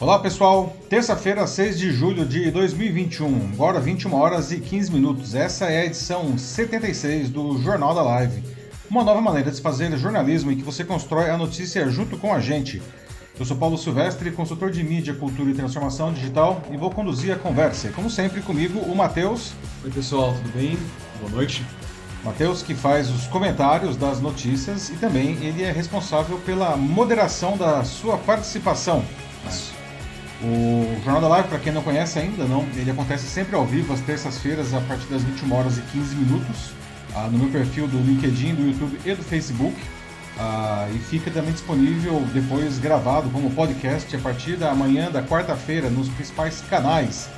[0.00, 5.34] Olá pessoal, terça-feira, 6 de julho de 2021, agora 21 horas e 15 minutos.
[5.34, 8.44] Essa é a edição 76 do Jornal da Live,
[8.88, 12.32] uma nova maneira de se fazer jornalismo em que você constrói a notícia junto com
[12.32, 12.80] a gente.
[13.40, 17.36] Eu sou Paulo Silvestre, consultor de mídia, cultura e transformação digital e vou conduzir a
[17.36, 17.88] conversa.
[17.88, 19.52] E como sempre, comigo o Matheus.
[19.82, 20.78] Oi pessoal, tudo bem?
[21.18, 21.66] Boa noite.
[22.22, 27.82] Matheus, que faz os comentários das notícias e também ele é responsável pela moderação da
[27.82, 29.04] sua participação.
[30.42, 33.92] O Jornal da Live, para quem não conhece ainda, não, ele acontece sempre ao vivo,
[33.92, 36.70] às terças-feiras, a partir das 21 horas e 15 minutos,
[37.14, 39.76] ah, no meu perfil do LinkedIn, do YouTube e do Facebook.
[40.38, 45.90] Ah, e fica também disponível depois gravado como podcast a partir da manhã da quarta-feira
[45.90, 47.28] nos principais canais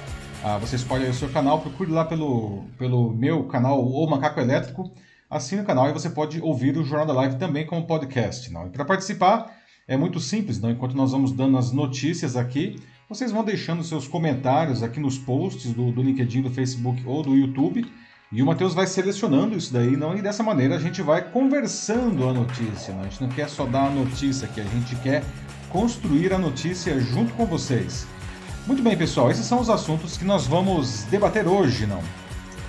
[0.42, 4.90] ah, você escolhe o seu canal, procure lá pelo, pelo meu canal, o Macaco Elétrico,
[5.28, 8.50] assine o canal e você pode ouvir o Jornal da Live também como podcast.
[8.50, 8.66] Não?
[8.66, 9.54] E para participar
[9.90, 10.70] é muito simples, não?
[10.70, 12.76] enquanto nós vamos dando as notícias aqui,
[13.08, 17.34] vocês vão deixando seus comentários aqui nos posts do, do LinkedIn, do Facebook ou do
[17.34, 17.84] YouTube.
[18.30, 20.16] E o Matheus vai selecionando isso daí, não?
[20.16, 22.94] E dessa maneira a gente vai conversando a notícia.
[22.94, 23.00] Não?
[23.00, 25.24] A gente não quer só dar a notícia aqui, a gente quer
[25.68, 28.06] construir a notícia junto com vocês.
[28.68, 32.00] Muito bem, pessoal, esses são os assuntos que nós vamos debater hoje, não?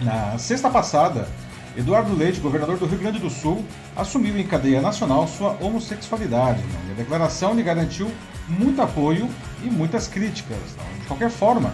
[0.01, 1.29] Na sexta passada,
[1.75, 3.63] Eduardo Leite, governador do Rio Grande do Sul,
[3.95, 6.61] assumiu em cadeia nacional sua homossexualidade.
[6.61, 6.89] Não?
[6.89, 8.11] E a declaração lhe garantiu
[8.47, 9.29] muito apoio
[9.63, 10.57] e muitas críticas.
[10.77, 10.99] Não?
[10.99, 11.73] De qualquer forma,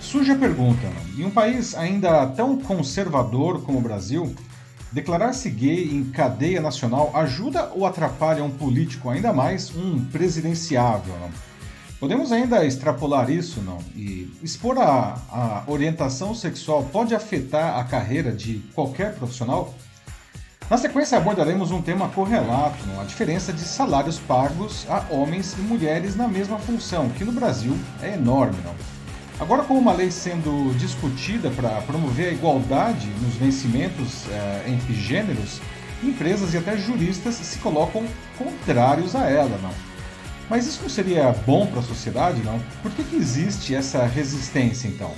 [0.00, 1.20] surge a pergunta: não?
[1.20, 4.34] em um país ainda tão conservador como o Brasil,
[4.90, 11.14] declarar-se gay em cadeia nacional ajuda ou atrapalha um político, ainda mais um presidenciável?
[12.04, 13.78] Podemos ainda extrapolar isso, não?
[13.96, 19.74] E expor a, a orientação sexual pode afetar a carreira de qualquer profissional?
[20.68, 23.00] Na sequência abordaremos um tema correlato, não?
[23.00, 27.74] a diferença de salários pagos a homens e mulheres na mesma função, que no Brasil
[28.02, 28.58] é enorme.
[28.62, 28.74] Não?
[29.40, 35.58] Agora, com uma lei sendo discutida para promover a igualdade nos vencimentos eh, entre gêneros,
[36.02, 38.04] empresas e até juristas se colocam
[38.36, 39.58] contrários a ela.
[39.62, 39.93] Não?
[40.48, 42.60] Mas isso não seria bom para a sociedade, não?
[42.82, 45.10] Por que, que existe essa resistência, então?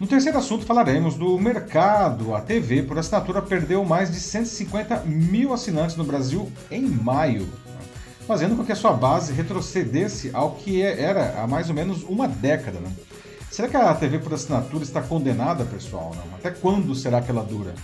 [0.00, 2.34] No terceiro assunto falaremos do mercado.
[2.34, 7.46] A TV por assinatura perdeu mais de 150 mil assinantes no Brasil em maio,
[8.26, 12.26] fazendo com que a sua base retrocedesse ao que era há mais ou menos uma
[12.26, 12.80] década.
[12.80, 12.90] Né?
[13.50, 16.14] Será que a TV por assinatura está condenada, pessoal?
[16.16, 16.34] Não?
[16.34, 17.74] Até quando será que ela dura?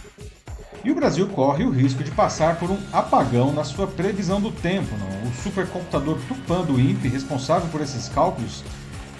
[0.85, 4.51] E o Brasil corre o risco de passar por um apagão na sua previsão do
[4.51, 4.95] tempo.
[4.97, 5.31] Não?
[5.31, 8.63] O supercomputador Tupan do INPE, responsável por esses cálculos,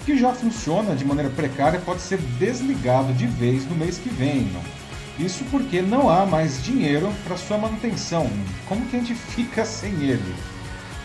[0.05, 4.43] que já funciona de maneira precária, pode ser desligado de vez no mês que vem.
[4.53, 4.61] Não?
[5.25, 8.29] Isso porque não há mais dinheiro para sua manutenção.
[8.67, 10.35] Como que a gente fica sem ele?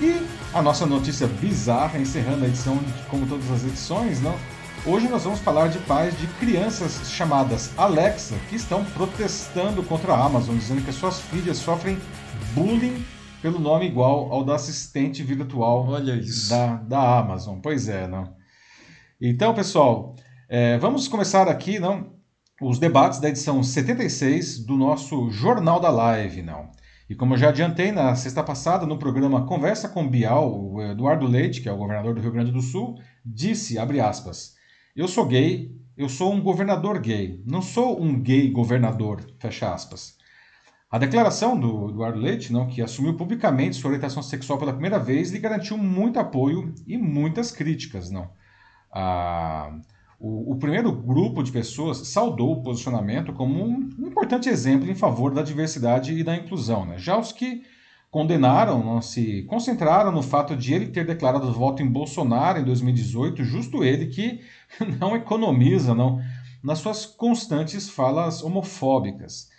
[0.00, 0.20] E
[0.52, 4.34] a nossa notícia bizarra, encerrando a edição, como todas as edições, não?
[4.84, 10.26] Hoje nós vamos falar de pais de crianças chamadas Alexa que estão protestando contra a
[10.26, 11.96] Amazon, dizendo que suas filhas sofrem
[12.52, 13.04] bullying
[13.40, 16.50] pelo nome igual ao da assistente virtual Olha isso.
[16.50, 17.60] Da, da Amazon.
[17.60, 18.34] Pois é, não?
[19.20, 20.16] Então, pessoal,
[20.48, 22.14] é, vamos começar aqui, não?
[22.60, 26.72] Os debates da edição 76 do nosso Jornal da Live, não?
[27.08, 31.24] E como eu já adiantei na sexta passada, no programa Conversa com Bial, o Eduardo
[31.24, 34.60] Leite, que é o governador do Rio Grande do Sul, disse, abre aspas,
[34.94, 40.16] eu sou gay, eu sou um governador gay, não sou um gay governador, fecha aspas.
[40.90, 45.30] A declaração do Eduardo Leite, não, que assumiu publicamente sua orientação sexual pela primeira vez,
[45.30, 48.10] lhe garantiu muito apoio e muitas críticas.
[48.10, 48.28] Não.
[48.92, 49.74] Ah,
[50.20, 55.32] o, o, primeiro grupo de pessoas saudou o posicionamento como um, importante exemplo em favor
[55.32, 56.84] da diversidade e da inclusão.
[56.84, 56.98] Né?
[56.98, 57.62] Já os que
[58.10, 63.42] condenaram, não se concentraram no fato de ele ter declarado voto em Bolsonaro em 2018,
[63.42, 64.42] justo ele que
[65.00, 66.20] não economiza não
[66.62, 69.50] nas suas constantes falas homofóbicas.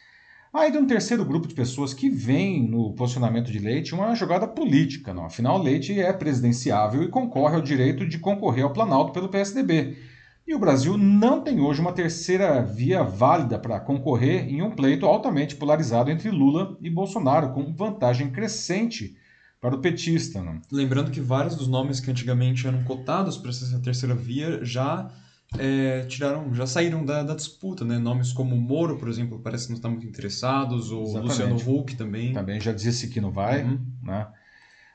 [0.53, 4.47] Há ainda um terceiro grupo de pessoas que vem no posicionamento de Leite uma jogada
[4.47, 5.13] política.
[5.13, 5.25] Não?
[5.25, 9.97] Afinal, Leite é presidenciável e concorre ao direito de concorrer ao Planalto pelo PSDB.
[10.45, 15.05] E o Brasil não tem hoje uma terceira via válida para concorrer em um pleito
[15.05, 19.17] altamente polarizado entre Lula e Bolsonaro, com vantagem crescente
[19.63, 20.43] para o petista.
[20.43, 20.59] Né?
[20.69, 25.09] Lembrando que vários dos nomes que antigamente eram cotados para essa terceira via já
[25.57, 27.97] é, tiraram, já saíram da, da, disputa, né?
[27.97, 31.53] Nomes como Moro, por exemplo, parece que não estão muito interessados, ou Exatamente.
[31.53, 32.33] Luciano Huck também.
[32.33, 33.79] Também já disse que não vai, uhum.
[34.03, 34.27] né?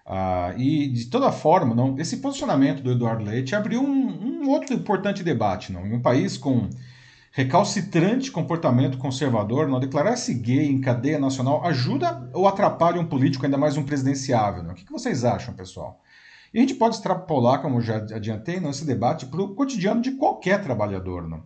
[0.04, 4.74] Ah, e de toda forma, não, esse posicionamento do Eduardo Leite abriu um, um outro
[4.74, 5.72] importante debate.
[5.72, 5.86] Não?
[5.86, 6.68] Em um país com
[7.32, 13.58] recalcitrante comportamento conservador, não declarar-se gay em cadeia nacional ajuda ou atrapalha um político, ainda
[13.58, 14.62] mais um presidenciável?
[14.62, 14.72] Não?
[14.72, 16.02] O que vocês acham, pessoal?
[16.52, 20.62] E a gente pode extrapolar, como já adiantei, nesse debate para o cotidiano de qualquer
[20.62, 21.28] trabalhador.
[21.28, 21.42] Não?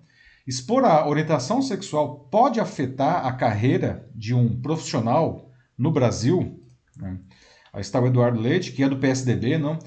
[0.46, 6.60] Expor a orientação sexual pode afetar a carreira de um profissional no Brasil?
[6.96, 7.18] Né?
[7.72, 9.78] Aí está o Eduardo Leite, que é do PSDB, não?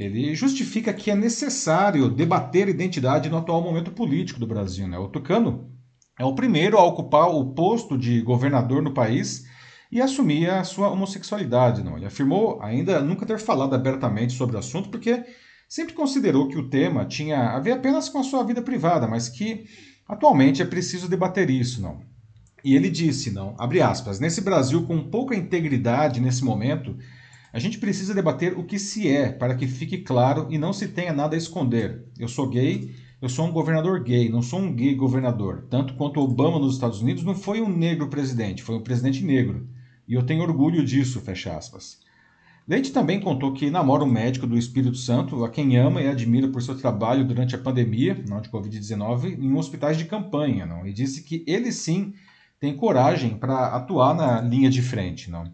[0.00, 4.88] Ele justifica que é necessário debater identidade no atual momento político do Brasil.
[4.88, 4.98] Né?
[4.98, 5.70] O Tucano
[6.18, 9.44] é o primeiro a ocupar o posto de governador no país
[9.92, 11.82] e assumir a sua homossexualidade.
[11.82, 11.96] Não?
[11.96, 15.22] Ele afirmou ainda nunca ter falado abertamente sobre o assunto, porque
[15.68, 19.28] sempre considerou que o tema tinha a ver apenas com a sua vida privada, mas
[19.28, 19.66] que
[20.08, 21.82] atualmente é preciso debater isso.
[21.82, 22.00] Não?
[22.64, 26.96] E ele disse, não, abre aspas, nesse Brasil com pouca integridade nesse momento,
[27.52, 30.88] a gente precisa debater o que se é, para que fique claro e não se
[30.88, 32.04] tenha nada a esconder.
[32.18, 35.66] Eu sou gay, eu sou um governador gay, não sou um gay governador.
[35.68, 39.68] Tanto quanto Obama nos Estados Unidos não foi um negro presidente, foi um presidente negro.
[40.06, 41.98] E eu tenho orgulho disso, fecha aspas.
[42.68, 46.46] Leite também contou que namora um médico do Espírito Santo, a quem ama e admira
[46.46, 50.86] por seu trabalho durante a pandemia, não de Covid-19, em hospitais de campanha, não?
[50.86, 52.14] E disse que ele sim
[52.60, 55.52] tem coragem para atuar na linha de frente, não?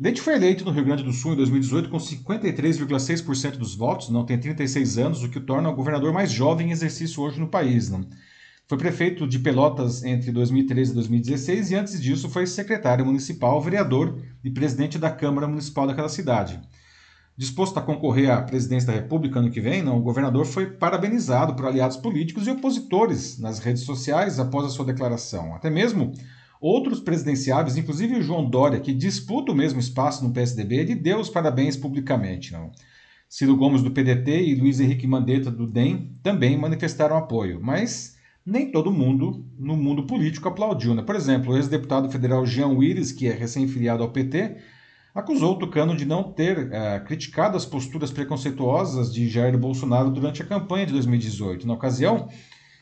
[0.00, 4.24] Leite foi eleito no Rio Grande do Sul em 2018 com 53,6% dos votos, não
[4.24, 7.48] tem 36 anos, o que o torna o governador mais jovem em exercício hoje no
[7.48, 7.90] país.
[7.90, 8.06] Não?
[8.66, 14.18] Foi prefeito de Pelotas entre 2013 e 2016 e antes disso foi secretário municipal, vereador
[14.42, 16.58] e presidente da Câmara Municipal daquela cidade.
[17.36, 21.54] Disposto a concorrer à presidência da República ano que vem, não, o governador foi parabenizado
[21.54, 25.54] por aliados políticos e opositores nas redes sociais após a sua declaração.
[25.54, 26.12] Até mesmo
[26.62, 31.18] outros presidenciáveis, inclusive o João Dória, que disputa o mesmo espaço no PSDB, ele deu
[31.18, 32.52] os parabéns publicamente.
[32.52, 32.70] Não.
[33.28, 38.16] Ciro Gomes do PDT e Luiz Henrique Mandetta do DEM também manifestaram apoio, mas
[38.46, 40.94] nem todo mundo no mundo político aplaudiu.
[40.94, 41.02] Né?
[41.02, 44.58] Por exemplo, o ex-deputado federal Jean Willis, que é recém-filiado ao PT,
[45.12, 50.42] acusou o Tucano de não ter é, criticado as posturas preconceituosas de Jair Bolsonaro durante
[50.42, 51.66] a campanha de 2018.
[51.66, 52.28] Na ocasião,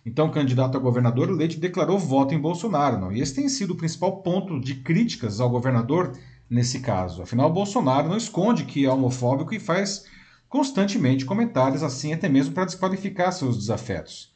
[0.05, 2.99] então candidato a governador, o Leite declarou voto em Bolsonaro.
[2.99, 3.13] Não?
[3.13, 6.13] E esse tem sido o principal ponto de críticas ao governador
[6.49, 7.23] nesse caso.
[7.23, 10.05] Afinal, Bolsonaro não esconde que é homofóbico e faz
[10.49, 14.33] constantemente comentários assim, até mesmo para desqualificar seus desafetos.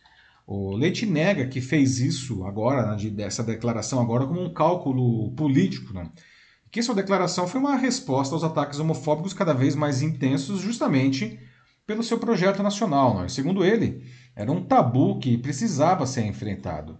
[0.46, 5.92] O Leite nega que fez isso agora, né, declaração agora, como um cálculo político.
[6.70, 11.40] Que sua declaração foi uma resposta aos ataques homofóbicos cada vez mais intensos, justamente
[11.86, 13.20] pelo seu projeto nacional.
[13.20, 13.28] Né?
[13.28, 14.02] Segundo ele,
[14.34, 16.98] era um tabu que precisava ser enfrentado.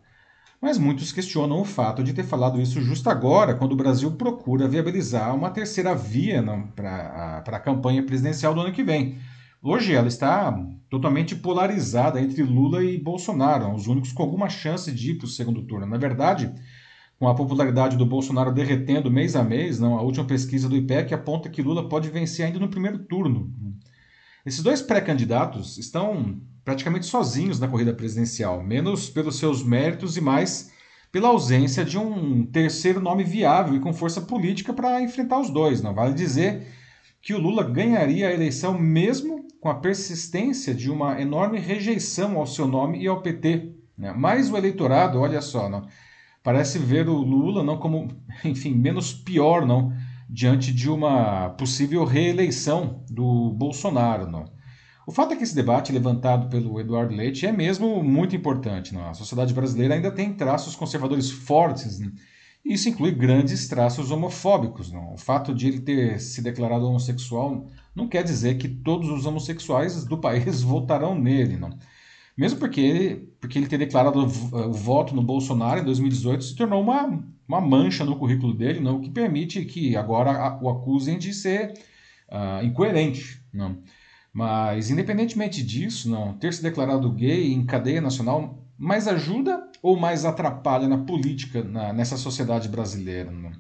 [0.61, 4.67] Mas muitos questionam o fato de ter falado isso justo agora, quando o Brasil procura
[4.67, 6.43] viabilizar uma terceira via
[6.75, 9.19] para a campanha presidencial do ano que vem.
[9.63, 10.57] Hoje ela está
[10.89, 15.29] totalmente polarizada entre Lula e Bolsonaro, os únicos com alguma chance de ir para o
[15.29, 15.87] segundo turno.
[15.87, 16.53] Na verdade,
[17.19, 21.13] com a popularidade do Bolsonaro derretendo mês a mês, não, a última pesquisa do IPEC
[21.13, 23.53] aponta que Lula pode vencer ainda no primeiro turno.
[24.45, 30.71] Esses dois pré-candidatos estão praticamente sozinhos na corrida presidencial, menos pelos seus méritos e mais
[31.11, 35.81] pela ausência de um terceiro nome viável e com força política para enfrentar os dois.
[35.81, 36.67] Não vale dizer
[37.23, 42.47] que o Lula ganharia a eleição mesmo com a persistência de uma enorme rejeição ao
[42.47, 43.73] seu nome e ao PT.
[43.97, 44.13] Né?
[44.15, 45.87] Mas o eleitorado, olha só, não,
[46.43, 48.09] parece ver o Lula não como,
[48.45, 49.91] enfim, menos pior, não,
[50.29, 54.31] diante de uma possível reeleição do Bolsonaro.
[54.31, 54.45] Não.
[55.07, 58.95] O fato é que esse debate levantado pelo Eduardo Leite é mesmo muito importante.
[58.95, 59.09] Não?
[59.09, 62.01] A sociedade brasileira ainda tem traços conservadores fortes.
[62.01, 62.11] Não?
[62.65, 64.91] E isso inclui grandes traços homofóbicos.
[64.91, 65.13] Não?
[65.13, 70.05] O fato de ele ter se declarado homossexual não quer dizer que todos os homossexuais
[70.05, 71.59] do país votarão nele.
[71.59, 71.71] Não?
[72.37, 76.83] Mesmo porque ele, porque ele ter declarado o voto no Bolsonaro em 2018 se tornou
[76.83, 81.33] uma, uma mancha no currículo dele, não, o que permite que agora o acusem de
[81.33, 81.75] ser
[82.29, 83.41] uh, incoerente.
[83.53, 83.79] Não?
[84.33, 90.25] Mas, independentemente disso, não ter se declarado gay em cadeia nacional mais ajuda ou mais
[90.25, 93.31] atrapalha na política na, nessa sociedade brasileira?
[93.31, 93.53] Não?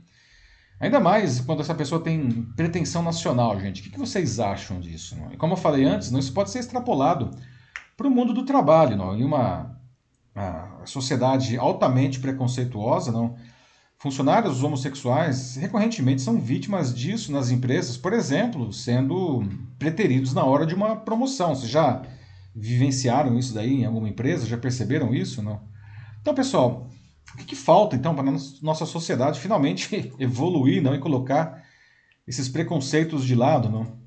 [0.80, 3.80] Ainda mais quando essa pessoa tem pretensão nacional, gente.
[3.80, 5.16] O que, que vocês acham disso?
[5.16, 5.32] Não?
[5.32, 7.30] E como eu falei antes, não, isso pode ser extrapolado
[7.96, 8.96] para o mundo do trabalho.
[8.96, 9.16] Não?
[9.16, 9.78] Em uma,
[10.34, 13.36] uma sociedade altamente preconceituosa, não?
[14.04, 19.42] funcionários homossexuais recorrentemente são vítimas disso nas empresas, por exemplo, sendo
[19.78, 21.54] preteridos na hora de uma promoção.
[21.54, 22.02] Vocês já
[22.54, 24.46] vivenciaram isso daí em alguma empresa?
[24.46, 25.42] Já perceberam isso?
[25.42, 25.62] Não?
[26.20, 26.86] Então, pessoal,
[27.32, 30.94] o que, que falta então para a nossa sociedade finalmente evoluir não?
[30.94, 31.63] e colocar
[32.26, 33.68] esses preconceitos de lado?
[33.68, 34.04] Não?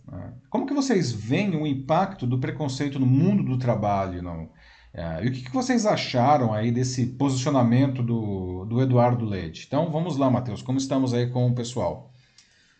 [0.50, 4.22] Como que vocês veem o impacto do preconceito no mundo do trabalho?
[4.22, 4.50] Não?
[4.94, 9.66] É, e o que, vocês acharam aí desse posicionamento do, do Eduardo Leite?
[9.68, 12.12] Então vamos lá, Matheus, como estamos aí com o pessoal?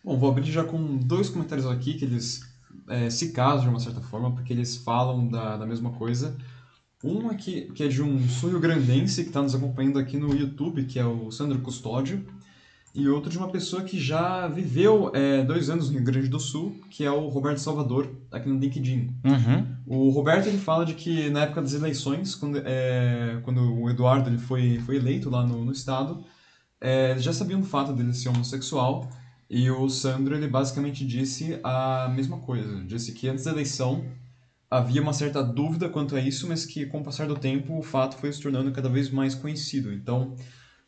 [0.02, 2.40] Bom, vou abrir já com dois comentários aqui que eles
[2.88, 6.36] é, se casam de uma certa forma, porque eles falam da, da mesma coisa.
[7.04, 10.98] Um aqui, que é de um sul-grandense que está nos acompanhando aqui no YouTube, que
[10.98, 12.26] é o Sandro Custódio,
[12.94, 16.40] e outro de uma pessoa que já viveu é, dois anos no Rio Grande do
[16.40, 19.14] Sul, que é o Roberto Salvador, aqui no LinkedIn.
[19.24, 19.66] Uhum.
[19.86, 24.28] O Roberto ele fala de que na época das eleições, quando, é, quando o Eduardo
[24.28, 26.24] ele foi, foi eleito lá no, no estado,
[26.80, 29.08] é, já sabiam do fato dele ser homossexual,
[29.50, 32.84] e o Sandro ele basicamente disse a mesma coisa.
[32.84, 34.04] Disse que antes da eleição
[34.70, 37.82] havia uma certa dúvida quanto a isso, mas que com o passar do tempo o
[37.82, 39.92] fato foi se tornando cada vez mais conhecido.
[39.92, 40.34] Então,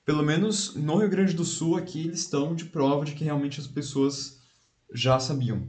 [0.04, 3.60] pelo menos no Rio Grande do Sul aqui eles estão de prova de que realmente
[3.60, 4.38] as pessoas
[4.94, 5.68] já sabiam.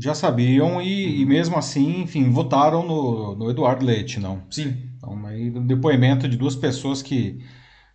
[0.00, 4.42] Já sabiam e, e mesmo assim, enfim, votaram no, no Eduardo Leite, não?
[4.50, 4.76] Sim.
[4.96, 7.38] Então, aí, um depoimento de duas pessoas que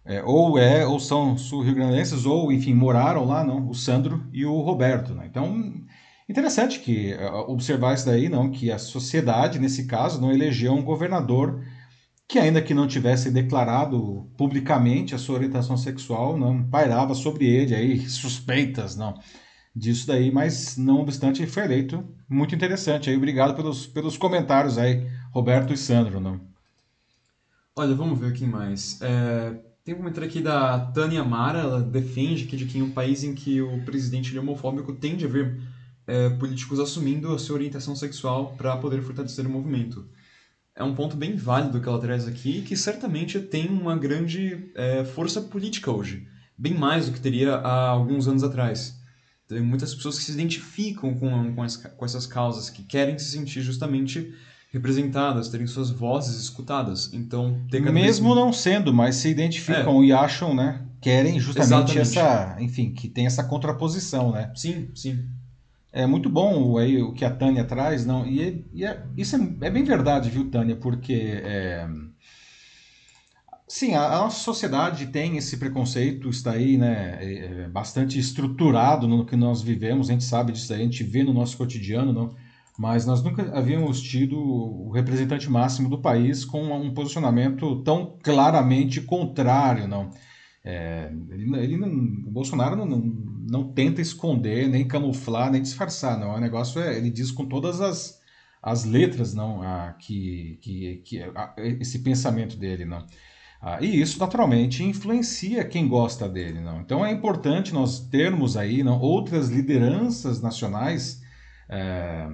[0.06, 3.70] é, ou é ou são sul-rio-grandenses ou, enfim, moraram lá, não?
[3.70, 5.26] O Sandro e o Roberto, né?
[5.30, 5.74] Então,
[6.32, 10.82] Interessante que eh, observar isso daí, não, que a sociedade, nesse caso, não elegeu um
[10.82, 11.62] governador
[12.32, 17.76] que, ainda que não tivesse declarado publicamente a sua orientação sexual, não pairava sobre ele
[17.76, 19.20] aí suspeitas, não,
[19.76, 22.08] disso daí, mas não obstante foi eleito.
[22.30, 26.40] Muito interessante aí, obrigado pelos, pelos comentários aí, Roberto e Sandro, não.
[27.76, 28.98] Olha, vamos ver aqui mais.
[29.02, 32.92] É, tem um comentário aqui da Tânia Mara, ela defende que de que em um
[32.92, 35.60] país em que o presidente é homofóbico tende a haver
[36.08, 40.08] é, políticos assumindo a sua orientação sexual para poder fortalecer o movimento.
[40.76, 45.04] É um ponto bem válido que ela traz aqui, que certamente tem uma grande é,
[45.04, 46.26] força política hoje,
[46.58, 49.00] bem mais do que teria há alguns anos atrás.
[49.48, 53.32] Tem muitas pessoas que se identificam com, com, as, com essas causas, que querem se
[53.32, 54.34] sentir justamente
[54.72, 57.14] representadas, terem suas vozes escutadas.
[57.14, 57.62] Então,
[57.92, 60.06] mesmo não sendo, mas se identificam é.
[60.06, 60.82] e acham, né?
[61.02, 62.00] Querem justamente Exatamente.
[62.00, 64.52] essa, enfim, que tem essa contraposição, né?
[64.56, 65.26] Sim, sim.
[65.94, 68.26] É muito bom aí, o que a Tânia traz, não?
[68.26, 70.76] E, é, e é, isso é, é, bem verdade, viu, Tânia?
[70.76, 71.86] Porque é,
[73.68, 77.18] sim, a, a, nossa sociedade tem esse preconceito, está aí, né?
[77.22, 80.10] É, é, bastante estruturado no que nós vivemos.
[80.10, 82.34] A gente sabe disso aí, a gente vê no nosso cotidiano, não?
[82.80, 89.02] Mas nós nunca havíamos tido o representante máximo do país com um posicionamento tão claramente
[89.02, 90.10] contrário, não?
[90.64, 93.00] É, ele, ele não, o Bolsonaro não, não,
[93.50, 96.36] não, tenta esconder, nem camuflar, nem disfarçar, não.
[96.36, 98.22] O negócio é, ele diz com todas as,
[98.62, 103.06] as letras, não, a, que, que, que a, esse pensamento dele, não.
[103.62, 106.82] Ah, e isso naturalmente influencia quem gosta dele, não.
[106.82, 111.22] Então é importante nós termos aí não, outras lideranças nacionais
[111.70, 112.28] é,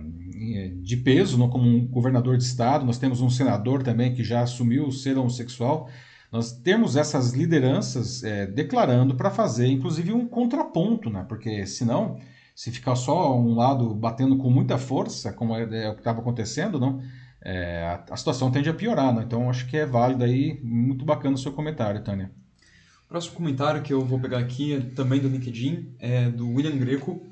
[0.82, 2.86] de peso, não, como um governador de estado.
[2.86, 5.90] Nós temos um senador também que já assumiu ser homossexual
[6.32, 11.26] nós temos essas lideranças é, declarando para fazer, inclusive, um contraponto, né?
[11.28, 12.20] porque senão,
[12.54, 16.20] se ficar só um lado batendo com muita força, como é, é o que estava
[16.20, 17.02] acontecendo, não,
[17.42, 19.14] é, a, a, situação tende a piorar.
[19.14, 19.24] Né?
[19.26, 22.30] Então, acho que é válido aí, muito bacana o seu comentário, Tânia.
[23.06, 26.78] O próximo comentário que eu vou pegar aqui é também do LinkedIn, é do William
[26.78, 27.26] Greco.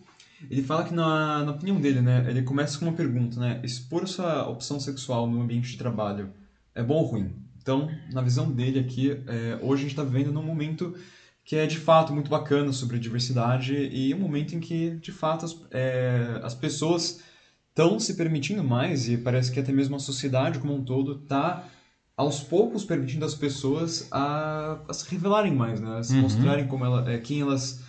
[0.49, 3.59] Ele fala que, na, na opinião dele, né, ele começa com uma pergunta, né?
[3.61, 6.29] Expor sua opção sexual no ambiente de trabalho
[6.73, 7.44] é bom ou ruim?
[7.65, 10.95] Então, na visão dele aqui, é, hoje a gente está vivendo num momento
[11.43, 15.45] que é de fato muito bacana sobre diversidade e um momento em que de fato
[15.45, 17.23] as, é, as pessoas
[17.69, 21.67] estão se permitindo mais e parece que até mesmo a sociedade como um todo está
[22.15, 25.97] aos poucos permitindo as pessoas a, a se revelarem mais, né?
[25.97, 26.21] a se uhum.
[26.21, 27.81] mostrarem como ela, é, quem elas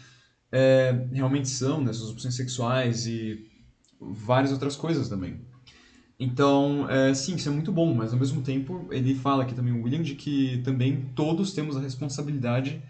[0.50, 1.92] é, realmente são, né?
[1.92, 3.46] suas opções sexuais e
[4.00, 5.38] várias outras coisas também.
[6.18, 9.72] Então, é, sim, isso é muito bom, mas ao mesmo tempo ele fala aqui também,
[9.72, 12.82] o William, de que também todos temos a responsabilidade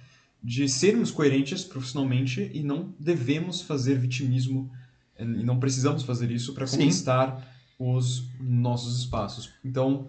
[0.43, 4.71] de sermos coerentes profissionalmente e não devemos fazer vitimismo
[5.19, 9.53] e não precisamos fazer isso para conquistar os nossos espaços.
[9.65, 10.09] Então,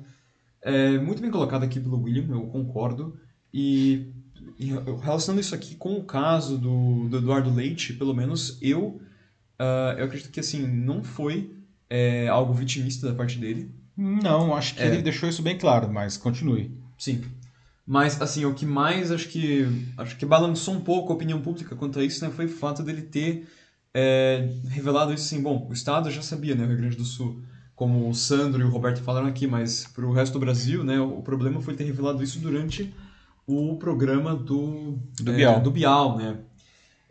[0.61, 3.17] é muito bem colocado aqui pelo William, eu concordo.
[3.53, 4.11] E,
[4.59, 4.67] e
[5.01, 9.01] relacionando isso aqui com o caso do, do Eduardo Leite, pelo menos eu,
[9.59, 11.56] uh, eu acredito que assim, não foi
[11.89, 13.71] é algo vitimista da parte dele.
[13.95, 14.87] Não, acho que é.
[14.87, 16.71] ele deixou isso bem claro, mas continue.
[16.97, 17.23] Sim.
[17.85, 19.65] Mas, assim, o que mais acho que
[19.97, 22.83] acho que balançou um pouco a opinião pública quanto a isso né, foi o fato
[22.83, 23.47] dele ter
[23.93, 25.41] é, revelado isso assim.
[25.41, 27.41] Bom, o Estado já sabia, né, o Rio Grande do Sul,
[27.73, 30.99] como o Sandro e o Roberto falaram aqui, mas para o resto do Brasil, né,
[30.99, 32.93] o problema foi ter revelado isso durante
[33.47, 35.61] o programa do, do, é, Bial.
[35.61, 36.37] do Bial, né?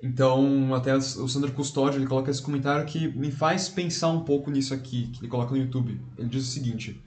[0.02, 4.50] Então, até o Sandro Custódio, ele coloca esse comentário que me faz pensar um pouco
[4.50, 5.98] nisso aqui, que ele coloca no YouTube.
[6.18, 7.02] Ele diz o seguinte: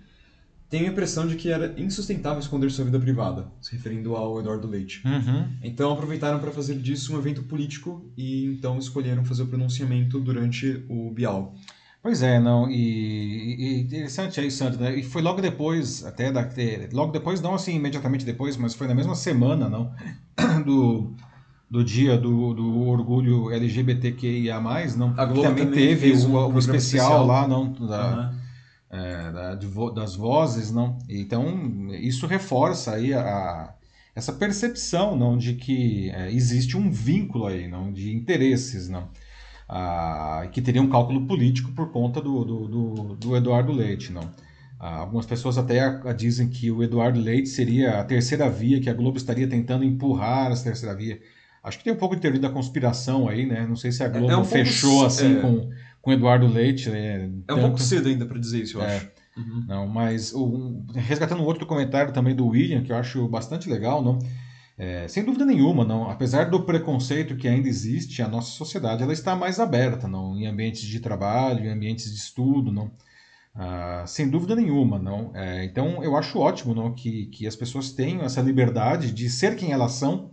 [0.69, 4.67] Tenho a impressão de que era insustentável esconder sua vida privada, se referindo ao Eduardo
[4.67, 5.03] Leite.
[5.05, 5.47] Uhum.
[5.61, 10.83] Então, aproveitaram para fazer disso um evento político e então escolheram fazer o pronunciamento durante
[10.89, 11.55] o Bial.
[12.01, 14.97] Pois é, não, e, e interessante é isso, né?
[14.97, 16.49] E foi logo depois, até da,
[16.93, 19.93] logo depois, não assim imediatamente depois, mas foi na mesma semana, não,
[20.65, 21.13] do,
[21.69, 24.59] do dia do, do orgulho LGBTQIA+,
[24.97, 27.25] não, a Globo também, também teve um o, o especial, especial.
[27.27, 28.35] lá, não, da, Aham.
[28.89, 30.97] é, da- de das vozes, não?
[31.07, 33.73] Então, isso reforça aí a, a-
[34.15, 39.07] essa percepção, não, de que é, existe um vínculo aí, não, de interesses, não?
[39.67, 44.23] Ah, que teria um cálculo político por conta do, do, do, do Eduardo Leite, não?
[44.79, 48.89] Ah, algumas pessoas até a- dizem que o Eduardo Leite seria a terceira via, que
[48.89, 51.19] a Globo estaria tentando empurrar essa terceira via.
[51.63, 53.65] Acho que tem um pouco de teoria da conspiração aí, né?
[53.67, 55.41] Não sei se a Globo é um pouco fechou assim é.
[55.41, 55.69] com,
[56.01, 57.23] com Eduardo Leite, né?
[57.23, 58.95] É um Tanto- pouco cedo ainda pra dizer isso, eu É.
[58.97, 59.09] acho.
[59.37, 59.63] Uhum.
[59.67, 60.33] não, mas
[60.95, 64.19] resgatando um outro comentário também do William, que eu acho bastante legal, não?
[64.77, 66.09] É, sem dúvida nenhuma, não.
[66.09, 70.45] Apesar do preconceito que ainda existe, a nossa sociedade ela está mais aberta, não, em
[70.47, 72.91] ambientes de trabalho, em ambientes de estudo, não.
[73.55, 75.31] Ah, sem dúvida nenhuma, não.
[75.35, 79.55] É, então eu acho ótimo, não, que, que as pessoas tenham essa liberdade de ser
[79.55, 80.31] quem elas são,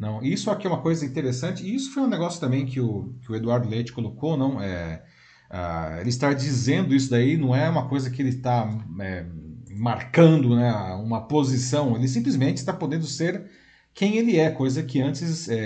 [0.00, 0.22] não.
[0.22, 1.62] Isso aqui é uma coisa interessante.
[1.62, 4.60] E isso foi um negócio também que o, que o Eduardo Leite colocou, não.
[4.60, 5.04] É,
[5.50, 8.66] ah, ele estar dizendo isso daí não é uma coisa que ele está
[9.00, 9.26] é,
[9.70, 13.50] marcando né, uma posição, ele simplesmente está podendo ser
[13.92, 15.56] quem ele é, coisa que antes é,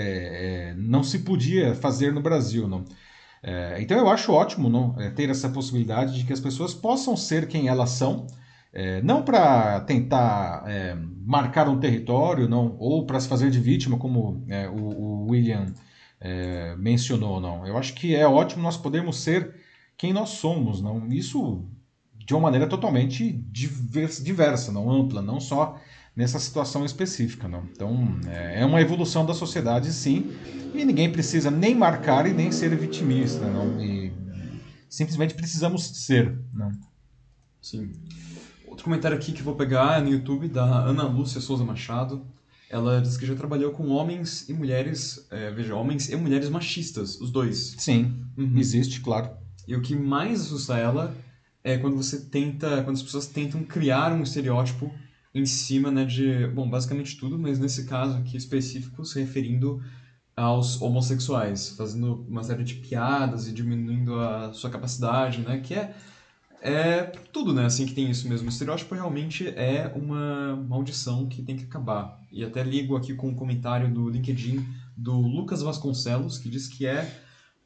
[0.71, 2.67] é, não se podia fazer no Brasil.
[2.67, 2.85] Não?
[3.43, 7.17] É, então eu acho ótimo não, é, ter essa possibilidade de que as pessoas possam
[7.17, 8.27] ser quem elas são,
[8.75, 13.97] é, não para tentar é, marcar um território, não, ou para se fazer de vítima,
[13.99, 15.67] como é, o, o William
[16.21, 17.67] é, mencionou, não.
[17.67, 19.55] Eu acho que é ótimo nós podermos ser
[19.97, 21.07] quem nós somos, não.
[21.13, 21.65] Isso
[22.17, 25.79] de uma maneira totalmente divers- diversa, não ampla, não só
[26.17, 27.65] nessa situação específica, não.
[27.73, 30.31] Então é é uma evolução da sociedade, sim,
[30.75, 33.81] e ninguém precisa nem marcar e nem ser vitimista, não.
[33.81, 34.13] E
[34.89, 36.73] simplesmente precisamos ser, não.
[37.61, 37.93] Sim.
[38.75, 42.27] Outro comentário aqui que eu vou pegar é no YouTube da Ana Lúcia Souza Machado.
[42.69, 47.21] Ela diz que já trabalhou com homens e mulheres, é, veja, homens e mulheres machistas,
[47.21, 47.77] os dois.
[47.79, 48.59] Sim, Uhum.
[48.59, 49.31] existe, claro.
[49.69, 51.15] E o que mais assusta ela
[51.63, 54.93] é quando você tenta, quando as pessoas tentam criar um estereótipo
[55.33, 59.81] em cima, né, de, bom, basicamente tudo, mas nesse caso aqui específico se referindo
[60.37, 65.95] aos homossexuais, fazendo uma série de piadas e diminuindo a sua capacidade, né, que é
[66.65, 68.47] é tudo, né, assim que tem isso mesmo.
[68.47, 72.19] O estereótipo realmente é uma maldição que tem que acabar.
[72.33, 74.65] E até ligo aqui com um comentário do LinkedIn
[74.97, 77.23] do Lucas Vasconcelos, que diz que é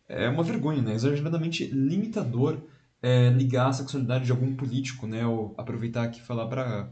[0.08, 0.94] é uma vergonha, né?
[0.94, 2.62] Exageradamente limitador
[3.02, 5.24] é, ligar a sexualidade de algum político, né?
[5.26, 6.90] Ou aproveitar aqui e falar para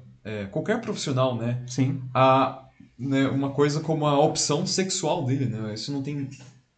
[0.50, 1.64] qualquer profissional, né?
[1.66, 3.26] Sim, A, né?
[3.28, 5.74] Uma coisa como a opção sexual dele, né?
[5.74, 6.28] Isso não tem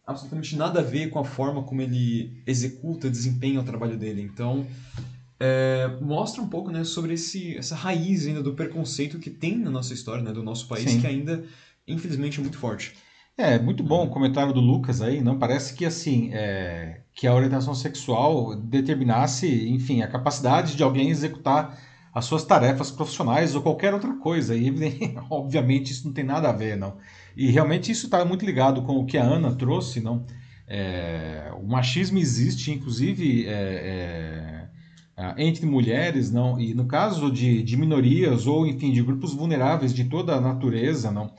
[0.07, 4.21] absolutamente nada a ver com a forma como ele executa, desempenha o trabalho dele.
[4.21, 4.65] Então,
[5.39, 6.83] é, mostra um pouco, né?
[6.83, 10.31] Sobre esse, essa raiz ainda do preconceito que tem na nossa história, né?
[10.31, 10.99] Do nosso país, Sim.
[10.99, 11.43] que ainda,
[11.87, 12.93] infelizmente, é muito forte.
[13.37, 17.33] É, muito bom o comentário do Lucas aí, não parece que assim, é, que a
[17.33, 21.79] orientação sexual determinasse, enfim, a capacidade de alguém executar
[22.13, 24.57] as suas tarefas profissionais ou qualquer outra coisa.
[24.57, 24.69] E
[25.29, 26.97] obviamente isso não tem nada a ver, não.
[27.37, 30.25] E realmente isso está muito ligado com o que a Ana trouxe, não.
[30.67, 34.68] É, o machismo existe, inclusive é, é,
[35.37, 36.59] entre mulheres, não.
[36.59, 41.11] E no caso de, de minorias ou enfim de grupos vulneráveis de toda a natureza,
[41.11, 41.33] não.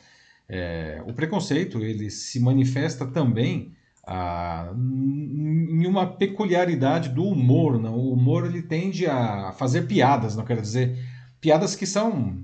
[0.48, 3.72] É, o preconceito ele se manifesta também
[4.06, 7.80] ah, em uma peculiaridade do humor.
[7.80, 7.94] Não?
[7.94, 10.98] O humor ele tende a fazer piadas, não quero dizer
[11.40, 12.38] piadas que são,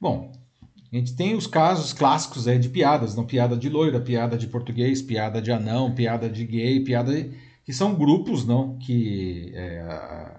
[0.00, 0.30] bom,
[0.92, 4.46] a gente tem os casos clássicos aí de piadas, não piada de loira, piada de
[4.46, 7.28] português, piada de anão, piada de gay, piada
[7.64, 10.37] que são grupos, não, que é,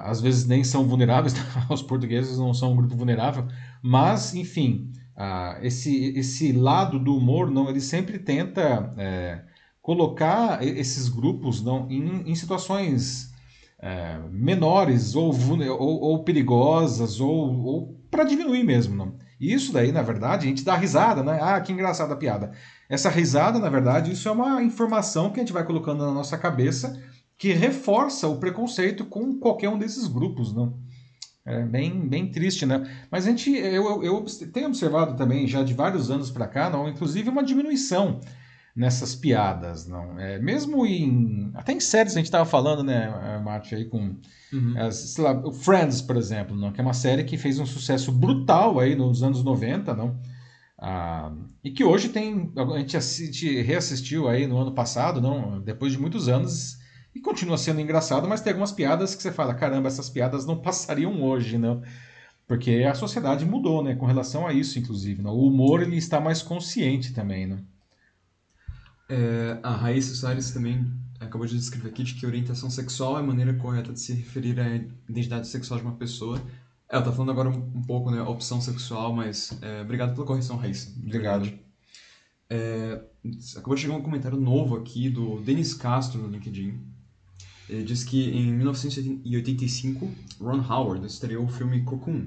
[0.00, 1.34] às vezes nem são vulneráveis,
[1.70, 3.46] os portugueses não são um grupo vulnerável,
[3.82, 9.42] mas enfim, ah, esse, esse lado do humor, não, ele sempre tenta é,
[9.80, 13.32] colocar esses grupos não, em, em situações
[13.78, 15.32] é, menores ou,
[15.78, 18.96] ou, ou perigosas ou, ou para diminuir mesmo.
[18.96, 19.14] Não?
[19.38, 21.38] Isso daí, na verdade, a gente dá risada, né?
[21.42, 22.52] Ah, que engraçada a piada.
[22.88, 26.38] Essa risada, na verdade, isso é uma informação que a gente vai colocando na nossa
[26.38, 26.98] cabeça
[27.38, 30.78] que reforça o preconceito com qualquer um desses grupos, não?
[31.46, 32.82] É bem, bem triste, né?
[33.10, 36.70] Mas a gente, eu, eu, eu tenho observado também já de vários anos para cá,
[36.70, 38.20] não, inclusive uma diminuição
[38.74, 40.18] nessas piadas, não?
[40.18, 44.16] É, mesmo em até em séries a gente estava falando, né, Márcio, aí com
[44.52, 44.74] Uhum.
[44.78, 46.72] as, lá, Friends, por exemplo, não?
[46.72, 50.16] que é uma série que fez um sucesso brutal aí nos anos 90, não?
[50.78, 55.60] Ah, e que hoje tem a gente assiste, reassistiu aí no ano passado, não?
[55.60, 56.76] Depois de muitos anos
[57.14, 60.56] E continua sendo engraçado, mas tem algumas piadas que você fala, caramba, essas piadas não
[60.60, 61.82] passariam hoje, não.
[62.46, 63.94] Porque a sociedade mudou, né?
[63.94, 65.22] Com relação a isso, inclusive.
[65.22, 65.30] Né?
[65.30, 67.58] O humor ele está mais consciente também, né?
[69.08, 73.22] É, a Raíssa Soares também acabou de descrever aqui de que orientação sexual é a
[73.22, 74.76] maneira correta de se referir à
[75.08, 76.40] identidade sexual de uma pessoa.
[76.88, 80.56] Ela tá falando agora um, um pouco, né, opção sexual, mas é, obrigado pela correção,
[80.56, 80.92] Raíssa.
[81.02, 81.50] Obrigado.
[82.48, 83.00] É,
[83.56, 86.93] acabou de chegar um comentário novo aqui do Denis Castro no LinkedIn.
[87.68, 92.26] Ele diz que em 1985, Ron Howard estreou o filme Cocoon,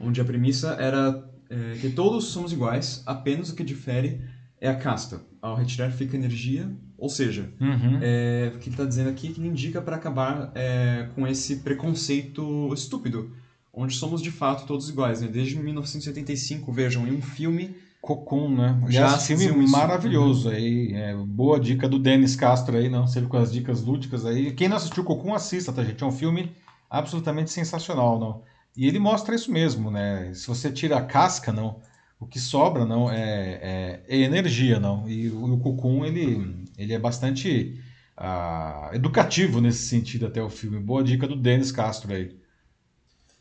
[0.00, 4.20] onde a premissa era é, que todos somos iguais, apenas o que difere
[4.60, 5.20] é a casta.
[5.40, 7.98] Ao retirar fica energia, ou seja, uhum.
[8.02, 11.26] é, o que ele está dizendo aqui é que ele indica para acabar é, com
[11.26, 13.32] esse preconceito estúpido,
[13.72, 15.20] onde somos de fato todos iguais.
[15.20, 15.28] Né?
[15.28, 18.80] Desde 1985, vejam, em um filme Cocoon, né?
[18.88, 20.92] Já Esse filme maravilhoso aí.
[20.94, 23.06] É, boa dica do Denis Castro aí, não?
[23.06, 24.52] Sempre com as dicas lúdicas aí.
[24.52, 26.02] Quem não assistiu Cocoon, assista, tá, gente?
[26.02, 26.52] É um filme
[26.88, 28.42] absolutamente sensacional, não?
[28.76, 30.32] E ele mostra isso mesmo, né?
[30.32, 31.80] Se você tira a casca, não,
[32.20, 35.08] o que sobra, não, é, é, é energia, não?
[35.08, 37.80] E o, o Cocoon, ele, ele é bastante
[38.16, 40.78] uh, educativo nesse sentido até o filme.
[40.78, 42.38] Boa dica do Denis Castro aí.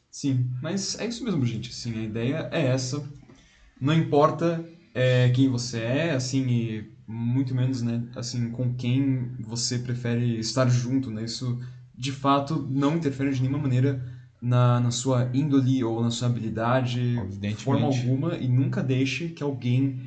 [0.10, 1.70] Sim, mas é isso mesmo, gente.
[1.70, 3.04] Assim, a ideia é essa
[3.80, 4.64] não importa
[4.94, 10.68] é, quem você é, assim, e muito menos, né, assim, com quem você prefere estar
[10.68, 11.24] junto, né?
[11.24, 11.60] Isso,
[11.96, 14.04] de fato, não interfere de nenhuma maneira
[14.42, 19.42] na, na sua índole ou na sua habilidade, de forma alguma, e nunca deixe que
[19.42, 20.02] alguém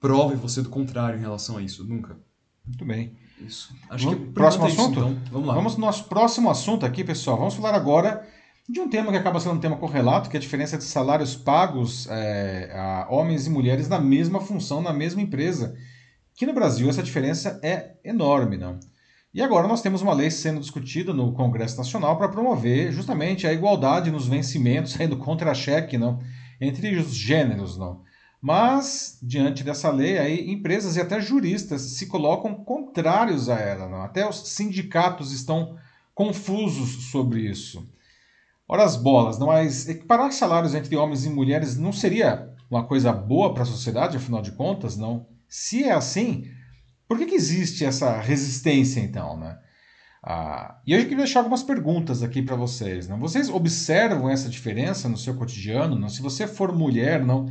[0.00, 2.16] prove você do contrário em relação a isso, nunca.
[2.66, 3.16] Muito bem.
[3.40, 3.74] Isso.
[3.88, 4.98] Acho vamos, que próximo é assunto?
[4.98, 5.22] Isso, então.
[5.30, 5.54] Vamos lá.
[5.54, 7.38] Vamos no nosso próximo assunto aqui, pessoal.
[7.38, 8.26] Vamos falar agora
[8.68, 11.34] de um tema que acaba sendo um tema correlato, que é a diferença de salários
[11.34, 15.74] pagos é, a homens e mulheres na mesma função, na mesma empresa.
[16.34, 18.78] Que no Brasil essa diferença é enorme, não?
[19.32, 23.52] E agora nós temos uma lei sendo discutida no Congresso Nacional para promover justamente a
[23.52, 26.20] igualdade nos vencimentos, aí no contra-cheque, não?
[26.60, 28.02] Entre os gêneros, não?
[28.40, 33.88] Mas, diante dessa lei, aí, empresas e até juristas se colocam contrários a ela.
[33.88, 34.02] Não?
[34.02, 35.76] Até os sindicatos estão
[36.14, 37.88] confusos sobre isso.
[38.68, 43.10] Ora as bolas, não, mas equiparar salários entre homens e mulheres não seria uma coisa
[43.12, 45.26] boa para a sociedade, afinal de contas, não?
[45.48, 46.44] Se é assim,
[47.08, 49.58] por que, que existe essa resistência então, né?
[50.22, 53.08] Ah, e eu queria deixar algumas perguntas aqui para vocês.
[53.08, 53.18] Não?
[53.18, 55.98] Vocês observam essa diferença no seu cotidiano?
[55.98, 56.08] Não?
[56.08, 57.46] Se você for mulher, não,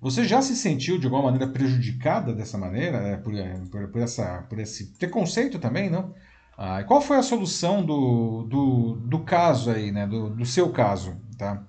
[0.00, 3.34] você já se sentiu de alguma maneira prejudicada dessa maneira, é, por,
[3.70, 6.14] por, por, essa, por esse preconceito também, não?
[6.56, 10.06] Ah, qual foi a solução do, do, do caso aí, né?
[10.06, 11.64] Do, do seu caso, tá?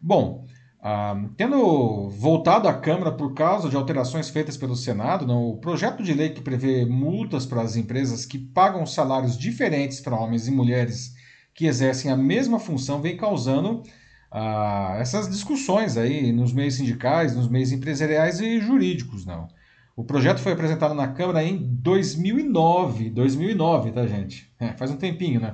[0.00, 0.46] Bom,
[0.80, 6.02] ah, tendo voltado à Câmara por causa de alterações feitas pelo Senado, não, o projeto
[6.02, 10.50] de lei que prevê multas para as empresas que pagam salários diferentes para homens e
[10.50, 11.14] mulheres
[11.54, 13.82] que exercem a mesma função vem causando
[14.30, 19.48] ah, essas discussões aí nos meios sindicais, nos meios empresariais e jurídicos, não.
[19.96, 24.52] O projeto foi apresentado na Câmara em 2009, 2009, tá, gente?
[24.60, 25.52] É, faz um tempinho, né?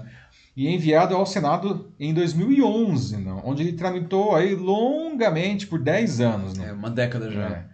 [0.57, 3.41] E enviado ao Senado em 2011, não?
[3.45, 6.59] onde ele tramitou aí longamente por 10 anos.
[6.59, 6.65] Não?
[6.65, 7.49] É, uma década já.
[7.49, 7.65] É.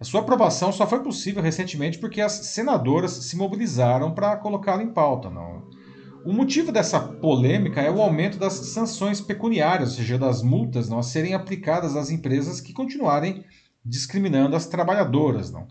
[0.00, 4.92] A sua aprovação só foi possível recentemente porque as senadoras se mobilizaram para colocá-lo em
[4.92, 5.28] pauta.
[5.28, 5.68] Não?
[6.24, 10.98] O motivo dessa polêmica é o aumento das sanções pecuniárias, ou seja, das multas não,
[10.98, 13.44] a serem aplicadas às empresas que continuarem
[13.84, 15.52] discriminando as trabalhadoras.
[15.52, 15.68] Não?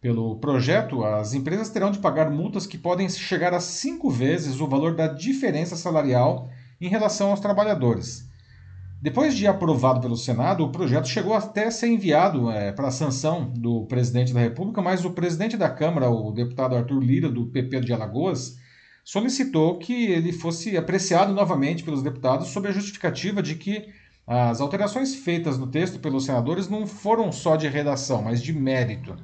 [0.00, 4.68] Pelo projeto, as empresas terão de pagar multas que podem chegar a cinco vezes o
[4.68, 6.48] valor da diferença salarial
[6.80, 8.26] em relação aos trabalhadores.
[9.00, 12.92] Depois de aprovado pelo Senado, o projeto chegou até a ser enviado é, para a
[12.92, 17.46] sanção do presidente da República, mas o presidente da Câmara, o deputado Arthur Lira, do
[17.46, 18.58] PP de Alagoas,
[19.04, 23.86] solicitou que ele fosse apreciado novamente pelos deputados sob a justificativa de que
[24.26, 29.14] as alterações feitas no texto pelos senadores não foram só de redação, mas de mérito.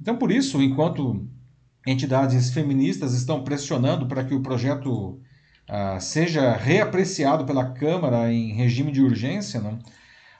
[0.00, 1.26] Então, por isso, enquanto
[1.86, 5.20] entidades feministas estão pressionando para que o projeto
[5.68, 9.78] uh, seja reapreciado pela Câmara em regime de urgência, não?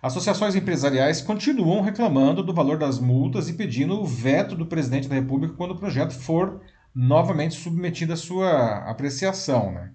[0.02, 5.14] associações empresariais continuam reclamando do valor das multas e pedindo o veto do presidente da
[5.14, 6.60] República quando o projeto for
[6.94, 9.72] novamente submetido à sua apreciação.
[9.72, 9.90] Né?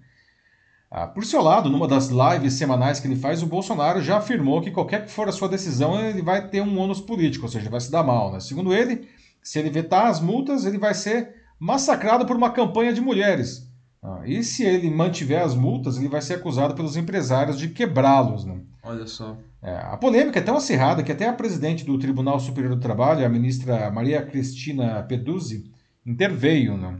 [0.90, 4.60] Ah, por seu lado, numa das lives semanais que ele faz, o Bolsonaro já afirmou
[4.60, 7.68] que qualquer que for a sua decisão, ele vai ter um ônus político, ou seja,
[7.68, 8.32] vai se dar mal.
[8.32, 8.40] Né?
[8.40, 9.08] Segundo ele,
[9.44, 13.70] se ele vetar as multas, ele vai ser massacrado por uma campanha de mulheres.
[14.02, 18.44] Ah, e se ele mantiver as multas, ele vai ser acusado pelos empresários de quebrá-los.
[18.44, 18.60] Né?
[18.82, 19.36] Olha só.
[19.62, 23.24] É, a polêmica é tão acirrada que até a presidente do Tribunal Superior do Trabalho,
[23.24, 25.70] a ministra Maria Cristina Peduzzi,
[26.04, 26.76] interveio.
[26.76, 26.98] Né?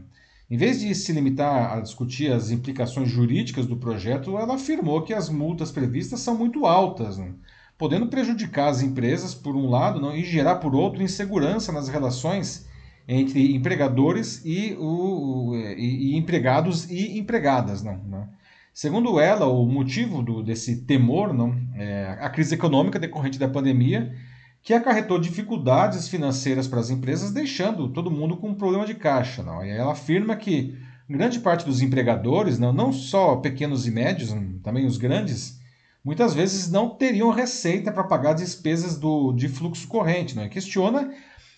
[0.49, 5.13] Em vez de se limitar a discutir as implicações jurídicas do projeto, ela afirmou que
[5.13, 7.33] as multas previstas são muito altas, né?
[7.77, 12.67] Podendo prejudicar as empresas, por um lado, não, e gerar, por outro, insegurança nas relações
[13.07, 17.83] entre empregadores e, o, e, e empregados e empregadas.
[17.83, 18.27] Não, não.
[18.73, 24.13] Segundo ela, o motivo do, desse temor não, é a crise econômica decorrente da pandemia,
[24.61, 29.43] que acarretou dificuldades financeiras para as empresas, deixando todo mundo com um problema de caixa.
[29.43, 29.63] Não.
[29.63, 30.75] E ela afirma que
[31.07, 35.59] grande parte dos empregadores, não, não só pequenos e médios, também os grandes,
[36.05, 40.35] muitas vezes não teriam receita para pagar despesas do, de fluxo corrente.
[40.35, 40.47] Não.
[40.47, 41.11] questiona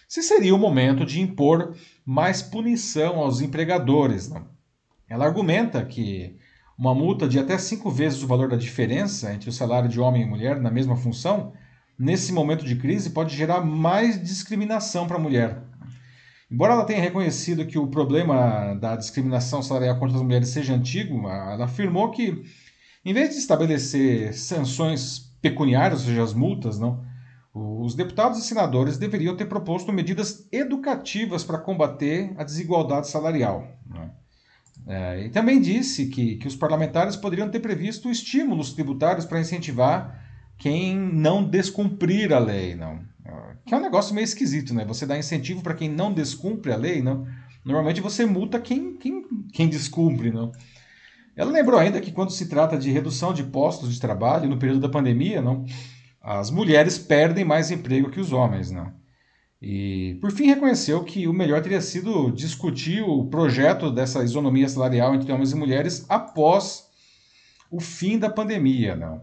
[0.07, 4.29] se seria o momento de impor mais punição aos empregadores.
[4.29, 4.47] Não.
[5.09, 6.37] Ela argumenta que
[6.77, 10.21] uma multa de até cinco vezes o valor da diferença entre o salário de homem
[10.21, 11.51] e mulher na mesma função,
[11.99, 15.61] nesse momento de crise, pode gerar mais discriminação para a mulher.
[16.49, 21.27] Embora ela tenha reconhecido que o problema da discriminação salarial contra as mulheres seja antigo,
[21.27, 22.43] ela afirmou que,
[23.09, 27.05] em vez de estabelecer sanções pecuniárias, ou seja, as multas, não,
[27.53, 33.65] os deputados e senadores deveriam ter proposto medidas educativas para combater a desigualdade salarial.
[33.89, 34.11] Né?
[34.87, 40.23] É, e também disse que, que os parlamentares poderiam ter previsto estímulos tributários para incentivar
[40.57, 42.99] quem não descumprir a lei, não.
[43.65, 44.85] Que é um negócio meio esquisito, né?
[44.85, 47.25] Você dá incentivo para quem não descumpre a lei, não.
[47.63, 50.51] Normalmente você multa quem, quem, quem descumpre, não.
[51.37, 54.81] Ela lembrou ainda que quando se trata de redução de postos de trabalho no período
[54.81, 55.63] da pandemia, não,
[56.19, 58.91] as mulheres perdem mais emprego que os homens, não.
[59.61, 65.13] E, por fim, reconheceu que o melhor teria sido discutir o projeto dessa isonomia salarial
[65.13, 66.87] entre homens e mulheres após
[67.69, 68.95] o fim da pandemia.
[68.95, 69.21] Não.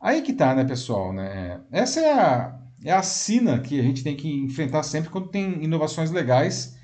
[0.00, 1.12] Aí que tá, né, pessoal?
[1.12, 1.60] Né?
[1.70, 5.62] Essa é a, é a sina que a gente tem que enfrentar sempre quando tem
[5.62, 6.78] inovações legais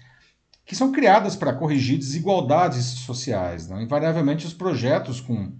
[0.67, 3.69] que são criadas para corrigir desigualdades sociais.
[3.69, 3.81] Não?
[3.81, 5.53] Invariavelmente, os projetos com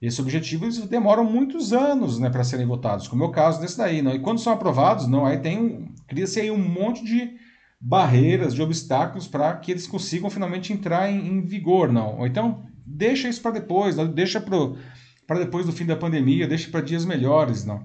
[0.00, 4.02] esse objetivo demoram muitos anos né, para serem votados, como é o caso desse daí.
[4.02, 4.14] Não?
[4.14, 7.34] E quando são aprovados, não, aí tem cria-se aí um monte de
[7.80, 11.90] barreiras, de obstáculos para que eles consigam finalmente entrar em, em, vigor.
[11.90, 12.18] não.
[12.18, 14.06] Ou então deixa isso para depois, não?
[14.06, 17.64] deixa para depois do fim da pandemia, deixa para dias melhores.
[17.64, 17.82] não.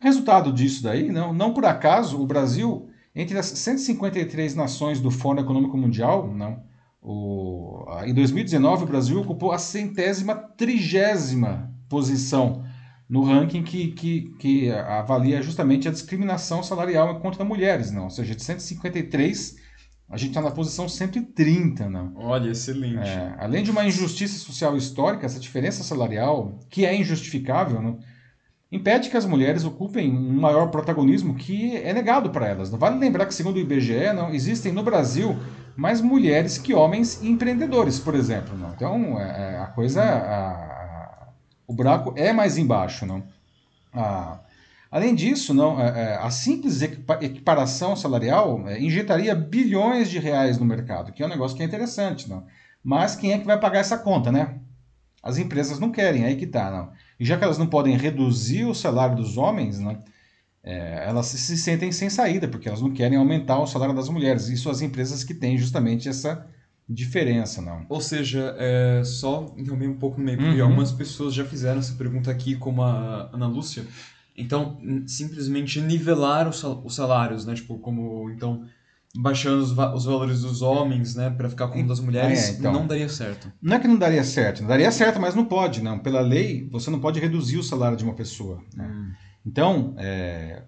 [0.00, 2.88] Resultado disso daí, não, não por acaso, o Brasil,
[3.18, 6.62] entre as 153 nações do Fórum Econômico Mundial, não,
[7.02, 12.64] o, em 2019, o Brasil ocupou a centésima trigésima posição
[13.08, 18.04] no ranking que, que, que avalia justamente a discriminação salarial contra mulheres, não?
[18.04, 19.56] Ou seja, de 153,
[20.08, 22.12] a gente está na posição 130, não?
[22.14, 22.98] Olha, excelente.
[22.98, 27.98] É, além de uma injustiça social histórica, essa diferença salarial, que é injustificável, não?
[28.70, 32.70] Impede que as mulheres ocupem um maior protagonismo que é negado para elas.
[32.70, 35.36] Vale lembrar que, segundo o IBGE, não existem no Brasil
[35.74, 38.56] mais mulheres que homens empreendedores, por exemplo.
[38.56, 38.72] Não?
[38.72, 41.28] Então, é, é, a coisa, a,
[41.66, 43.06] o buraco é mais embaixo.
[43.06, 43.22] Não?
[43.92, 44.40] A,
[44.90, 51.22] além disso, não, é, a simples equiparação salarial injetaria bilhões de reais no mercado, que
[51.22, 52.28] é um negócio que é interessante.
[52.28, 52.44] Não?
[52.84, 54.56] Mas quem é que vai pagar essa conta, né?
[55.22, 56.90] As empresas não querem, aí que tá, não.
[57.18, 59.98] E já que elas não podem reduzir o salário dos homens, né,
[60.62, 64.08] é, elas se, se, sentem sem saída, porque elas não querem aumentar o salário das
[64.08, 64.48] mulheres.
[64.48, 66.46] Isso as empresas que têm justamente essa
[66.88, 67.84] diferença, não.
[67.88, 70.66] Ou seja, é, só interromper um pouco no meio, porque uhum.
[70.68, 73.84] algumas pessoas já fizeram essa pergunta aqui, como a Ana Lúcia.
[74.36, 77.54] Então, simplesmente nivelar os, os salários, né?
[77.54, 78.64] Tipo, como, então,
[79.20, 82.86] baixando os, os valores dos homens, né, para ficar como das mulheres, é, então, não
[82.86, 83.52] daria certo.
[83.60, 85.98] Não é que não daria certo, não daria certo, mas não pode, não.
[85.98, 88.62] Pela lei, você não pode reduzir o salário de uma pessoa.
[88.76, 88.86] Né?
[88.86, 89.10] Hum.
[89.44, 90.62] Então, é,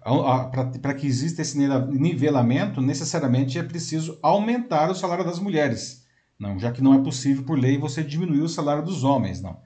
[0.81, 6.05] para que exista esse nivelamento, necessariamente é preciso aumentar o salário das mulheres,
[6.37, 9.59] não, já que não é possível por lei você diminuir o salário dos homens, não.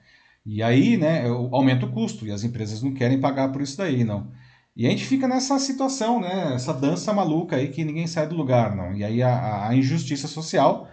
[0.44, 4.04] E aí, né, aumenta o custo e as empresas não querem pagar por isso daí,
[4.04, 4.30] não.
[4.76, 6.52] E a gente fica nessa situação, né?
[6.54, 8.94] Essa dança maluca aí que ninguém sai do lugar, não.
[8.94, 10.86] E aí a, a injustiça social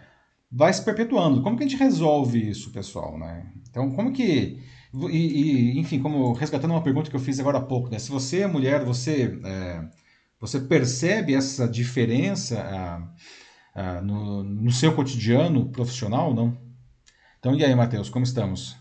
[0.49, 1.41] vai se perpetuando.
[1.41, 3.45] Como que a gente resolve isso, pessoal, né?
[3.69, 4.63] Então, como que...
[5.09, 7.99] E, e, enfim, como resgatando uma pergunta que eu fiz agora há pouco, né?
[7.99, 9.83] Se você é mulher, você, é,
[10.39, 12.63] você percebe essa diferença
[14.03, 16.57] no, no seu cotidiano profissional, não?
[17.39, 18.77] Então, e aí, Matheus, como estamos?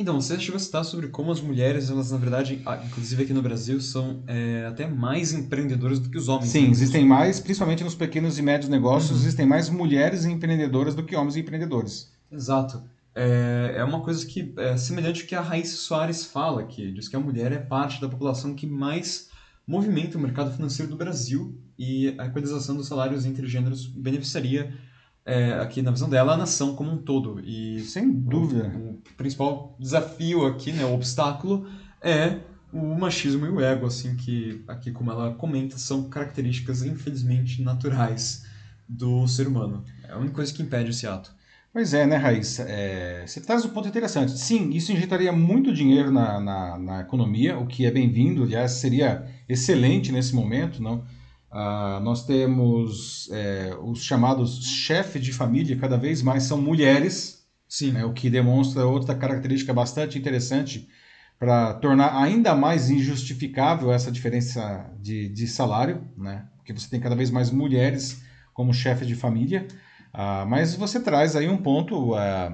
[0.00, 3.42] Então, você chegou a citar sobre como as mulheres, elas na verdade, inclusive aqui no
[3.42, 6.48] Brasil, são é, até mais empreendedoras do que os homens.
[6.48, 6.70] Sim, né?
[6.70, 9.18] existem mais, principalmente nos pequenos e médios negócios, uhum.
[9.18, 12.10] existem mais mulheres empreendedoras do que homens empreendedores.
[12.32, 12.82] Exato.
[13.14, 17.06] É, é uma coisa que é semelhante ao que a Raíssa Soares fala, que diz
[17.06, 19.28] que a mulher é parte da população que mais
[19.66, 24.72] movimenta o mercado financeiro do Brasil e a equalização dos salários entre gêneros beneficiaria
[25.24, 27.40] é, aqui na visão dela, a nação como um todo.
[27.44, 28.72] E Sem dúvida.
[28.76, 31.66] O, o principal desafio aqui, né, o obstáculo,
[32.02, 32.38] é
[32.72, 38.44] o machismo e o ego, assim, que aqui, como ela comenta, são características, infelizmente, naturais
[38.88, 39.84] do ser humano.
[40.04, 41.32] É a única coisa que impede esse ato.
[41.72, 42.64] Pois é, né, Raíssa?
[42.68, 44.36] É, você traz um ponto interessante.
[44.36, 49.24] Sim, isso injetaria muito dinheiro na, na, na economia, o que é bem-vindo, aliás, seria
[49.48, 51.04] excelente nesse momento, não?
[51.50, 57.92] Ah, nós temos é, os chamados chefes de família, cada vez mais são mulheres, Sim.
[57.92, 60.88] Né, o que demonstra outra característica bastante interessante
[61.38, 66.46] para tornar ainda mais injustificável essa diferença de, de salário, né?
[66.56, 69.68] porque você tem cada vez mais mulheres como chefe de família.
[70.12, 72.52] Ah, mas você traz aí um ponto ah,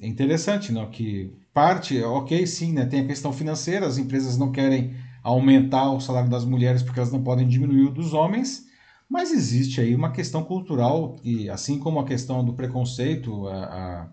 [0.00, 0.90] interessante, não?
[0.90, 2.86] que parte, ok, sim, né?
[2.86, 7.10] tem a questão financeira, as empresas não querem aumentar o salário das mulheres porque elas
[7.10, 8.66] não podem diminuir o dos homens,
[9.08, 14.10] mas existe aí uma questão cultural, e assim como a questão do preconceito, a,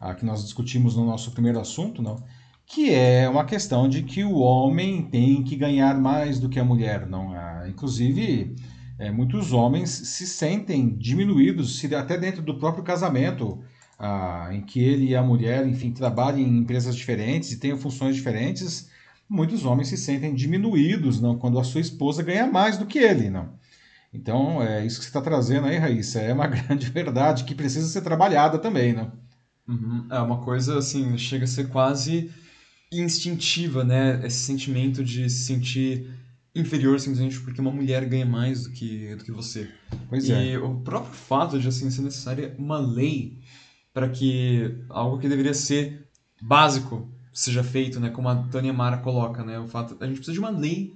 [0.00, 2.16] a, a que nós discutimos no nosso primeiro assunto, não?
[2.66, 6.64] que é uma questão de que o homem tem que ganhar mais do que a
[6.64, 7.06] mulher.
[7.06, 8.54] não ah, Inclusive,
[8.98, 13.58] é, muitos homens se sentem diminuídos, se até dentro do próprio casamento,
[13.98, 18.14] ah, em que ele e a mulher, enfim, trabalham em empresas diferentes e tenham funções
[18.14, 18.90] diferentes,
[19.28, 23.30] muitos homens se sentem diminuídos não quando a sua esposa ganha mais do que ele.
[23.30, 23.58] não
[24.12, 27.86] Então, é isso que você está trazendo aí, Raíssa, é uma grande verdade que precisa
[27.88, 28.92] ser trabalhada também.
[28.92, 29.12] não
[29.68, 30.06] Uhum.
[30.10, 32.30] É uma coisa assim, chega a ser quase
[32.90, 34.18] instintiva, né?
[34.24, 36.10] Esse sentimento de se sentir
[36.54, 39.68] inferior simplesmente porque uma mulher ganha mais do que, do que você.
[40.08, 40.58] Pois e é.
[40.58, 43.38] o próprio fato de assim ser necessária uma lei
[43.92, 46.08] para que algo que deveria ser
[46.40, 48.10] básico seja feito, né?
[48.10, 49.58] Como a Tânia Mara coloca, né?
[49.58, 50.92] O fato a gente precisa de uma lei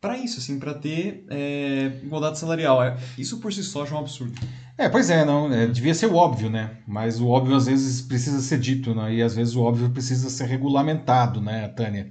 [0.00, 2.82] para isso, assim, para ter é, igualdade salarial.
[2.82, 4.34] É, isso por si só já é um absurdo.
[4.76, 6.78] É, pois é, não, é, devia ser o óbvio, né?
[6.86, 9.14] Mas o óbvio às vezes precisa ser dito, né?
[9.14, 12.10] E às vezes o óbvio precisa ser regulamentado, né, Tânia?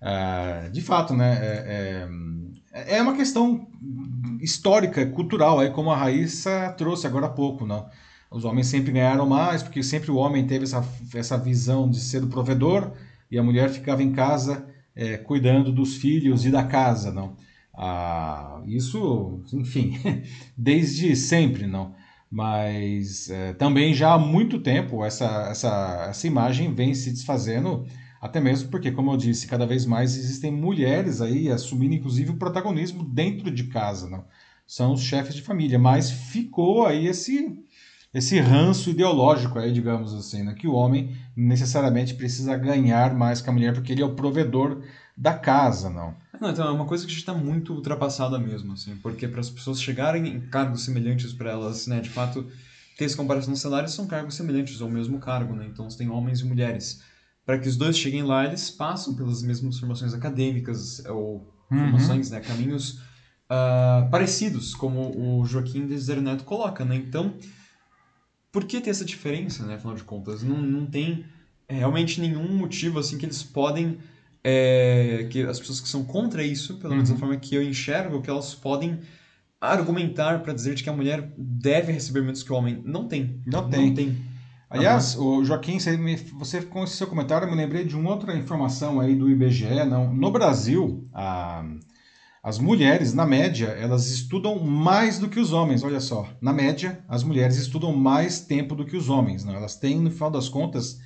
[0.00, 1.38] Ah, de fato, né?
[1.40, 2.08] É,
[2.72, 3.66] é, é, uma questão
[4.40, 7.88] histórica, cultural, aí como a Raíssa trouxe agora há pouco, não?
[8.30, 12.22] Os homens sempre ganharam mais, porque sempre o homem teve essa, essa visão de ser
[12.22, 12.92] o provedor
[13.30, 17.36] e a mulher ficava em casa é, cuidando dos filhos e da casa, não?
[17.72, 19.96] Ah, isso, enfim,
[20.56, 21.94] desde sempre, não?
[22.30, 27.86] Mas é, também já há muito tempo essa, essa, essa imagem vem se desfazendo,
[28.20, 32.36] até mesmo porque, como eu disse, cada vez mais existem mulheres aí assumindo inclusive o
[32.36, 34.24] protagonismo dentro de casa, não?
[34.66, 37.64] São os chefes de família, mas ficou aí esse
[38.12, 40.54] esse ranço ideológico aí, digamos assim, né?
[40.54, 44.82] que o homem necessariamente precisa ganhar mais que a mulher porque ele é o provedor
[45.16, 46.14] da casa, não.
[46.40, 49.50] Não, então é uma coisa que já está muito ultrapassada mesmo, assim, porque para as
[49.50, 52.46] pessoas chegarem em cargos semelhantes para elas, né, de fato,
[52.96, 55.66] ter essa comparação de salários são cargos semelhantes ao mesmo cargo, né?
[55.66, 57.02] Então você tem homens e mulheres.
[57.44, 61.78] Para que os dois cheguem lá, eles passam pelas mesmas formações acadêmicas ou Uhum.
[61.90, 63.00] formações, né, caminhos
[63.50, 66.96] ah, parecidos, como o Joaquim Desidério Neto coloca, né?
[66.96, 67.34] Então,
[68.52, 69.74] por que ter essa diferença, né?
[69.74, 71.24] Afinal de contas, não, não tem
[71.68, 73.98] é, realmente nenhum motivo assim que eles podem
[74.42, 77.20] é, que as pessoas que são contra isso, pelo menos da Uhum.
[77.20, 78.98] forma que eu enxergo, que elas podem
[79.60, 82.80] argumentar para dizer de que a mulher deve receber menos que o homem.
[82.84, 83.40] Não tem.
[83.44, 83.86] Não tem.
[83.88, 84.16] Não tem.
[84.70, 88.10] Aliás, o Joaquim, você, me- você com esse seu comentário, eu me lembrei de uma
[88.10, 89.64] outra informação aí do IBGE.
[89.86, 91.64] Não, no Brasil, a-
[92.48, 95.82] as mulheres, na média, elas estudam mais do que os homens.
[95.84, 99.44] Olha só, na média, as mulheres estudam mais tempo do que os homens.
[99.44, 99.54] Não?
[99.54, 100.98] Elas têm, no final das contas,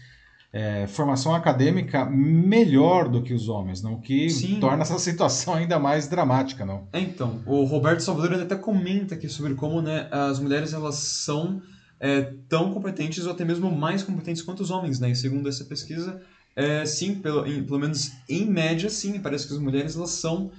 [0.52, 3.94] é, formação acadêmica melhor do que os homens, não?
[3.94, 4.61] O que Sim.
[4.61, 6.87] torna essa situação ainda mais dramática, não?
[6.92, 11.61] É, então, o Roberto Salvador até comenta aqui sobre como né, as mulheres elas são
[11.98, 15.11] é, tão competentes ou até mesmo mais competentes quanto os homens, né?
[15.11, 16.20] E segundo essa pesquisa,
[16.55, 20.50] é, sim, pelo, em- pelo menos em média, sim, parece que as mulheres elas são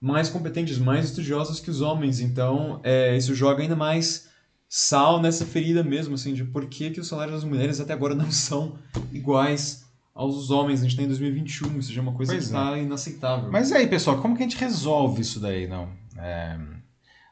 [0.00, 2.20] mais competentes, mais estudiosas que os homens.
[2.20, 4.28] Então, é, isso joga ainda mais
[4.68, 8.14] sal nessa ferida mesmo, assim, de por que, que os salários das mulheres até agora
[8.14, 8.78] não são
[9.12, 10.80] iguais aos dos homens.
[10.80, 13.50] A gente está em 2021, isso já é uma coisa Pois que está inaceitável.
[13.50, 15.88] Mas e aí, pessoal, como que a gente resolve isso daí, não?
[16.16, 16.58] É,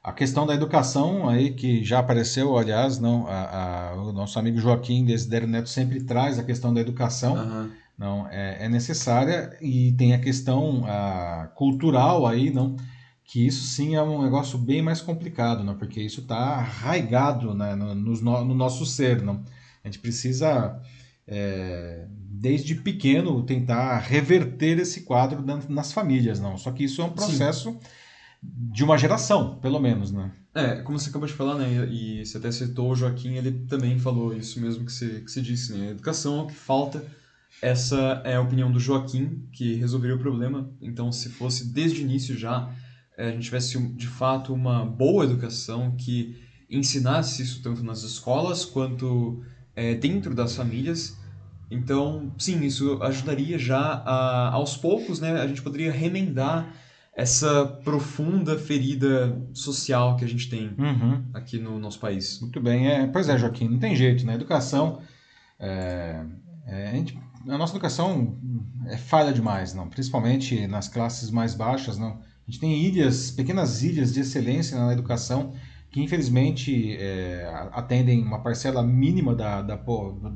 [0.02, 4.58] a questão da educação aí, que já apareceu, aliás, não, a- a- o nosso amigo
[4.58, 7.70] Joaquim Desidério Neto sempre traz a questão da educação, Aham.
[7.98, 12.76] Não, é, é necessária, e tem a questão ah, cultural aí, não,
[13.24, 17.74] que isso sim é um negócio bem mais complicado, não, porque isso está arraigado né,
[17.74, 19.42] no, no- no nosso ser, não.
[19.82, 20.80] A gente precisa,
[21.26, 26.56] é, desde pequeno, tentar reverter esse quadro nas famílias, não.
[26.58, 27.76] Só que isso é um processo
[28.42, 30.30] de uma geração, pelo menos, né?
[30.54, 33.98] É, como você acabou de falar, né, e você até citou o Joaquim, ele também
[33.98, 37.04] falou isso mesmo que você, que você disse, né, a educação é o que falta,
[37.62, 42.02] essa é a opinião do Joaquim, que resolveria o problema, então se fosse desde o
[42.02, 42.70] início já,
[43.16, 46.36] é, a gente tivesse de fato uma boa educação que
[46.68, 49.42] ensinasse isso tanto nas escolas quanto
[49.74, 51.16] é, dentro das famílias,
[51.70, 56.72] então, sim, isso ajudaria já a, aos poucos, né, a gente poderia remendar
[57.16, 61.24] essa profunda ferida social que a gente tem uhum.
[61.32, 62.38] aqui no nosso país.
[62.40, 62.88] Muito bem.
[62.88, 64.34] É, pois é, Joaquim, não tem jeito, né?
[64.34, 65.00] Educação.
[65.58, 66.22] É,
[66.66, 67.18] é, a, gente,
[67.48, 68.36] a, nossa educação
[68.86, 69.88] é falha demais, não?
[69.88, 71.98] principalmente nas classes mais baixas.
[71.98, 72.08] Não?
[72.08, 75.52] A gente tem ilhas, pequenas ilhas de excelência na educação
[75.90, 79.80] que infelizmente é, atendem uma parcela mínima da, da,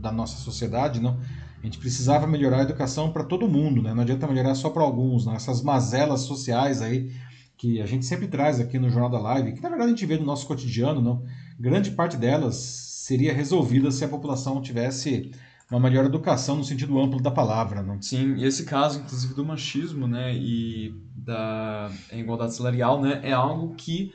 [0.00, 1.00] da nossa sociedade.
[1.00, 1.18] Não?
[1.60, 3.92] A gente precisava melhorar a educação para todo mundo, né?
[3.92, 5.34] Não adianta melhorar só para alguns, né?
[5.34, 7.12] Essas mazelas sociais aí
[7.58, 10.06] que a gente sempre traz aqui no Jornal da Live, que na verdade a gente
[10.06, 11.22] vê no nosso cotidiano, não?
[11.58, 15.30] Grande parte delas seria resolvida se a população tivesse
[15.70, 18.00] uma melhor educação no sentido amplo da palavra, não?
[18.02, 23.74] Sim, e esse caso, inclusive, do machismo, né, e da igualdade salarial, né, é algo
[23.76, 24.12] que,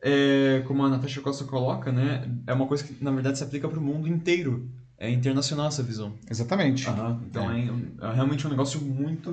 [0.00, 3.68] é, como a Natasha Costa coloca, né, é uma coisa que, na verdade, se aplica
[3.68, 4.70] para o mundo inteiro
[5.02, 6.14] é internacional essa visão.
[6.30, 6.88] Exatamente.
[6.88, 7.20] Uhum.
[7.28, 7.58] Então é.
[7.58, 8.14] É, é.
[8.14, 9.30] realmente um negócio muito,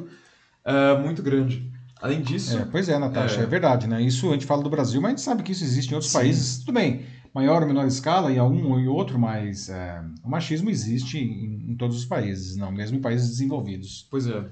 [0.65, 1.72] uh, muito grande.
[2.01, 2.57] Além disso.
[2.57, 3.43] É, pois é, Natasha, é...
[3.43, 3.45] é...
[3.45, 4.01] verdade, né?
[4.01, 6.11] Isso a gente fala do Brasil, mas a gente sabe que isso existe em outros
[6.11, 6.17] Sim.
[6.17, 6.59] países.
[6.59, 10.69] Tudo bem, maior ou menor escala, em um ou em outro, mas é, o machismo
[10.69, 14.07] existe em, em, todos os países, não, mesmo em países desenvolvidos.
[14.09, 14.45] Pois é.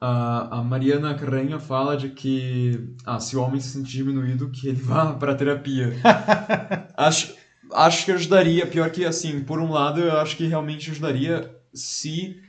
[0.00, 4.68] A, a Mariana Carranha fala de que ah, se o homem se sente diminuído, que
[4.68, 5.92] ele vá para terapia.
[6.96, 7.34] Acho
[7.72, 12.40] acho que ajudaria, pior que assim, por um lado, eu acho que realmente ajudaria se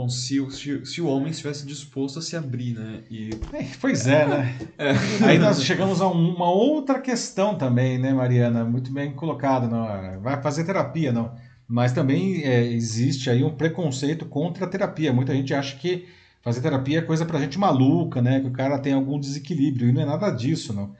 [0.00, 3.02] Bom, se, se, se o homem estivesse disposto a se abrir, né?
[3.10, 3.28] E...
[3.52, 4.58] É, pois é, né?
[4.78, 4.92] É.
[5.26, 8.64] Aí nós chegamos a uma outra questão também, né, Mariana?
[8.64, 9.68] Muito bem colocada.
[9.68, 10.18] Não?
[10.22, 11.34] Vai fazer terapia, não.
[11.68, 15.12] Mas também é, existe aí um preconceito contra a terapia.
[15.12, 16.08] Muita gente acha que
[16.40, 18.40] fazer terapia é coisa pra gente maluca, né?
[18.40, 19.90] Que o cara tem algum desequilíbrio.
[19.90, 20.94] E não é nada disso, não.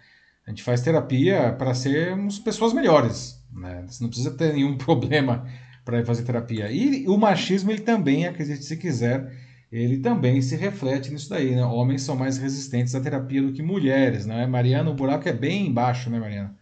[0.46, 3.42] A gente faz terapia para sermos pessoas melhores.
[3.51, 3.82] Né?
[3.88, 5.48] Você não precisa ter nenhum problema
[5.91, 6.70] para fazer terapia.
[6.70, 9.32] E o machismo, ele também, acredite se quiser,
[9.72, 11.55] ele também se reflete nisso daí.
[11.55, 11.64] Né?
[11.64, 14.24] Homens são mais resistentes à terapia do que mulheres.
[14.24, 14.47] Né?
[14.47, 16.55] Mariana, o buraco é bem embaixo, né, Mariana?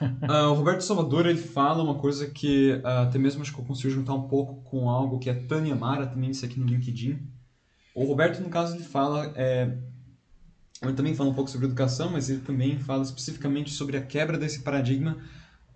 [0.00, 3.64] uh, o Roberto Salvador ele fala uma coisa que uh, até mesmo acho que eu
[3.64, 7.18] consigo juntar um pouco com algo que a Tânia Mara também disse aqui no LinkedIn.
[7.94, 9.32] O Roberto, no caso, ele fala.
[9.36, 9.70] É,
[10.80, 14.38] ele também fala um pouco sobre educação, mas ele também fala especificamente sobre a quebra
[14.38, 15.18] desse paradigma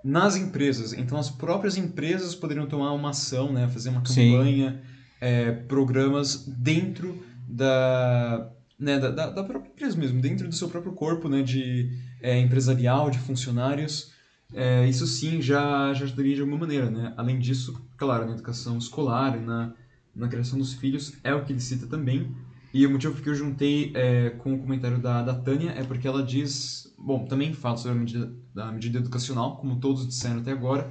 [0.07, 0.93] nas empresas.
[0.93, 4.81] Então, as próprias empresas poderiam tomar uma ação, né, fazer uma campanha,
[5.21, 8.49] é, programas dentro da,
[8.79, 11.91] né, da, da, própria empresa mesmo, dentro do seu próprio corpo né, de
[12.23, 14.13] é, empresarial, de funcionários.
[14.55, 16.89] É, isso sim já, já ajudaria de alguma maneira.
[16.89, 17.13] Né?
[17.17, 19.75] Além disso, claro, na educação escolar, na,
[20.15, 22.33] na criação dos filhos, é o que ele cita também.
[22.73, 26.07] E o motivo que eu juntei é, com o comentário da, da Tânia é porque
[26.07, 30.53] ela diz bom, também fala sobre a medida, da medida educacional, como todos disseram até
[30.53, 30.91] agora,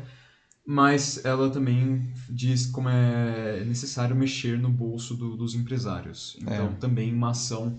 [0.65, 6.37] mas ela também diz como é necessário mexer no bolso do, dos empresários.
[6.41, 6.75] Então, é.
[6.79, 7.77] também uma ação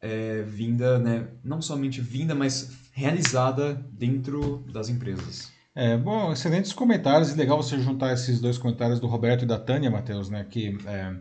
[0.00, 5.52] é, vinda, né, não somente vinda, mas realizada dentro das empresas.
[5.74, 9.58] É, bom, excelentes comentários e legal você juntar esses dois comentários do Roberto e da
[9.58, 11.16] Tânia, Matheus, né, que é,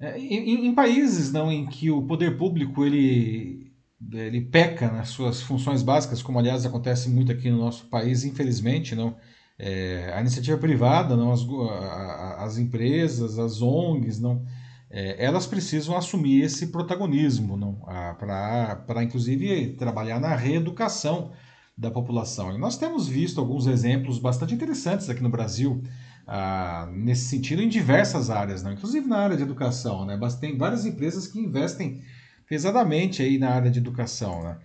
[0.00, 3.72] é, em, em, países não em que o poder público ele
[4.12, 8.94] ele peca nas suas funções básicas, como aliás acontece muito aqui no nosso país, infelizmente,
[8.94, 9.16] não.
[9.58, 11.40] É, a iniciativa privada, não, as,
[12.38, 14.44] as empresas, as ONGs, não,
[14.90, 17.74] é, elas precisam assumir esse protagonismo, não,
[18.18, 21.32] para inclusive trabalhar na reeducação
[21.76, 22.54] da população.
[22.54, 25.82] E nós temos visto alguns exemplos bastante interessantes aqui no Brasil.
[26.26, 28.72] Ah, nesse sentido em diversas áreas, não?
[28.72, 30.06] inclusive na área de educação.
[30.06, 30.18] Né?
[30.40, 32.02] Tem várias empresas que investem
[32.48, 34.42] pesadamente aí na área de educação.
[34.42, 34.56] Né?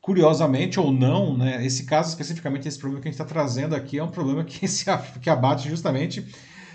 [0.00, 3.98] Curiosamente ou não, né, esse caso especificamente, esse problema que a gente está trazendo aqui
[3.98, 4.84] é um problema que, se,
[5.20, 6.24] que abate justamente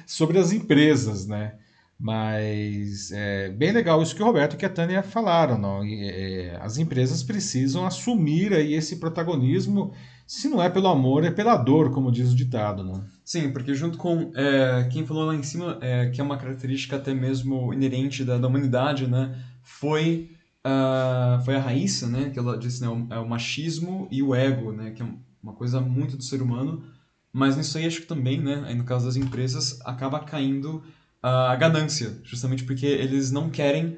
[0.06, 1.56] sobre as empresas, né?
[2.04, 5.58] Mas é bem legal isso que o Roberto e a Tânia falaram.
[5.58, 5.86] Não?
[5.86, 9.94] E, é, as empresas precisam assumir aí esse protagonismo,
[10.28, 12.84] se não é pelo amor, é pela dor, como diz o ditado.
[12.84, 13.06] Não?
[13.24, 16.98] Sim, porque junto com é, quem falou lá em cima, é, que é uma característica
[16.98, 19.34] até mesmo inerente da, da humanidade, né?
[19.64, 20.30] foi,
[20.66, 24.36] uh, foi a Raíssa, né, que ela disse, né, o, é o machismo e o
[24.36, 25.08] ego, né, que é
[25.42, 26.84] uma coisa muito do ser humano,
[27.32, 30.84] mas nisso aí acho que também, né, aí no caso das empresas, acaba caindo
[31.24, 33.98] a ganância, justamente porque eles não querem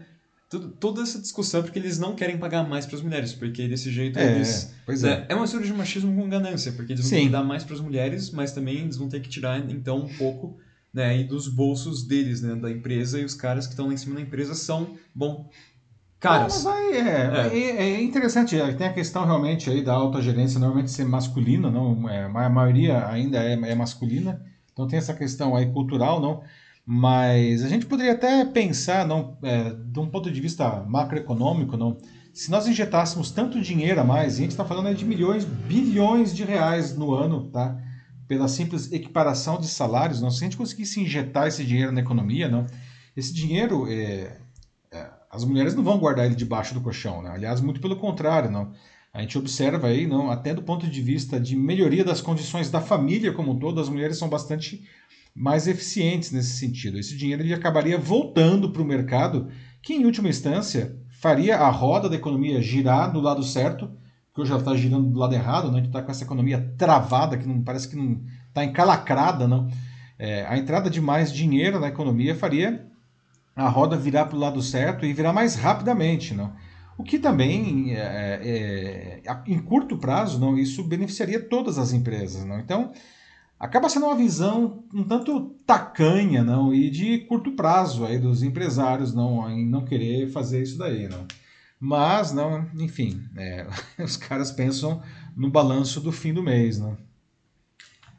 [0.80, 4.20] toda essa discussão porque eles não querem pagar mais para as mulheres, porque desse jeito
[4.20, 4.74] é, eles.
[4.86, 5.10] Pois é.
[5.10, 5.26] é.
[5.30, 7.16] é uma mistura de machismo com ganância, porque eles vão Sim.
[7.16, 9.98] ter que dar mais para as mulheres, mas também eles vão ter que tirar então
[9.98, 10.58] um pouco
[10.94, 14.16] né, dos bolsos deles, né, da empresa, e os caras que estão lá em cima
[14.16, 15.50] da empresa são, bom,
[16.20, 16.64] caras.
[16.64, 17.84] Não, mas aí é, é.
[17.96, 22.08] é interessante, é, tem a questão realmente aí da alta gerência normalmente ser masculina, não,
[22.08, 26.44] é, a maioria ainda é, é masculina, então tem essa questão aí cultural, não.
[26.86, 31.98] Mas a gente poderia até pensar, não, é, de um ponto de vista macroeconômico, não,
[32.32, 36.36] se nós injetássemos tanto dinheiro a mais, e a gente está falando de milhões, bilhões
[36.36, 37.76] de reais no ano, tá?
[38.28, 42.48] Pela simples equiparação de salários, não, se a gente conseguisse injetar esse dinheiro na economia,
[42.48, 42.68] não,
[43.18, 44.38] esse dinheiro, é,
[44.92, 47.32] é, as mulheres não vão guardar ele debaixo do colchão, né?
[47.32, 48.74] Aliás, muito pelo contrário, não.
[49.12, 52.82] A gente observa aí, não, até do ponto de vista de melhoria das condições da
[52.82, 54.86] família como um todo, as mulheres são bastante
[55.36, 56.98] mais eficientes nesse sentido.
[56.98, 59.50] Esse dinheiro ele acabaria voltando para o mercado,
[59.82, 63.92] que em última instância faria a roda da economia girar do lado certo,
[64.34, 65.74] que hoje ela está girando do lado errado, né?
[65.74, 69.48] a gente está com essa economia travada, que não parece que não está encalacrada.
[69.48, 69.70] Não?
[70.18, 72.86] É, a entrada de mais dinheiro na economia faria
[73.56, 76.34] a roda virar para o lado certo e virar mais rapidamente.
[76.34, 76.54] Não?
[76.98, 82.46] O que também, é, é, em curto prazo, não, isso beneficiaria todas as empresas.
[82.46, 82.60] Não?
[82.60, 82.92] Então,
[83.66, 89.14] acaba sendo uma visão um tanto tacanha não e de curto prazo aí dos empresários
[89.14, 91.26] não em não querer fazer isso daí não.
[91.80, 93.68] Mas não enfim é,
[94.02, 95.02] os caras pensam
[95.36, 96.96] no balanço do fim do mês não.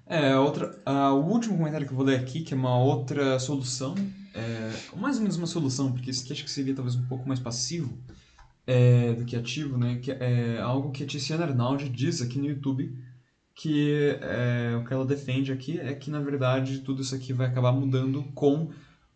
[0.04, 3.38] É outra uh, o último comentário que eu vou ler aqui que é uma outra
[3.38, 3.94] solução
[4.34, 7.26] é, mais ou menos uma solução porque esse aqui acho que seria talvez um pouco
[7.26, 7.96] mais passivo
[8.66, 12.46] é, do que ativo né que é algo que a Tiziana Arnaldi diz aqui no
[12.46, 13.05] YouTube
[13.56, 17.46] que é, o que ela defende aqui é que, na verdade, tudo isso aqui vai
[17.46, 18.68] acabar mudando com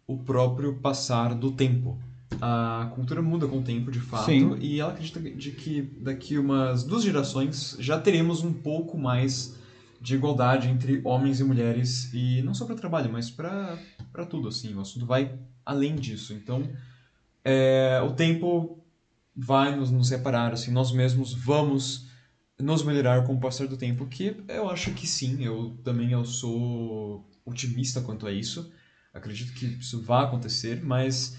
[0.07, 2.01] o próprio passar do tempo.
[2.41, 4.57] A cultura muda com o tempo, de fato, Sim.
[4.59, 9.55] e ela acredita de que daqui umas duas gerações já teremos um pouco mais
[10.01, 13.77] de igualdade entre homens e mulheres, e não só para trabalho, mas para
[14.31, 16.33] tudo, assim, o assunto vai além disso.
[16.33, 16.67] Então,
[17.45, 18.83] é, o tempo
[19.37, 22.10] vai nos, nos separar, assim, nós mesmos vamos
[22.61, 26.25] nos melhorar com o passar do tempo, que eu acho que sim, eu também eu
[26.25, 28.73] sou otimista quanto a isso.
[29.13, 31.37] Acredito que isso vai acontecer, mas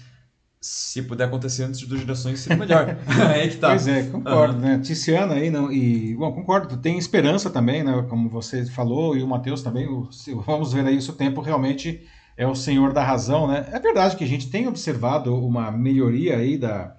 [0.60, 2.96] se puder acontecer antes de duas gerações seria melhor.
[3.34, 3.70] é que tá.
[3.70, 4.60] Pois é, concordo, uhum.
[4.60, 4.78] né?
[4.78, 9.28] Tiziana aí não e bom, concordo, tem esperança também, né, como você falou e o
[9.28, 10.08] Matheus também, o,
[10.46, 12.06] vamos ver aí se o tempo realmente
[12.36, 13.68] é o senhor da razão, né?
[13.72, 16.96] É verdade que a gente tem observado uma melhoria aí da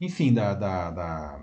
[0.00, 1.40] enfim, da, da, da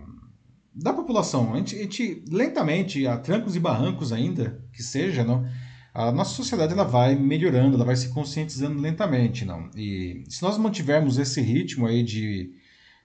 [0.77, 1.53] da população.
[1.53, 5.45] A gente, a gente, lentamente, a trancos e barrancos ainda, que seja, não,
[5.93, 9.43] a nossa sociedade ela vai melhorando, ela vai se conscientizando lentamente.
[9.43, 9.69] não.
[9.75, 12.51] E se nós mantivermos esse ritmo aí de,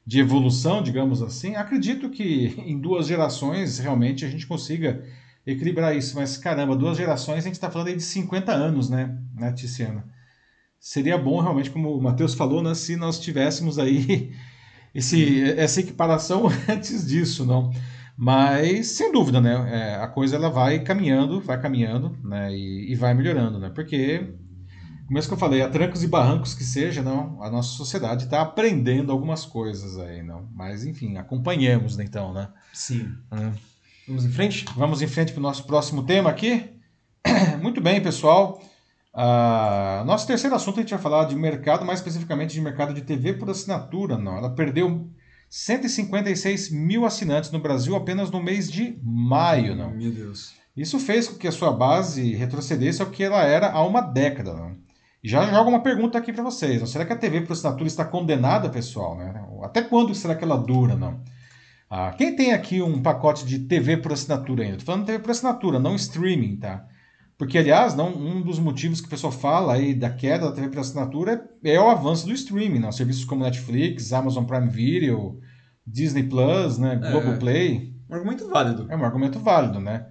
[0.07, 5.03] de evolução, digamos assim, acredito que em duas gerações realmente a gente consiga
[5.47, 6.15] equilibrar isso.
[6.17, 9.55] Mas caramba, duas gerações a gente está falando aí de 50 anos, né, né?
[10.79, 14.33] Seria bom realmente, como o Matheus falou, né, se nós tivéssemos aí
[14.95, 17.71] esse, essa equiparação antes disso, não.
[18.17, 22.95] Mas, sem dúvida, né, é, a coisa ela vai caminhando, vai caminhando, né, e, e
[22.95, 24.35] vai melhorando, né, porque,
[25.07, 28.25] como é que eu falei, a trancos e barrancos que seja, não, a nossa sociedade
[28.25, 30.47] está aprendendo algumas coisas aí, não.
[30.55, 32.49] Mas, enfim, acompanhemos, né, então, né.
[32.73, 33.13] Sim.
[33.33, 33.53] Hum.
[34.07, 34.65] Vamos em frente?
[34.77, 36.71] Vamos em frente para o nosso próximo tema aqui.
[37.63, 38.61] Muito bem, pessoal.
[39.15, 43.03] Uh, nosso terceiro assunto a gente vai falar de mercado, mais especificamente de mercado de
[43.03, 44.17] TV por assinatura.
[44.17, 45.09] Não, ela perdeu
[45.51, 49.77] 156 mil assinantes no Brasil apenas no mês de maio.
[49.77, 49.91] Não.
[49.91, 50.55] Meu Deus.
[50.75, 54.55] Isso fez com que a sua base retrocedesse ao que ela era há uma década.
[54.55, 54.77] Não.
[55.23, 56.81] E já joga uma pergunta aqui para vocês.
[56.81, 56.87] Não?
[56.87, 59.17] Será que a TV por assinatura está condenada, pessoal?
[59.17, 59.45] Né?
[59.63, 60.97] Até quando será que ela dura?
[60.97, 61.21] Não?
[61.89, 64.79] Ah, quem tem aqui um pacote de TV por assinatura ainda?
[64.79, 66.87] Estou falando TV por assinatura, não streaming, tá?
[67.43, 70.69] Porque, aliás, não, um dos motivos que o pessoal fala aí da queda da TV
[70.69, 72.93] por assinatura é, é o avanço do streaming, né?
[72.93, 75.41] Serviços como Netflix, Amazon Prime Video,
[75.85, 76.95] Disney Plus, né?
[76.95, 77.97] Globoplay.
[78.09, 78.87] É um argumento válido.
[78.89, 80.07] É um argumento válido, né?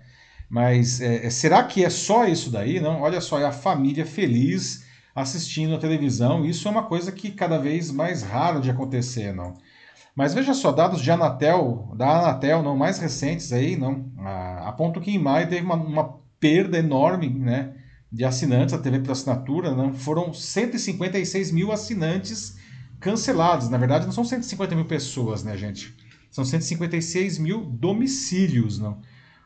[0.49, 2.81] Mas é, será que é só isso daí?
[2.81, 4.83] Não, olha só, é a família feliz
[5.15, 6.43] assistindo a televisão.
[6.43, 9.53] Isso é uma coisa que cada vez mais raro de acontecer, não.
[10.13, 14.11] Mas veja só, dados de Anatel, da Anatel, não mais recentes aí, não,
[14.65, 17.73] apontam que em maio teve uma, uma perda enorme né,
[18.11, 22.57] de assinantes, a TV por assinatura, né, foram 156 mil assinantes
[22.99, 23.69] cancelados.
[23.69, 25.95] Na verdade, não são 150 mil pessoas, né, gente?
[26.29, 28.99] São 156 mil domicílios, não?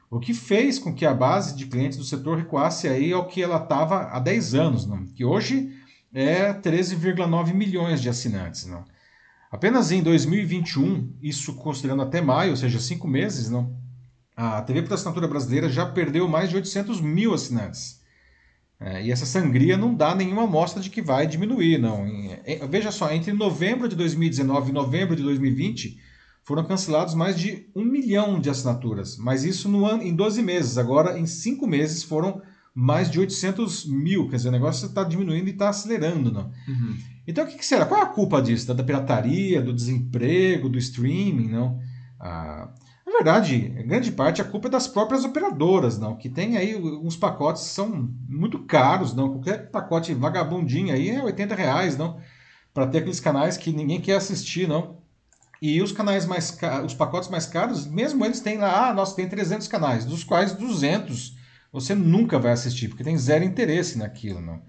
[0.10, 3.41] O que fez com que a base de clientes do setor recuasse aí ao que
[3.41, 5.04] ela estava há 10 anos, não?
[5.06, 5.74] que hoje
[6.14, 8.66] é 13,9 milhões de assinantes.
[8.66, 8.86] Não?
[9.52, 13.76] Apenas em 2021, isso considerando até maio, ou seja, cinco meses, não,
[14.36, 18.03] a TV por assinatura brasileira já perdeu mais de 800 mil assinantes.
[18.79, 22.05] É, e essa sangria não dá nenhuma amostra de que vai diminuir, não.
[22.69, 25.97] Veja só, entre novembro de 2019 e novembro de 2020,
[26.43, 29.17] foram cancelados mais de um milhão de assinaturas.
[29.17, 30.77] Mas isso no ano, em 12 meses.
[30.77, 32.41] Agora, em cinco meses, foram
[32.73, 34.29] mais de 800 mil.
[34.29, 36.31] Quer dizer, o negócio está diminuindo e está acelerando.
[36.31, 36.51] Não?
[36.67, 36.97] Uhum.
[37.25, 37.86] Então, o que, que, será?
[37.86, 38.71] Qual é a culpa disso?
[38.71, 41.47] Da, pirataria, do desemprego, do streaming?
[41.47, 41.79] Não?
[42.19, 42.69] Ah,
[43.16, 43.57] na verdade,
[43.88, 47.70] grande parte a culpa é das próprias operadoras, não, que tem aí uns pacotes que
[47.70, 49.30] são muito caros, não.
[49.30, 52.20] Qualquer pacote vagabundinho aí é 80 reais, não,
[52.74, 54.97] para ter aqueles canais que ninguém quer assistir, não.
[55.61, 59.30] E os canais mais os pacotes mais caros, mesmo eles têm lá, ah, nossa, tem
[59.30, 61.38] 300 canais, dos quais 200
[61.72, 64.61] você nunca vai assistir, porque tem zero interesse naquilo, não.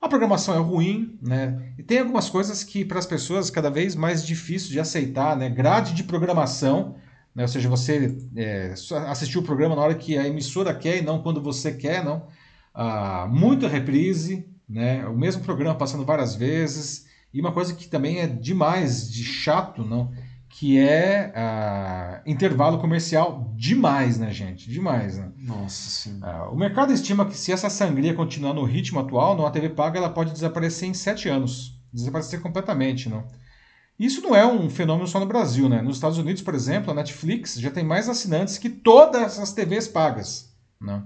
[0.00, 1.72] A programação é ruim, né?
[1.78, 5.48] E tem algumas coisas que para as pessoas cada vez mais difícil de aceitar, né?
[5.48, 6.96] Grade de programação,
[7.34, 7.42] né?
[7.42, 8.74] Ou seja, você é,
[9.08, 12.26] assistir o programa na hora que a emissora quer e não quando você quer, não.
[12.74, 15.06] Ah, muita reprise, né?
[15.06, 17.06] O mesmo programa passando várias vezes.
[17.32, 20.10] E uma coisa que também é demais de chato, não,
[20.48, 24.70] que é uh, intervalo comercial demais, né, gente?
[24.70, 25.30] Demais, né?
[25.36, 26.20] Nossa, sim.
[26.20, 29.68] Uh, o mercado estima que se essa sangria continuar no ritmo atual, não, a TV
[29.68, 31.78] paga ela pode desaparecer em sete anos.
[31.92, 33.24] Desaparecer completamente, não?
[33.98, 35.82] Isso não é um fenômeno só no Brasil, né?
[35.82, 39.88] Nos Estados Unidos, por exemplo, a Netflix já tem mais assinantes que todas as TVs
[39.88, 41.02] pagas, né?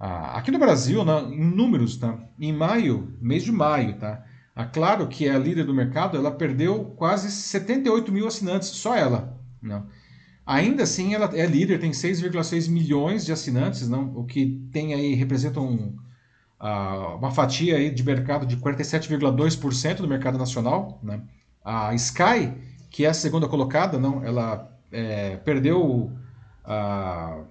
[0.00, 2.18] Uh, aqui no Brasil, né, em números, tá?
[2.38, 4.24] Em maio, mês de maio, tá?
[4.54, 8.96] A Claro, que é a líder do mercado, ela perdeu quase 78 mil assinantes, só
[8.96, 9.38] ela.
[9.62, 9.86] Não.
[10.46, 14.16] Ainda assim, ela é líder, tem 6,6 milhões de assinantes, não?
[14.16, 15.96] o que tem aí representa um,
[16.60, 21.00] uh, uma fatia aí de mercado de 47,2% do mercado nacional.
[21.02, 21.20] Né?
[21.66, 22.54] A Sky,
[22.88, 26.12] que é a segunda colocada, não, ela é, perdeu
[26.64, 27.44] uh,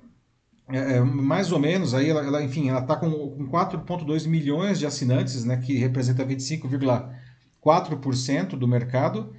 [0.70, 4.80] é, é, mais ou menos, aí ela, ela enfim, ela está com, com 4,2 milhões
[4.80, 9.36] de assinantes, né, que representa 25,4% do mercado.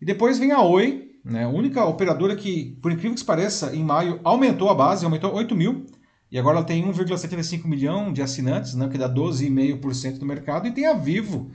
[0.00, 3.82] E depois vem a Oi, né, a única operadora que, por incrível que pareça, em
[3.82, 5.86] maio aumentou a base, aumentou 8 mil,
[6.30, 10.68] e agora ela tem 1,75 milhão de assinantes, né, que dá 12,5% do mercado.
[10.68, 11.50] E tem a Vivo,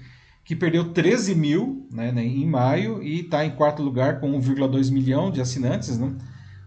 [0.46, 4.90] que perdeu 13 mil né, né em maio e está em quarto lugar com 1,2
[4.92, 5.98] milhão de assinantes.
[5.98, 6.16] Né?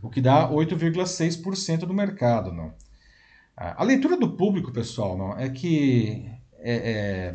[0.02, 2.52] o que dá 8,6% do mercado.
[2.52, 2.72] Não?
[3.56, 6.24] A leitura do público, pessoal, não, é que
[6.60, 7.34] é, é,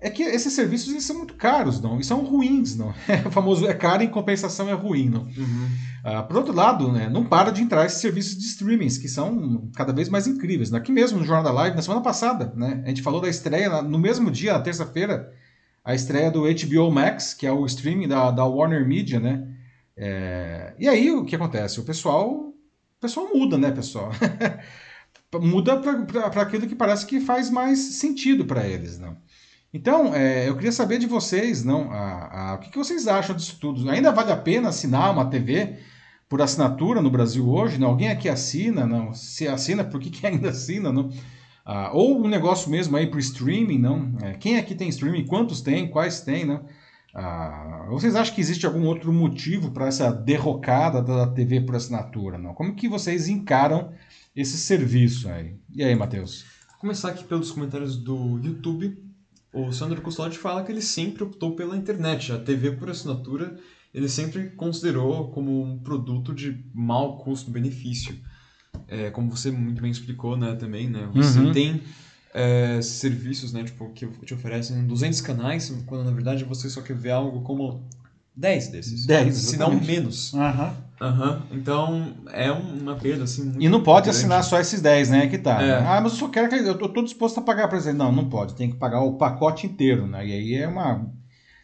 [0.00, 2.94] é que esses serviços eles são muito caros, não, e são ruins, não.
[3.26, 5.24] o famoso é caro em compensação é ruim, não.
[5.24, 5.68] Uhum.
[6.02, 9.68] Ah, por outro lado, né, não para de entrar esses serviços de streamings que são
[9.74, 10.72] cada vez mais incríveis.
[10.72, 13.82] Aqui mesmo no Jornal da Live, na semana passada, né, a gente falou da estreia
[13.82, 15.30] no mesmo dia, na terça-feira,
[15.86, 19.46] a estreia do HBO Max, que é o streaming da, da Warner Media, né?
[19.96, 21.78] É, e aí o que acontece?
[21.78, 22.54] O pessoal, o
[23.00, 24.10] pessoal muda, né, pessoal?
[25.40, 29.16] muda para aquilo que parece que faz mais sentido para eles, não?
[29.72, 31.92] Então, é, eu queria saber de vocês, não?
[31.92, 33.88] A, a, o que, que, vocês acham disso tudo?
[33.88, 35.78] Ainda vale a pena assinar uma TV
[36.28, 37.78] por assinatura no Brasil hoje?
[37.78, 37.88] Não?
[37.88, 38.84] Alguém aqui assina?
[38.84, 39.14] Não?
[39.14, 40.92] Se assina, por que, que ainda assina?
[40.92, 41.10] Não?
[41.68, 44.14] Ah, ou um negócio mesmo aí para streaming, não?
[44.22, 45.26] É, quem aqui tem streaming?
[45.26, 45.90] Quantos tem?
[45.90, 46.44] Quais tem?
[46.44, 46.64] Não?
[47.12, 52.38] Ah, vocês acham que existe algum outro motivo para essa derrocada da TV por assinatura?
[52.38, 52.54] Não?
[52.54, 53.92] Como que vocês encaram
[54.34, 55.56] esse serviço aí?
[55.74, 56.44] E aí, Matheus?
[56.68, 58.96] Vou começar aqui pelos comentários do YouTube.
[59.52, 62.30] O Sandro Custódio fala que ele sempre optou pela internet.
[62.30, 63.58] A TV por assinatura
[63.92, 68.14] ele sempre considerou como um produto de mau custo-benefício.
[68.88, 71.08] É, como você muito bem explicou né, também, né?
[71.14, 71.52] Você uhum.
[71.52, 71.82] tem
[72.34, 76.96] é, serviços, né, tipo, que te oferecem 200 canais, quando na verdade você só quer
[76.96, 77.82] ver algo como
[78.36, 79.06] 10 desses.
[79.06, 80.34] 10, se não menos.
[80.34, 80.72] Uhum.
[81.00, 81.42] Uhum.
[81.52, 84.18] Então, é uma perda, assim, E não pode grande.
[84.18, 85.62] assinar só esses 10, né, que tá.
[85.62, 85.78] É.
[85.78, 86.56] Ah, mas eu só quero que...
[86.56, 87.98] Eu tô, disposto a pagar para exemplo.
[87.98, 88.54] Não, não pode.
[88.54, 90.26] Tem que pagar o pacote inteiro, né?
[90.26, 91.06] E aí é uma...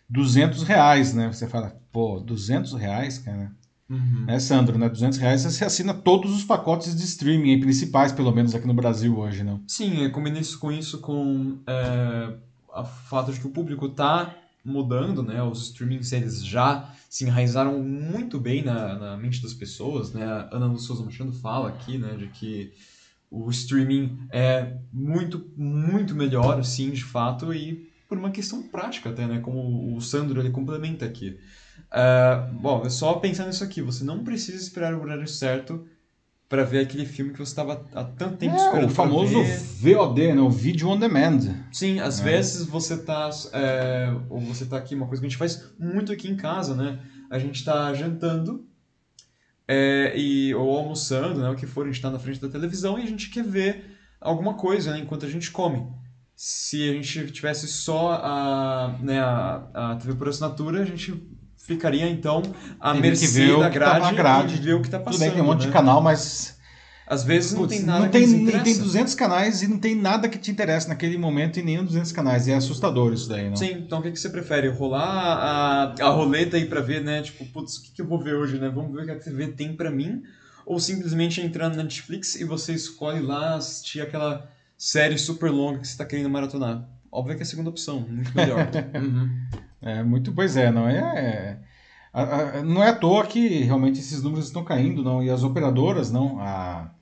[0.08, 1.32] 200 reais, né?
[1.32, 3.50] Você fala, pô, 200 reais, cara...
[3.92, 4.24] Uhum.
[4.24, 4.88] Né, Sandro, né?
[4.88, 9.18] 200 reais você assina todos os pacotes de streaming principais, pelo menos aqui no Brasil
[9.18, 9.60] hoje, não?
[9.68, 12.32] Sim, é, combina isso com isso com é,
[12.74, 14.34] o fato de que o público está
[14.64, 15.42] mudando, né?
[15.42, 20.24] Os streamings eles já se enraizaram muito bem na, na mente das pessoas, né?
[20.24, 22.72] A Ana Souza Machado fala aqui, né, de que
[23.30, 29.26] o streaming é muito, muito melhor, sim, de fato, e por uma questão prática até,
[29.26, 29.40] né?
[29.40, 31.38] Como o Sandro ele complementa aqui.
[31.92, 35.86] Uh, bom, é só pensando nisso aqui, você não precisa esperar o horário certo
[36.48, 38.90] para ver aquele filme que você estava há tanto tempo é, esperando.
[38.90, 39.42] O famoso
[39.80, 40.40] VOD, né?
[40.40, 41.40] o Video On Demand.
[41.70, 42.24] Sim, às é.
[42.24, 43.30] vezes você tá.
[43.52, 46.74] É, ou você tá aqui, uma coisa que a gente faz muito aqui em casa,
[46.74, 46.98] né?
[47.30, 48.66] A gente tá jantando
[49.66, 51.48] é, e, ou almoçando, né?
[51.48, 53.96] O que for, a gente tá na frente da televisão e a gente quer ver
[54.20, 55.86] alguma coisa né, enquanto a gente come.
[56.36, 61.12] Se a gente tivesse só a, né, a, a TV por assinatura, a gente
[61.66, 62.42] ficaria então
[62.80, 65.18] à mercê da grade, tá grade e ver o que está passando.
[65.18, 65.66] Tudo bem, tem um monte né?
[65.66, 66.58] de canal, mas
[67.06, 70.28] às vezes não tem nada não tem, que tem 200 canais e não tem nada
[70.28, 72.46] que te interessa naquele momento em nenhum 200 canais.
[72.46, 73.56] E é assustador isso daí, não?
[73.56, 74.68] Sim, então o que, que você prefere?
[74.68, 77.22] Rolar a, a roleta aí pra ver, né?
[77.22, 78.68] Tipo, putz, o que, que eu vou ver hoje, né?
[78.68, 80.22] Vamos ver o que a TV tem pra mim.
[80.64, 84.48] Ou simplesmente entrar na Netflix e você escolhe lá assistir aquela
[84.78, 86.88] série super longa que você está querendo maratonar.
[87.10, 88.68] Óbvio que é a segunda opção, muito melhor.
[88.94, 89.28] uhum.
[89.82, 90.98] É, muito, pois é, não é...
[90.98, 95.22] é não é à toa que realmente esses números estão caindo, não?
[95.22, 96.38] E as operadoras, não?
[96.40, 96.92] A,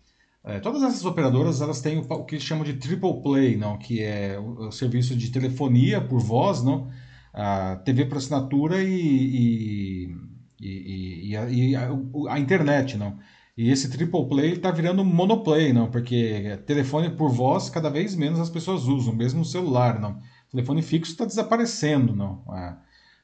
[0.44, 3.76] é, todas essas operadoras elas têm o, o, que eles chamam de triple play, não?
[3.78, 6.88] Que é o, o serviço de telefonia por voz, não?
[7.32, 10.16] A TV por assinatura e, e,
[10.60, 11.90] e, e a, e a,
[12.30, 13.18] a, internet, não?
[13.56, 15.90] E esse triple play está virando monoplay, não?
[15.90, 20.20] Porque telefone por voz cada vez menos as pessoas usam, mesmo o celular, não?
[20.50, 22.42] Telefone fixo está desaparecendo, não?
[22.48, 22.76] A,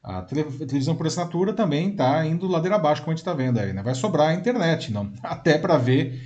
[0.02, 3.72] a televisão por assinatura também está indo ladeira abaixo, como a gente está vendo aí,
[3.72, 3.82] né?
[3.82, 5.12] Vai sobrar a internet, não?
[5.22, 6.22] Até para ver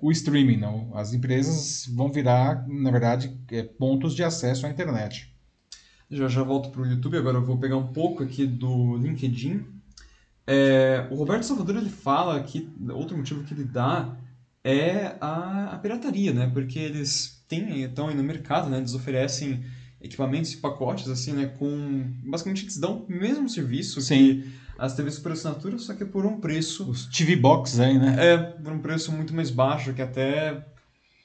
[0.00, 0.90] o streaming, não?
[0.96, 5.30] As empresas vão virar, na verdade, é, pontos de acesso à internet.
[6.10, 9.64] Já já volto para o YouTube, agora eu vou pegar um pouco aqui do LinkedIn.
[10.46, 14.16] É, o Roberto Salvador ele fala que outro motivo que ele dá
[14.64, 16.50] é a, a pirataria, né?
[16.52, 18.78] Porque eles têm, estão aí no mercado, né?
[18.78, 19.64] Eles oferecem
[20.02, 21.46] equipamentos e pacotes, assim, né?
[21.58, 22.04] Com...
[22.24, 24.16] Basicamente eles dão o mesmo serviço Sim.
[24.16, 26.88] que as TVs por assinatura, só que por um preço...
[26.90, 28.16] Os TV Box aí, né?
[28.18, 30.66] É, por um preço muito mais baixo, que até...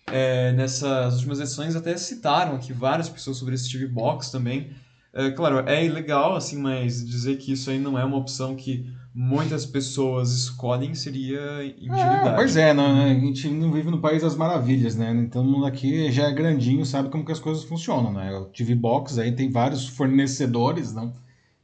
[0.10, 4.72] É, nessas últimas edições até citaram aqui várias pessoas sobre esse TV Box também.
[5.14, 8.90] É, claro, é ilegal, assim, mas dizer que isso aí não é uma opção que
[9.20, 12.30] muitas pessoas escolhem seria ingenuidade.
[12.30, 13.18] É, pois é, né?
[13.18, 15.12] a gente não vive no país das maravilhas, né?
[15.12, 18.32] Então mundo aqui já é grandinho, sabe como que as coisas funcionam, né?
[18.38, 21.16] O TV Box aí tem vários fornecedores, não?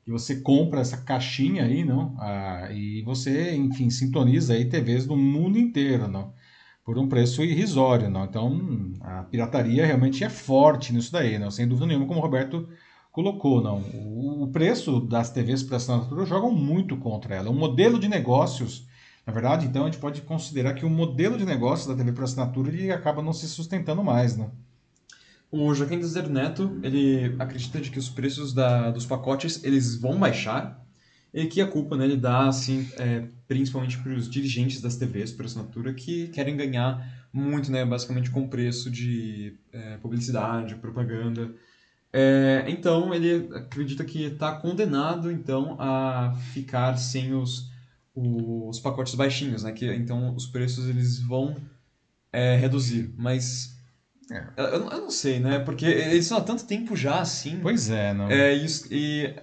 [0.03, 2.15] Que você compra essa caixinha aí, não?
[2.17, 6.33] Ah, e você, enfim, sintoniza aí TVs do mundo inteiro, não?
[6.83, 8.25] Por um preço irrisório, não?
[8.25, 11.51] Então a pirataria realmente é forte nisso daí, não?
[11.51, 12.67] Sem dúvida nenhuma, como o Roberto
[13.13, 13.77] colocou, não.
[14.41, 17.51] O preço das TVs para assinatura jogam muito contra ela.
[17.51, 18.87] O modelo de negócios,
[19.25, 22.23] na verdade, então a gente pode considerar que o modelo de negócios da TV por
[22.23, 24.49] assinatura ele acaba não se sustentando mais, né?
[25.51, 30.17] O Joaquim Dezer Neto, ele acredita de que os preços da, dos pacotes eles vão
[30.17, 30.83] baixar
[31.31, 35.31] e que a culpa né, ele dá assim, é, principalmente para os dirigentes das TVs
[35.31, 41.53] por assinatura que querem ganhar muito, né, basicamente com preço de é, publicidade, propaganda.
[42.15, 47.71] É, então ele acredita que está condenado então a ficar sem os,
[48.15, 49.71] os pacotes baixinhos, né?
[49.71, 51.55] Que então os preços eles vão
[52.31, 53.75] é, reduzir, mas
[54.31, 54.45] é.
[54.57, 55.57] eu, eu, não sei, né?
[55.57, 57.59] Porque eles estão há tanto tempo já assim.
[57.61, 58.29] Pois é, não.
[58.29, 59.33] É isso e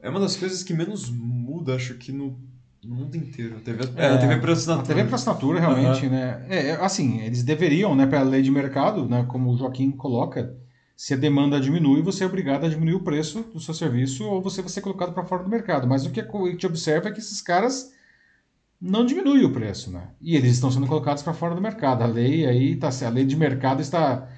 [0.00, 2.38] é uma das coisas que menos muda, acho que no
[2.86, 3.56] no mundo inteiro.
[3.56, 4.84] A TV, é, a TV por assinatura.
[4.84, 6.12] A TV por assinatura, realmente, uhum.
[6.12, 6.46] né?
[6.48, 10.54] É, assim, eles deveriam, né, pela lei de mercado, né, como o Joaquim coloca,
[10.96, 14.40] se a demanda diminui, você é obrigado a diminuir o preço do seu serviço ou
[14.40, 15.88] você vai ser colocado para fora do mercado.
[15.88, 17.92] Mas o que a gente observa é que esses caras
[18.80, 20.10] não diminuem o preço, né?
[20.20, 22.02] E eles estão sendo colocados para fora do mercado.
[22.02, 24.28] A lei aí tá, a lei de mercado está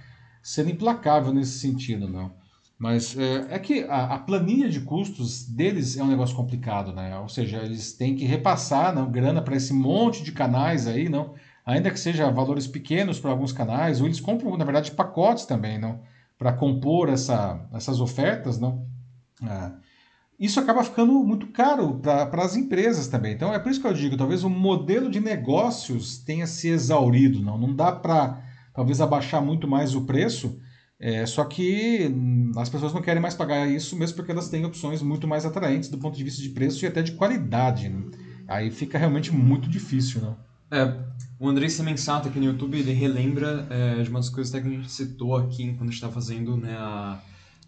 [0.43, 2.33] sendo implacável nesse sentido, não?
[2.79, 7.19] Mas é, é que a, a, planilha de custos deles é um negócio complicado, né?
[7.19, 11.35] Ou seja, eles têm que repassar não, grana para esse monte de canais aí, não?
[11.65, 15.79] Ainda que seja valores pequenos para alguns canais, ou eles compram, na verdade, pacotes também,
[15.79, 16.01] não?
[16.39, 18.87] Para compor essa, essas ofertas, não?
[19.43, 19.73] É,
[20.39, 23.35] isso acaba ficando muito caro para as empresas também.
[23.35, 27.43] Então é por isso que eu digo, talvez o modelo de negócios tenha se exaurido,
[27.43, 27.57] não?
[27.57, 28.43] Não dá para
[28.75, 30.59] talvez abaixar muito mais o preço,
[30.99, 32.15] é, só que
[32.57, 35.89] as pessoas não querem mais pagar isso, mesmo porque elas têm opções muito mais atraentes
[35.89, 37.89] do ponto de vista de preço e até de qualidade.
[37.89, 38.03] Né?
[38.47, 40.37] Aí fica realmente muito difícil, não?
[40.71, 40.99] É,
[41.39, 44.71] o Andrei Semensato aqui no YouTube, ele relembra é, de uma das coisas que a
[44.71, 47.21] gente citou aqui quando a gente está fazendo né, a,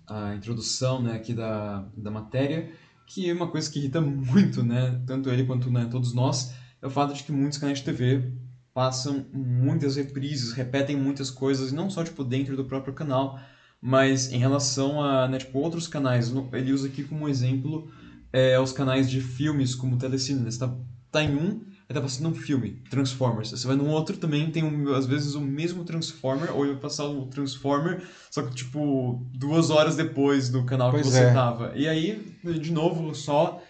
[0.07, 2.71] a introdução né, aqui da, da matéria,
[3.07, 6.87] que é uma coisa que irrita muito, né, tanto ele quanto né, todos nós, é
[6.87, 8.33] o fato de que muitos canais de TV
[8.73, 13.39] passam muitas reprises, repetem muitas coisas, não só tipo dentro do próprio canal,
[13.81, 16.33] mas em relação a né, tipo, outros canais.
[16.53, 17.91] Ele usa aqui como exemplo
[18.33, 20.49] é, os canais de filmes como o Telecine.
[20.49, 20.77] Está né,
[21.11, 23.51] tá em um, Aí tá passando um filme, Transformers.
[23.51, 27.07] Você vai num outro também, tem um, às vezes o mesmo Transformer, ou vai passar
[27.07, 31.33] o Transformer, só que tipo, duas horas depois do canal pois que você é.
[31.33, 31.73] tava.
[31.75, 33.63] E aí, de novo, só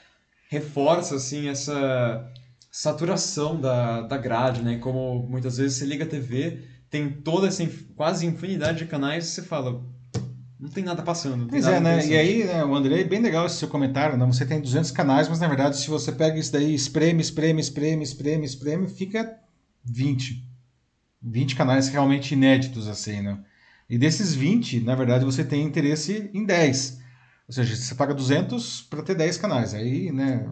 [0.51, 2.29] reforça assim essa
[2.73, 4.79] saturação da, da grade, né?
[4.79, 7.65] Como muitas vezes você liga a TV, tem toda essa
[7.95, 9.81] quase infinidade de canais e você fala,
[10.59, 11.47] não tem nada passando.
[11.47, 12.05] Pois é, né?
[12.07, 14.27] E aí, né, o André, bem legal esse seu comentário, né?
[14.27, 18.03] Você tem 200 canais, mas na verdade, se você pega isso daí, espreme, espreme, espreme,
[18.03, 19.39] espreme, espreme, fica
[19.85, 20.45] 20.
[21.23, 23.39] 20 canais realmente inéditos, assim, né?
[23.89, 27.01] E desses 20, na verdade, você tem interesse em 10.
[27.49, 29.75] Ou seja, você paga 200 para ter 10 canais.
[29.75, 30.49] Aí, né?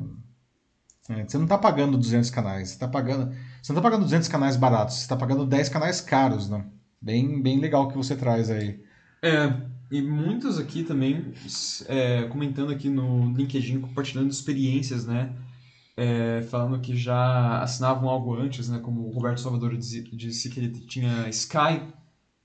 [1.09, 2.71] É, você não está pagando 200 canais.
[2.71, 3.31] Você, tá pagando,
[3.63, 4.97] você não está pagando 200 canais baratos.
[4.97, 6.65] Você está pagando 10 canais caros, né?
[7.01, 8.81] Bem, bem legal que você traz aí.
[9.23, 9.53] É,
[9.91, 11.33] e muitos aqui também
[11.87, 15.33] é, comentando aqui no LinkedIn, compartilhando experiências, né?
[15.97, 18.79] É, falando que já assinavam algo antes, né?
[18.79, 21.83] Como o Roberto Salvador disse que ele tinha Sky,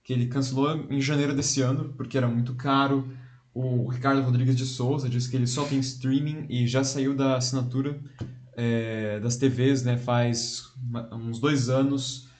[0.03, 3.11] que ele cancelou em janeiro desse ano, porque era muito caro.
[3.53, 7.37] O Ricardo Rodrigues de Souza disse que ele só tem streaming e já saiu da
[7.37, 7.99] assinatura
[8.55, 9.97] é, das TVs, né?
[9.97, 10.71] Faz
[11.11, 12.30] uns dois anos.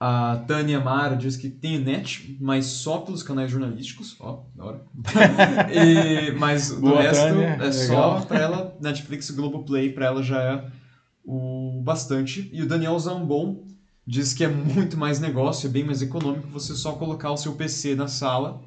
[0.00, 4.16] A Tânia Mara diz que tem net, mas só pelos canais jornalísticos.
[4.20, 4.80] Ó, da hora.
[5.74, 7.72] e, mas o resto Tânia, é legal.
[7.72, 10.64] só para ela, Netflix e Globoplay, para ela já é
[11.24, 12.48] o bastante.
[12.52, 13.64] E o Daniel Zambon
[14.06, 17.54] diz que é muito mais negócio, é bem mais econômico você só colocar o seu
[17.54, 18.62] PC na sala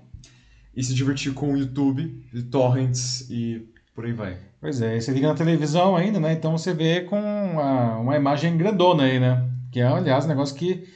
[0.75, 4.38] e se divertir com o YouTube, torrents e por aí vai.
[4.59, 6.34] Pois é, você liga na televisão ainda, né?
[6.34, 9.49] Então você vê com uma, uma imagem grandona aí, né?
[9.71, 10.88] Que é, aliás, um negócio que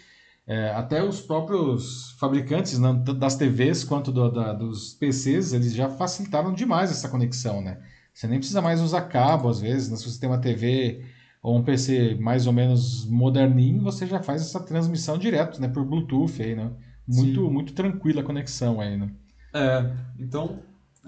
[0.47, 5.89] é, até os próprios fabricantes né, das TVs quanto do, da, dos PCs, eles já
[5.89, 7.79] facilitaram demais essa conexão, né?
[8.13, 9.97] Você nem precisa mais usar cabo, às vezes, né?
[9.97, 11.03] se você tem uma TV
[11.41, 15.67] ou um PC mais ou menos moderninho, você já faz essa transmissão direto, né?
[15.67, 16.71] Por Bluetooth aí, né?
[17.07, 19.09] Muito, muito tranquila a conexão aí, né?
[19.53, 20.59] É, então,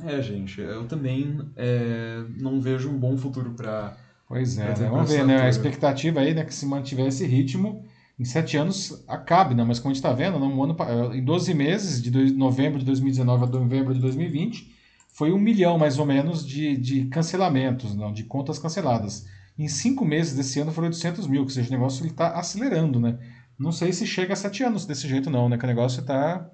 [0.04, 3.96] é, gente, eu também é, não vejo um bom futuro para...
[4.28, 4.90] Pois é, né?
[4.90, 5.42] vamos ver, né?
[5.44, 7.86] A expectativa aí, né, que se mantiver esse ritmo
[8.20, 9.64] em sete anos acabe, né?
[9.64, 10.76] Mas como a gente está vendo, um ano,
[11.14, 14.76] em 12 meses, de novembro de 2019 a novembro de 2020,
[15.14, 19.26] foi um milhão mais ou menos de, de cancelamentos, não, de contas canceladas.
[19.58, 23.18] Em cinco meses desse ano foram 800 mil, ou seja, o negócio está acelerando, né?
[23.58, 25.58] Não sei se chega a sete anos desse jeito não, né?
[25.58, 26.50] Que o negócio está...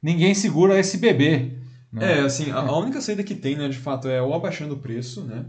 [0.00, 1.58] Ninguém segura esse bebê.
[1.92, 2.18] Né?
[2.18, 4.78] É, assim, a, a única saída que tem, né, de fato, é ou abaixando o
[4.78, 5.44] preço, né?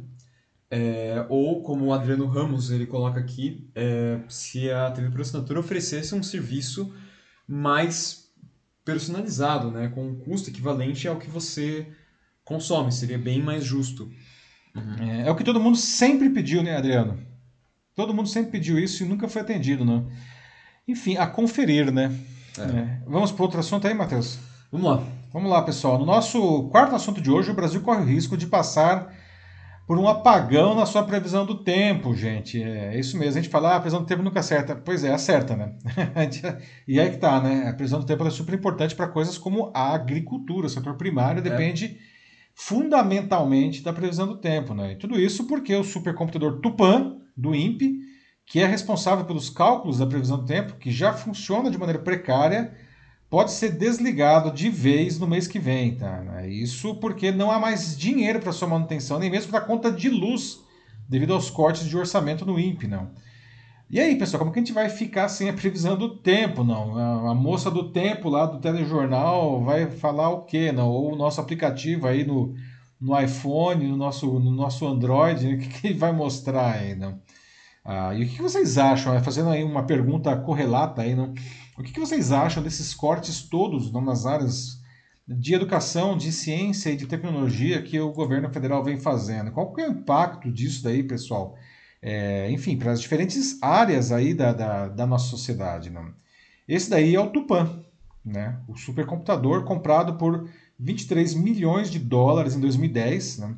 [0.71, 5.59] É, ou, como o Adriano Ramos ele coloca aqui, é, se a TV por assinatura
[5.59, 6.93] oferecesse um serviço
[7.47, 8.29] mais
[8.85, 11.87] personalizado, né, com um custo equivalente ao que você
[12.43, 14.11] consome, seria bem mais justo.
[14.75, 14.95] Uhum.
[14.99, 17.19] É, é, o que todo mundo sempre pediu, né, Adriano?
[17.95, 20.03] Todo mundo sempre pediu isso e nunca foi atendido, né?
[20.87, 22.15] Enfim, a conferir, né?
[22.57, 22.61] É.
[22.61, 23.01] É.
[23.07, 24.39] Vamos para outro assunto aí, Matheus?
[24.71, 25.03] Vamos lá.
[25.33, 25.99] Vamos lá, pessoal.
[25.99, 29.13] No nosso quarto assunto de hoje, o Brasil corre o risco de passar
[29.89, 32.61] por um apagão na sua previsão do tempo, gente.
[32.61, 33.39] É isso mesmo.
[33.39, 34.75] A gente fala, ah, a previsão do tempo nunca acerta.
[34.75, 35.73] Pois é, acerta, né?
[36.87, 37.67] e aí que tá, né?
[37.67, 40.67] A previsão do tempo é super importante para coisas como a agricultura.
[40.67, 41.95] O setor primário depende é.
[42.53, 44.91] fundamentalmente da previsão do tempo, né?
[44.91, 47.95] E tudo isso porque o supercomputador Tupan, do INPE,
[48.45, 52.77] que é responsável pelos cálculos da previsão do tempo, que já funciona de maneira precária,
[53.29, 56.45] pode ser desligado de vez no mês que vem, tá?
[56.47, 60.59] Isso porque não há mais dinheiro para sua manutenção, nem mesmo para conta de luz,
[61.07, 63.11] devido aos cortes de orçamento no INPE, não.
[63.89, 66.95] E aí, pessoal, como que a gente vai ficar sem a previsão do tempo, não?
[66.95, 70.89] A, a moça do tempo lá do telejornal vai falar o quê, não?
[70.89, 72.53] Ou o nosso aplicativo aí no,
[73.01, 77.19] no iPhone, no nosso, no nosso Android, o que, que ele vai mostrar aí, não?
[77.83, 79.19] Ah, e o que vocês acham?
[79.23, 81.33] Fazendo aí uma pergunta correlata aí, não?
[81.79, 84.81] O que vocês acham desses cortes todos não, nas áreas
[85.25, 89.51] de educação, de ciência e de tecnologia que o governo federal vem fazendo?
[89.51, 91.57] Qual que é o impacto disso daí, pessoal?
[92.01, 95.89] É, enfim, para as diferentes áreas aí da, da, da nossa sociedade.
[95.89, 96.05] Né?
[96.67, 97.81] Esse daí é o Tupan,
[98.25, 98.59] né?
[98.67, 103.37] o supercomputador comprado por 23 milhões de dólares em 2010.
[103.37, 103.55] Né?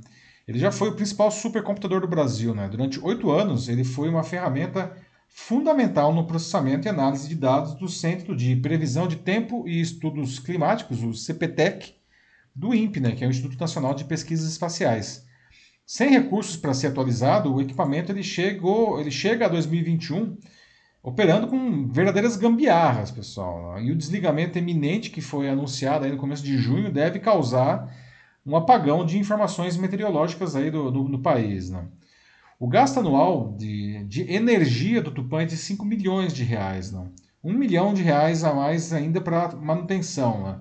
[0.47, 2.53] Ele já foi o principal supercomputador do Brasil.
[2.53, 2.69] Né?
[2.69, 4.95] Durante oito anos, ele foi uma ferramenta
[5.33, 10.39] fundamental no processamento e análise de dados do Centro de Previsão de Tempo e Estudos
[10.39, 11.95] Climáticos, o CPTEC,
[12.53, 15.25] do INPE, né, que é o Instituto Nacional de Pesquisas Espaciais.
[15.85, 20.37] Sem recursos para ser atualizado, o equipamento ele chegou, ele chega a 2021
[21.03, 23.79] operando com verdadeiras gambiarras, pessoal.
[23.81, 27.91] E o desligamento eminente que foi anunciado aí no começo de junho deve causar
[28.45, 31.69] um apagão de informações meteorológicas aí do, do, do país.
[31.69, 31.87] Né?
[32.61, 37.11] O gasto anual de, de energia do Tupã é de 5 milhões de reais, não.
[37.43, 40.43] 1 milhão de reais a mais ainda para manutenção.
[40.43, 40.59] Né?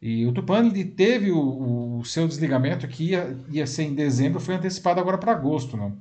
[0.00, 4.38] E o Tupã ele teve o, o, seu desligamento que ia, ia ser em dezembro,
[4.38, 5.76] foi antecipado agora para agosto.
[5.76, 5.98] Não?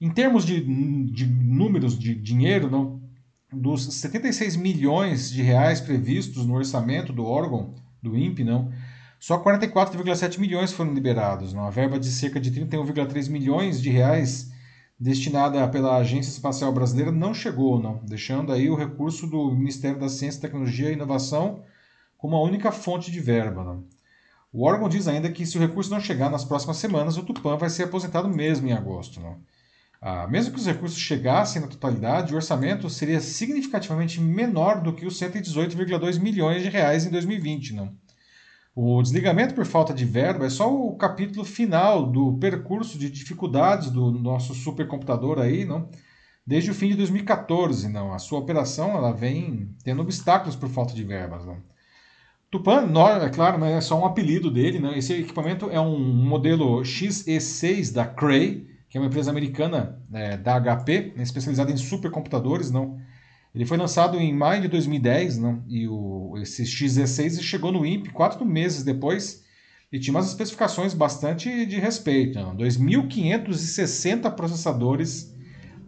[0.00, 0.60] Em termos de,
[1.04, 3.00] de números de dinheiro, não,
[3.52, 8.72] dos 76 milhões de reais previstos no orçamento do órgão, do INPE, não,
[9.18, 11.52] só 44,7 milhões foram liberados.
[11.52, 11.64] Não?
[11.64, 14.50] A verba de cerca de 31,3 milhões de reais
[14.98, 20.08] destinada pela Agência Espacial Brasileira não chegou, não, deixando aí o recurso do Ministério da
[20.08, 21.62] Ciência, Tecnologia e Inovação
[22.16, 23.62] como a única fonte de verba.
[23.62, 23.84] Não.
[24.52, 27.56] O órgão diz ainda que se o recurso não chegar nas próximas semanas, o Tupã
[27.56, 29.20] vai ser aposentado mesmo em agosto.
[29.20, 29.36] Não.
[30.00, 35.06] Ah, mesmo que os recursos chegassem na totalidade, o orçamento seria significativamente menor do que
[35.06, 37.74] os 118,2 milhões de reais em 2020.
[37.74, 37.92] Não.
[38.80, 43.90] O desligamento por falta de verba é só o capítulo final do percurso de dificuldades
[43.90, 45.88] do nosso supercomputador aí, não?
[46.46, 48.14] Desde o fim de 2014, não.
[48.14, 51.56] A sua operação ela vem tendo obstáculos por falta de verbas, não.
[52.52, 52.88] Tupan,
[53.20, 54.96] é claro, é só um apelido dele, né?
[54.96, 60.56] Esse equipamento é um modelo XE6 da Cray, que é uma empresa americana é, da
[60.60, 62.96] HP, né, especializada em supercomputadores, não.
[63.54, 65.58] Ele foi lançado em maio de 2010, né?
[65.68, 69.42] e o, esse X16 chegou no INPE quatro meses depois
[69.90, 72.38] e tinha umas especificações bastante de respeito.
[72.38, 72.54] Né?
[72.56, 75.34] 2.560 processadores,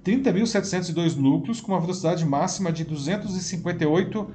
[0.04, 4.30] 30.702 núcleos com uma velocidade máxima de 258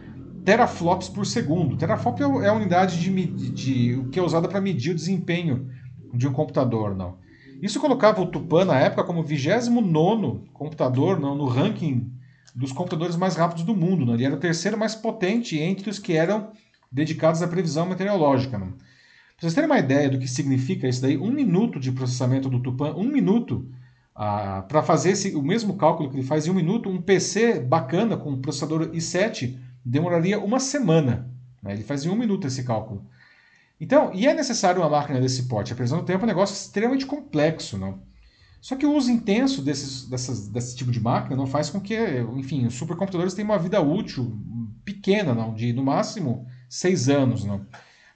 [0.46, 1.76] teraflops por segundo.
[1.76, 5.68] Teraflop é a unidade de, de, de que é usada para medir o desempenho
[6.14, 6.96] de um computador.
[6.96, 7.18] Não.
[7.60, 12.12] Isso colocava o Tupan na época como 29 computador não, no ranking
[12.56, 14.06] dos computadores mais rápidos do mundo.
[14.06, 14.14] Né?
[14.14, 16.52] Ele era o terceiro mais potente entre os que eram
[16.90, 18.58] dedicados à previsão meteorológica.
[18.58, 18.68] Né?
[18.68, 22.62] Para vocês terem uma ideia do que significa isso daí, um minuto de processamento do
[22.62, 23.70] Tupan, um minuto,
[24.16, 27.60] ah, para fazer esse, o mesmo cálculo que ele faz em um minuto, um PC
[27.60, 31.30] bacana com um processador i7 demoraria uma semana.
[31.62, 31.74] Né?
[31.74, 33.06] Ele fazia um minuto esse cálculo.
[33.82, 35.74] Então, e é necessário uma máquina desse porte.
[35.74, 37.78] A previsão do tempo é um negócio extremamente complexo.
[37.78, 38.00] Não?
[38.66, 41.96] Só que o uso intenso desses, dessas, desse tipo de máquina não faz com que,
[42.36, 44.40] enfim, os supercomputadores tenham uma vida útil
[44.84, 47.46] pequena, não, de no máximo seis anos.
[47.46, 47.64] Não.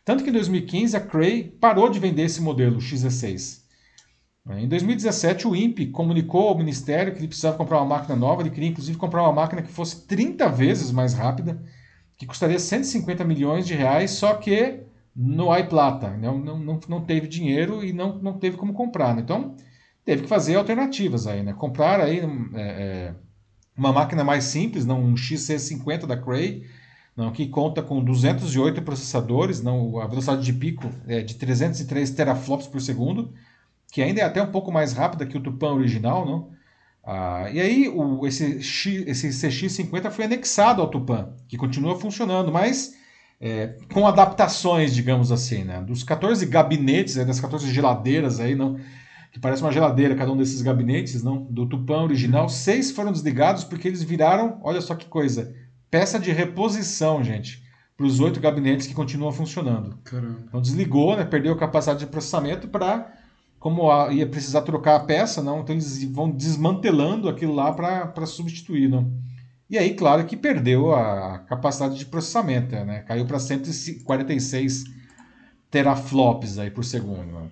[0.04, 3.62] Tanto que em 2015 a Cray parou de vender esse modelo XE6.
[4.58, 8.50] Em 2017 o INPE comunicou ao Ministério que ele precisava comprar uma máquina nova, ele
[8.50, 11.62] queria inclusive comprar uma máquina que fosse 30 vezes mais rápida,
[12.18, 14.80] que custaria 150 milhões de reais, só que
[15.16, 19.16] no iPlata, não, não, não, não teve dinheiro e não, não teve como comprar.
[19.16, 19.22] Né?
[19.22, 19.56] Então,
[20.10, 21.54] teve que fazer alternativas aí, né?
[21.54, 22.20] Comprar aí
[22.56, 23.14] é, é,
[23.78, 26.66] uma máquina mais simples, não um XC50 da Cray,
[27.16, 32.66] não, que conta com 208 processadores, não, a velocidade de pico é de 303 teraflops
[32.66, 33.32] por segundo,
[33.92, 36.50] que ainda é até um pouco mais rápida que o Tupan original, não?
[37.06, 42.52] Ah, e aí o, esse, X, esse CX50 foi anexado ao Tupan, que continua funcionando,
[42.52, 42.96] mas
[43.40, 45.82] é, com adaptações, digamos assim, né?
[45.82, 48.80] Dos 14 gabinetes, das 14 geladeiras aí, não,
[49.32, 53.64] que parece uma geladeira, cada um desses gabinetes, não, do Tupã original, seis foram desligados
[53.64, 55.54] porque eles viraram, olha só que coisa,
[55.90, 57.64] peça de reposição, gente,
[57.96, 59.98] para os oito gabinetes que continuam funcionando.
[60.04, 60.40] Caramba.
[60.48, 63.14] Então desligou, né, perdeu a capacidade de processamento para,
[63.60, 68.26] como a, ia precisar trocar a peça, não, então eles vão desmantelando aquilo lá para
[68.26, 69.12] substituir, não.
[69.70, 73.02] E aí, claro que perdeu a capacidade de processamento, né?
[73.02, 74.86] Caiu para 146
[75.70, 77.32] teraflops aí por segundo.
[77.32, 77.48] Né?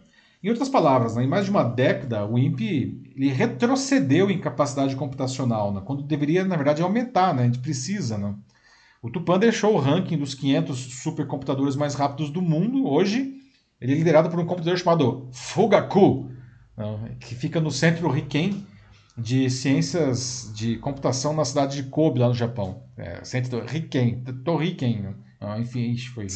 [0.48, 4.96] Em outras palavras, né, em mais de uma década, o INPE ele retrocedeu em capacidade
[4.96, 8.18] computacional, né, quando deveria, na verdade, aumentar, né, a gente precisa.
[8.18, 8.34] Né.
[9.02, 12.88] O Tupan deixou o ranking dos 500 supercomputadores mais rápidos do mundo.
[12.88, 13.34] Hoje,
[13.82, 16.32] ele é liderado por um computador chamado Fugaku,
[16.78, 18.66] né, que fica no centro Riken
[19.18, 22.84] de ciências de computação na cidade de Kobe, lá no Japão.
[22.96, 25.14] É, centro Riken, Torriken, né.
[25.40, 26.28] Ah, enfim, foi...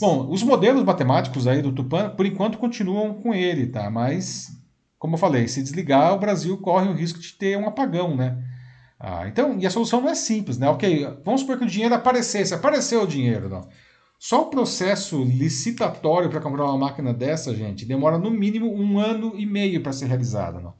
[0.00, 3.90] Bom, os modelos matemáticos aí do Tupan, por enquanto, continuam com ele, tá?
[3.90, 4.48] Mas,
[4.98, 8.36] como eu falei, se desligar, o Brasil corre o risco de ter um apagão, né?
[9.00, 10.68] Ah, então, e a solução não é simples, né?
[10.68, 13.66] Ok, vamos supor que o dinheiro aparecesse, apareceu o dinheiro, não.
[14.18, 19.32] Só o processo licitatório para comprar uma máquina dessa, gente, demora no mínimo um ano
[19.36, 20.74] e meio para ser realizado, não.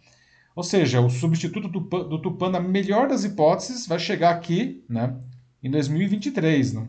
[0.56, 5.14] Ou seja, o substituto do, do Tupan, na melhor das hipóteses, vai chegar aqui, né,
[5.62, 6.88] em 2023, não.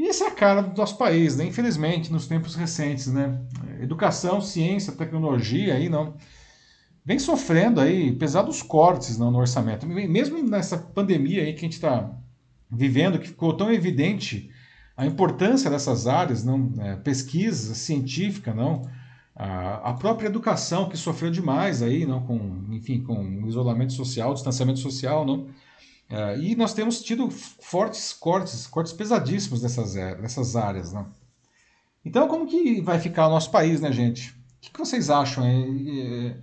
[0.00, 1.44] E essa é a cara do nosso país, né?
[1.44, 3.06] infelizmente, nos tempos recentes.
[3.08, 3.38] Né?
[3.82, 6.14] Educação, ciência, tecnologia aí não
[7.04, 9.86] vem sofrendo aí pesados cortes não, no orçamento.
[9.86, 12.10] Mesmo nessa pandemia aí que a gente está
[12.70, 14.50] vivendo, que ficou tão evidente
[14.96, 18.88] a importância dessas áreas, não, é, pesquisa científica, não,
[19.36, 24.78] A, a própria educação que sofreu demais aí, não, com, enfim, com isolamento social, distanciamento
[24.78, 25.48] social, não.
[26.10, 31.06] Uh, e nós temos tido fortes cortes, cortes pesadíssimos nessas, nessas áreas, não.
[32.04, 34.30] Então, como que vai ficar o nosso país, né, gente?
[34.30, 35.44] O que, que vocês acham?
[35.44, 36.36] É,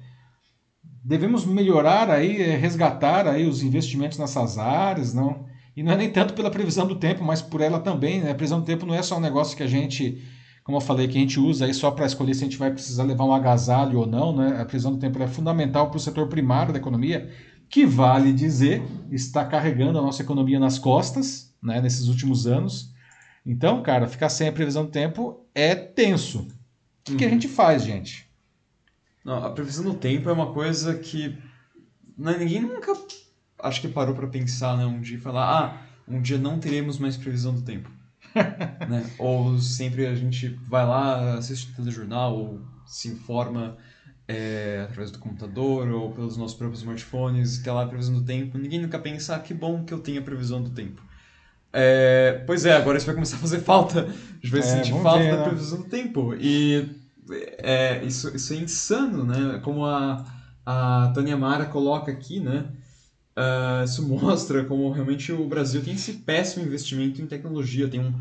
[1.04, 5.46] devemos melhorar aí, é, resgatar aí os investimentos nessas áreas, não?
[5.76, 8.32] E não é nem tanto pela previsão do tempo, mas por ela também, né?
[8.32, 10.24] A previsão do tempo não é só um negócio que a gente
[10.68, 12.70] como eu falei, que a gente usa aí só para escolher se a gente vai
[12.70, 14.60] precisar levar um agasalho ou não, né?
[14.60, 17.32] A previsão do tempo é fundamental para o setor primário da economia,
[17.70, 22.94] que vale dizer, está carregando a nossa economia nas costas, né, nesses últimos anos.
[23.46, 26.40] Então, cara, ficar sem a previsão do tempo é tenso.
[26.40, 26.46] O
[27.04, 27.18] que, uhum.
[27.18, 27.34] que a uhum.
[27.34, 28.30] gente faz, gente?
[29.24, 31.38] Não, a previsão do tempo é uma coisa que
[32.18, 32.94] né, ninguém nunca
[33.60, 36.98] acho que parou para pensar, né, um dia e falar, ah, um dia não teremos
[36.98, 37.90] mais previsão do tempo.
[38.88, 39.10] né?
[39.18, 43.78] Ou sempre a gente vai lá, assiste o telejornal, ou se informa
[44.28, 48.58] é, através do computador ou pelos nossos próprios smartphones, tem lá a previsão do tempo.
[48.58, 51.02] Ninguém nunca pensa, ah, que bom que eu tenho a previsão do tempo.
[51.72, 54.02] É, pois é, agora isso vai começar a fazer falta.
[54.02, 55.44] A gente vai é, sentir falta ver, da né?
[55.46, 56.36] previsão do tempo.
[56.36, 56.90] E
[57.60, 59.60] é, isso, isso é insano, né?
[59.64, 60.26] Como a,
[60.66, 62.66] a Tânia Mara coloca aqui, né?
[63.38, 68.14] Uh, isso mostra como realmente o Brasil tem esse péssimo investimento em tecnologia, tem um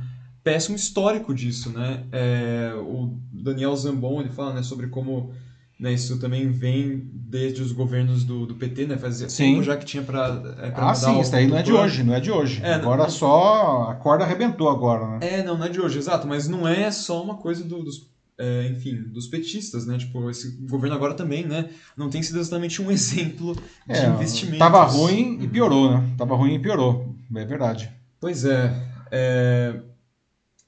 [0.45, 2.05] péssimo histórico disso, né?
[2.13, 5.33] É, o Daniel Zambon ele fala né, sobre como
[5.79, 8.97] né, isso também vem desde os governos do, do PT, né?
[8.97, 9.53] Fazia sim.
[9.53, 12.15] tempo já que tinha para é, Ah, sim, isso aí não é de hoje, não
[12.15, 12.63] é de hoje.
[12.63, 15.19] É, agora não, só a corda arrebentou agora, né?
[15.21, 18.11] É, não, não é de hoje, exato, mas não é só uma coisa do, dos
[18.39, 19.99] é, enfim, dos petistas, né?
[19.99, 21.71] Tipo, esse governo agora também, né?
[21.97, 24.59] Não tem sido exatamente um exemplo de é, investimento.
[24.59, 26.15] Tava ruim e piorou, né?
[26.17, 27.91] Tava ruim e piorou, é verdade.
[28.21, 28.75] Pois é,
[29.11, 29.81] é...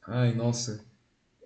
[0.06, 0.87] Ai, nossa.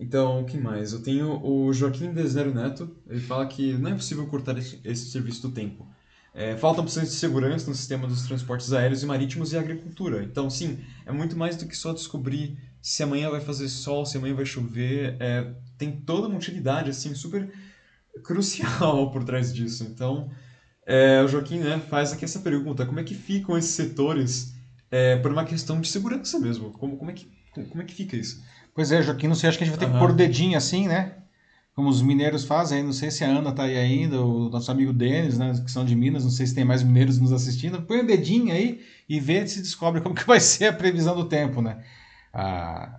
[0.02, 0.92] Então, o que mais?
[0.92, 5.10] Eu tenho o Joaquim Desero Neto, ele fala que não é possível cortar esse, esse
[5.12, 5.86] serviço do tempo.
[6.34, 10.24] É, faltam opções de segurança no sistema dos transportes aéreos e marítimos e agricultura.
[10.24, 14.16] Então, sim, é muito mais do que só descobrir se amanhã vai fazer sol, se
[14.16, 15.16] amanhã vai chover.
[15.20, 17.52] É, tem toda uma utilidade assim super
[18.24, 19.84] crucial por trás disso.
[19.84, 20.32] Então,
[20.84, 24.52] é, o Joaquim né, faz aqui essa pergunta: como é que ficam esses setores
[24.90, 26.72] é, por uma questão de segurança mesmo?
[26.72, 28.42] Como, como, é que, como é que fica isso?
[28.74, 29.98] Pois é, Joaquim, não sei, acho que a gente vai ter uhum.
[29.98, 31.12] que pôr o dedinho assim, né?
[31.74, 34.92] Como os mineiros fazem, não sei se a Ana tá aí ainda, o nosso amigo
[34.92, 37.80] Denis, né, que são de Minas, não sei se tem mais mineiros nos assistindo.
[37.82, 41.24] Põe o dedinho aí e vê se descobre como que vai ser a previsão do
[41.24, 41.78] tempo, né?
[42.32, 42.98] Ah,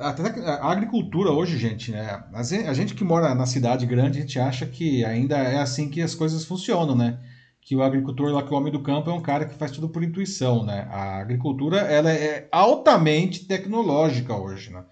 [0.00, 2.22] até a agricultura hoje, gente, né?
[2.32, 6.00] A gente que mora na cidade grande, a gente acha que ainda é assim que
[6.00, 7.18] as coisas funcionam, né?
[7.60, 9.88] Que o agricultor lá, que o homem do campo, é um cara que faz tudo
[9.88, 10.86] por intuição, né?
[10.90, 14.84] A agricultura, ela é altamente tecnológica hoje, né?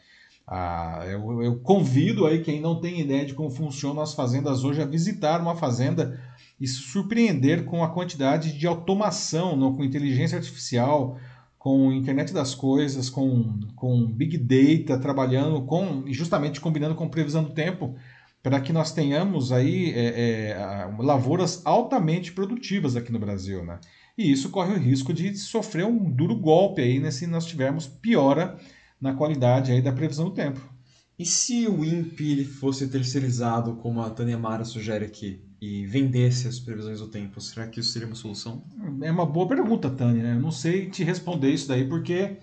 [0.47, 4.83] Ah, eu, eu, convido aí quem não tem ideia de como funcionam as fazendas hoje
[4.83, 6.21] a visitar uma fazenda
[6.61, 11.19] e se surpreender com a quantidade de automação, não, com inteligência artificial,
[11.59, 17.51] com internet das coisas, com, com big data, trabalhando com justamente combinando com previsão do
[17.51, 17.95] tempo,
[18.43, 23.79] para que nós tenhamos aí é, é, lavouras altamente produtivas aqui no Brasil, né?
[24.19, 27.87] E isso corre o risco de sofrer um duro golpe aí né, se nós tivermos
[27.87, 28.59] piora
[29.03, 30.63] na qualidade aí da previsão do tempo.
[31.19, 35.43] E se o INPE fosse terceirizado, como a Tânia Mara sugere aqui?
[35.63, 38.65] e vendesse as previsões do tempo, será que isso seria uma solução?
[39.01, 40.31] É uma boa pergunta, Tânia.
[40.31, 42.39] Eu não sei te responder isso daí porque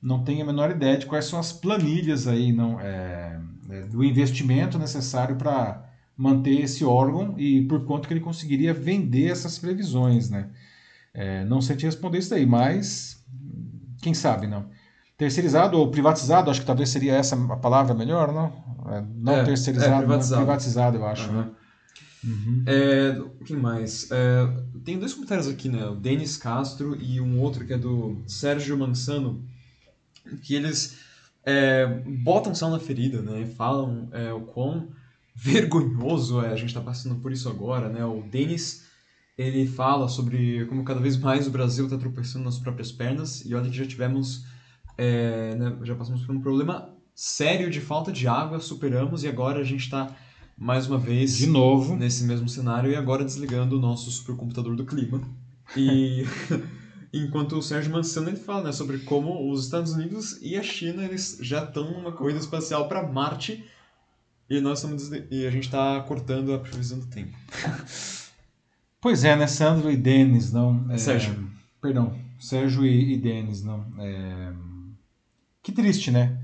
[0.00, 3.38] não tenho a menor ideia de quais são as planilhas aí não, é,
[3.68, 5.86] é, do investimento necessário para
[6.16, 10.48] manter esse órgão e por quanto que ele conseguiria vender essas previsões, né?
[11.12, 13.22] É, não sei te responder isso daí, mas
[14.00, 14.70] quem sabe, não.
[15.22, 18.52] Terceirizado ou privatizado, acho que talvez seria essa a palavra melhor, não?
[18.92, 20.42] É, não é, terceirizado, privatizado.
[20.42, 21.30] privatizado, eu acho.
[21.30, 21.36] Uhum.
[21.36, 21.50] Né?
[22.24, 22.64] Uhum.
[22.66, 24.10] É, quem mais?
[24.10, 24.48] É,
[24.84, 25.86] tem dois comentários aqui, né?
[25.86, 29.40] O Denis Castro e um outro que é do Sérgio Mansano,
[30.42, 30.98] que eles
[31.44, 33.46] é, botam sal na ferida, né?
[33.56, 34.88] Falam é, o quão
[35.36, 38.04] vergonhoso é a gente estar tá passando por isso agora, né?
[38.04, 38.90] O Denis
[39.38, 43.54] ele fala sobre como cada vez mais o Brasil está tropeçando nas próprias pernas e
[43.54, 44.44] olha que já tivemos,
[45.02, 49.60] é, né, já passamos por um problema sério de falta de água, superamos e agora
[49.60, 50.14] a gente está
[50.56, 54.84] mais uma vez de novo nesse mesmo cenário e agora desligando o nosso supercomputador do
[54.84, 55.20] clima.
[55.76, 56.24] E
[57.12, 61.02] enquanto o Sérgio Mansano ele fala né, sobre como os Estados Unidos e a China
[61.02, 63.64] eles já estão numa corrida espacial para Marte
[64.48, 67.36] e nós estamos e a gente está cortando a previsão do tempo.
[69.02, 70.86] Pois é, né, Sandro e Denis, não?
[70.88, 71.50] É, Sérgio.
[71.80, 73.84] Perdão, Sérgio e, e Denis, não?
[73.98, 74.52] É,
[75.62, 76.38] que triste, né?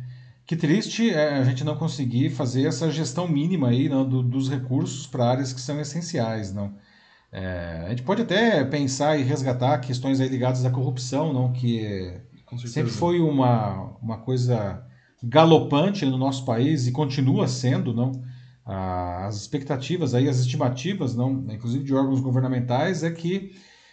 [0.47, 4.49] Que triste é, a gente não conseguir fazer essa gestão mínima aí não, do, dos
[4.49, 6.75] recursos para áreas que são essenciais, não.
[7.31, 12.19] É, a gente pode até pensar e resgatar questões ligadas à corrupção, não, que
[12.67, 14.83] sempre foi uma, uma coisa
[15.23, 18.13] galopante no nosso país e continua sendo, não.
[18.65, 23.53] As expectativas aí, as estimativas, não, inclusive de órgãos governamentais, é que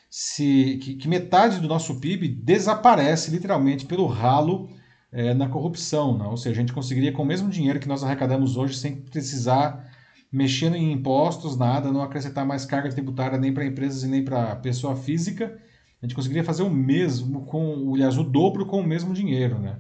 [0.10, 4.70] se que, que metade do nosso PIB desaparece literalmente pelo ralo
[5.16, 6.18] é, na corrupção.
[6.18, 6.32] Não?
[6.32, 9.90] Ou seja, a gente conseguiria, com o mesmo dinheiro que nós arrecadamos hoje, sem precisar
[10.32, 14.58] mexer em impostos, nada, não acrescentar mais carga tributária nem para empresas e nem para
[14.58, 15.58] pessoa física,
[16.02, 19.58] a gente conseguiria fazer o mesmo, com, aliás, o dobro com o mesmo dinheiro.
[19.58, 19.78] Né?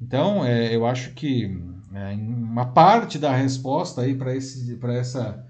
[0.00, 1.54] Então, é, eu acho que
[1.92, 5.46] é, uma parte da resposta aí para essa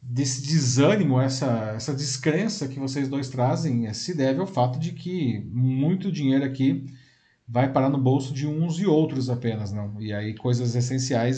[0.00, 4.92] desse desânimo, essa, essa descrença que vocês dois trazem, é, se deve ao fato de
[4.92, 6.86] que muito dinheiro aqui
[7.48, 10.00] vai parar no bolso de uns e outros apenas, não?
[10.00, 11.36] E aí coisas essenciais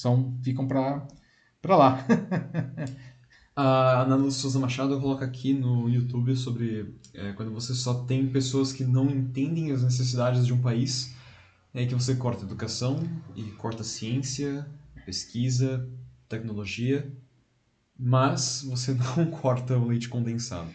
[0.00, 1.06] são ficam para
[1.62, 2.06] para lá.
[3.56, 8.26] A Ana Lúcia Souza Machado coloca aqui no YouTube sobre é, quando você só tem
[8.26, 11.14] pessoas que não entendem as necessidades de um país,
[11.74, 13.02] é que você corta educação
[13.36, 14.66] e corta ciência,
[15.04, 15.86] pesquisa,
[16.28, 17.12] tecnologia,
[17.98, 20.70] mas você não corta o leite condensado.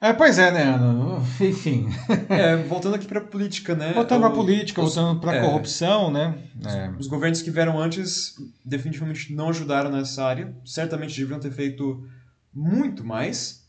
[0.00, 1.20] É, pois é, né, Ana?
[1.40, 1.88] Enfim.
[2.28, 3.92] É, voltando aqui para a política, né?
[3.92, 6.34] Voltando para a política, os, voltando para a é, corrupção, né?
[6.64, 6.90] É.
[6.98, 8.34] Os governos que vieram antes
[8.64, 10.54] definitivamente não ajudaram nessa área.
[10.64, 12.06] Certamente deveriam ter feito
[12.54, 13.64] muito mais,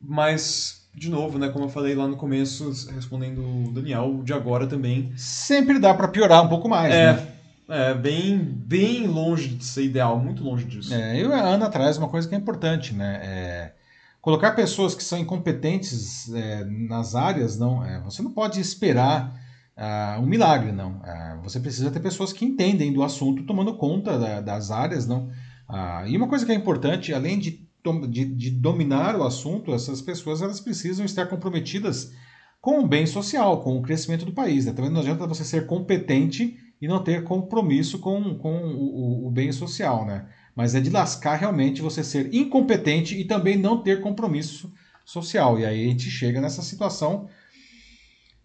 [0.00, 4.34] mas, de novo, né, como eu falei lá no começo, respondendo o Daniel, o de
[4.34, 5.12] agora também.
[5.16, 7.28] Sempre dá para piorar um pouco mais, é, né?
[7.68, 10.92] É, bem, bem longe de ser ideal, muito longe disso.
[10.92, 13.20] É, e a Ana traz uma coisa que é importante, né?
[13.22, 13.81] É
[14.22, 19.34] Colocar pessoas que são incompetentes é, nas áreas, não, é, você não pode esperar
[19.76, 20.92] uh, um milagre, não.
[20.98, 25.26] Uh, você precisa ter pessoas que entendem do assunto, tomando conta da, das áreas, não.
[25.68, 27.66] Uh, e uma coisa que é importante, além de,
[28.08, 32.12] de, de, dominar o assunto, essas pessoas elas precisam estar comprometidas
[32.60, 34.66] com o bem social, com o crescimento do país.
[34.66, 34.72] Né?
[34.72, 39.30] Também não adianta você ser competente e não ter compromisso com, com o, o, o
[39.32, 40.28] bem social, né?
[40.54, 44.72] Mas é de lascar realmente você ser incompetente e também não ter compromisso
[45.04, 45.58] social.
[45.58, 47.28] E aí a gente chega nessa situação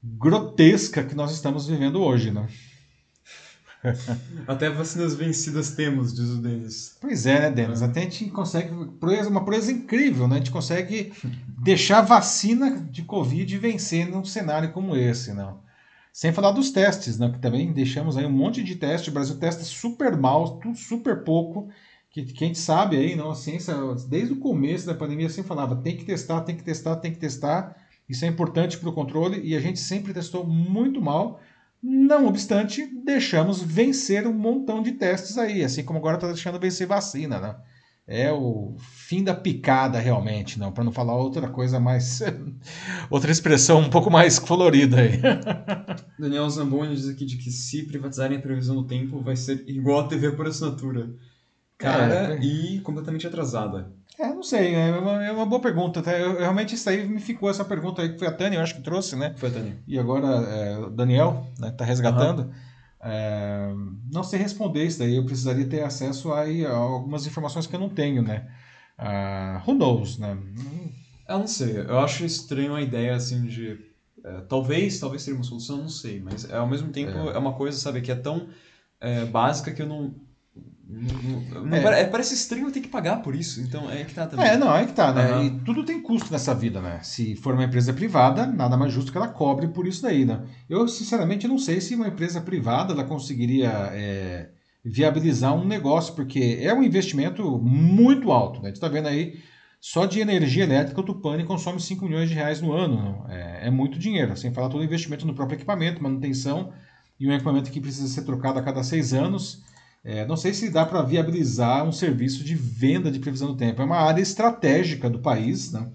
[0.04, 2.48] grotesca que nós estamos vivendo hoje, né?
[4.48, 6.98] Até vacinas vencidas temos, diz o Denis.
[7.00, 7.82] Pois é, né, Denis?
[7.82, 7.86] É.
[7.86, 10.36] Até a gente consegue, uma proeza incrível, né?
[10.36, 11.14] A gente consegue
[11.60, 15.60] deixar a vacina de Covid vencer num cenário como esse, não?
[16.12, 17.30] Sem falar dos testes, né?
[17.30, 19.10] Que também deixamos aí um monte de teste.
[19.10, 21.70] O Brasil testa super mal, tudo super pouco
[22.10, 23.76] que, que a gente sabe aí, não, a ciência,
[24.08, 27.20] desde o começo da pandemia, sempre falava: tem que testar, tem que testar, tem que
[27.20, 27.76] testar.
[28.08, 31.40] Isso é importante para o controle e a gente sempre testou muito mal.
[31.84, 36.88] Não obstante, deixamos vencer um montão de testes aí, assim como agora está deixando vencer
[36.88, 37.56] vacina, né?
[38.10, 42.22] É o fim da picada, realmente, não, para não falar outra coisa mais.
[43.12, 45.20] outra expressão um pouco mais colorida aí.
[46.18, 50.00] Daniel Zamboni diz aqui de que se privatizarem a previsão do tempo, vai ser igual
[50.00, 51.14] a TV por assinatura
[51.78, 53.92] cara é, e completamente atrasada.
[54.20, 56.02] É, não sei, é uma, é uma boa pergunta.
[56.02, 56.12] Tá?
[56.12, 58.76] Eu, realmente isso aí me ficou essa pergunta aí, que foi a Tânia, eu acho
[58.76, 59.34] que trouxe, né?
[59.38, 59.78] Foi a Tânia.
[59.88, 62.40] E agora é, o Daniel né, tá resgatando.
[62.44, 62.52] Uhum.
[63.00, 63.70] É,
[64.12, 67.80] não sei responder isso daí, eu precisaria ter acesso aí a algumas informações que eu
[67.80, 68.48] não tenho, né?
[68.98, 70.36] Uh, who knows, né?
[71.30, 73.78] Eu não sei, eu acho estranho a ideia assim de.
[74.24, 77.54] É, talvez, talvez seria uma solução, não sei, mas ao mesmo tempo é, é uma
[77.54, 78.48] coisa, sabe, que é tão
[79.00, 80.16] é, básica que eu não,
[81.72, 82.06] é.
[82.06, 84.48] Parece estranho ter que pagar por isso, então é que tá também.
[84.48, 85.34] É, não, é que tá, né?
[85.34, 85.46] Uhum.
[85.46, 87.00] E tudo tem custo nessa vida, né?
[87.04, 90.44] Se for uma empresa privada, nada mais justo que ela cobre por isso daí, né?
[90.70, 94.50] Eu, sinceramente, não sei se uma empresa privada ela conseguiria é,
[94.84, 98.70] viabilizar um negócio, porque é um investimento muito alto, né?
[98.70, 99.40] A gente tá vendo aí,
[99.82, 103.62] só de energia elétrica o Tupani consome 5 milhões de reais no ano, né?
[103.62, 106.72] é, é muito dinheiro, sem falar todo o investimento no próprio equipamento, manutenção,
[107.20, 109.64] e um equipamento que precisa ser trocado a cada seis anos.
[110.10, 113.82] É, não sei se dá para viabilizar um serviço de venda de previsão do tempo.
[113.82, 115.92] É uma área estratégica do país, né?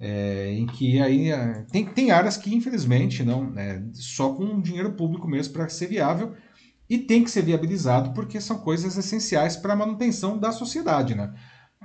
[0.00, 4.92] É, em que aí é, tem, tem áreas que infelizmente não é, só com dinheiro
[4.92, 6.34] público mesmo para ser viável
[6.88, 11.30] e tem que ser viabilizado porque são coisas essenciais para a manutenção da sociedade, né?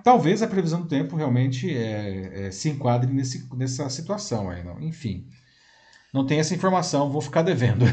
[0.01, 4.79] Talvez a previsão do tempo realmente é, é, se enquadre nesse, nessa situação aí, não?
[4.81, 5.27] Enfim,
[6.13, 7.83] não tem essa informação, vou ficar devendo.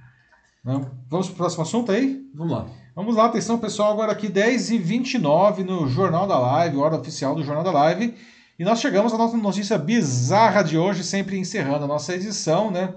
[0.64, 2.26] Vamos para o próximo assunto aí?
[2.34, 2.81] Vamos lá.
[2.94, 7.64] Vamos lá, atenção pessoal, agora aqui 10h29 no Jornal da Live, hora oficial do Jornal
[7.64, 8.14] da Live.
[8.58, 12.94] E nós chegamos à nossa notícia bizarra de hoje, sempre encerrando a nossa edição, né?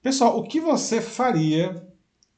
[0.00, 1.84] Pessoal, o que você faria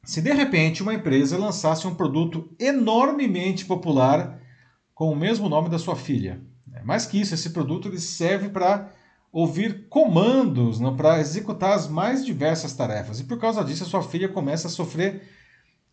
[0.02, 4.40] se de repente uma empresa lançasse um produto enormemente popular
[4.94, 6.40] com o mesmo nome da sua filha.
[6.72, 8.90] É, mais que isso, esse produto ele serve para
[9.30, 13.20] ouvir comandos, para executar as mais diversas tarefas.
[13.20, 15.35] E por causa disso, a sua filha começa a sofrer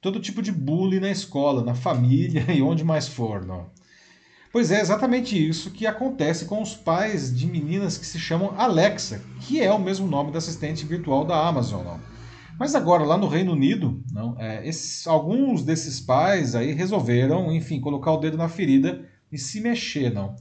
[0.04, 3.44] todo tipo de bullying na escola, na família e onde mais for.
[3.44, 3.68] Não?
[4.52, 9.22] Pois é, exatamente isso que acontece com os pais de meninas que se chamam Alexa,
[9.40, 11.84] que é o mesmo nome da assistente virtual da Amazon.
[11.84, 12.00] Não?
[12.60, 17.80] Mas agora, lá no Reino Unido, não, é, esses, alguns desses pais aí resolveram, enfim,
[17.80, 20.14] colocar o dedo na ferida e se mexer.
[20.14, 20.36] Não?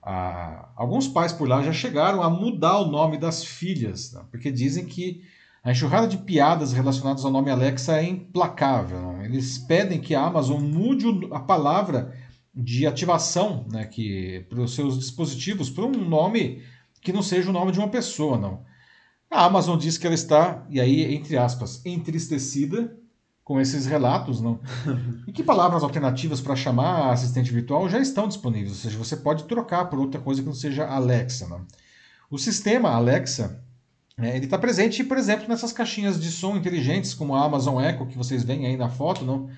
[0.00, 4.24] Ah, alguns pais por lá já chegaram a mudar o nome das filhas, não?
[4.26, 5.22] porque dizem que
[5.66, 9.02] a enxurrada de piadas relacionadas ao nome Alexa é implacável.
[9.02, 9.24] Não?
[9.24, 12.14] Eles pedem que a Amazon mude a palavra
[12.54, 16.62] de ativação né, que para os seus dispositivos para um nome
[17.00, 18.62] que não seja o nome de uma pessoa, não.
[19.28, 22.96] A Amazon diz que ela está, e aí, entre aspas, entristecida
[23.42, 24.60] com esses relatos, não?
[25.26, 29.16] E que palavras alternativas para chamar a assistente virtual já estão disponíveis, ou seja, você
[29.16, 31.66] pode trocar por outra coisa que não seja Alexa, não?
[32.30, 33.65] O sistema Alexa,
[34.20, 38.06] é, ele está presente, por exemplo, nessas caixinhas de som inteligentes, como a Amazon Echo,
[38.06, 39.48] que vocês veem aí na foto, não?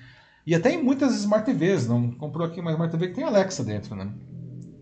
[0.45, 3.63] E até em muitas Smart TVs, não comprou aqui uma Smart TV que tem Alexa
[3.63, 4.11] dentro, né?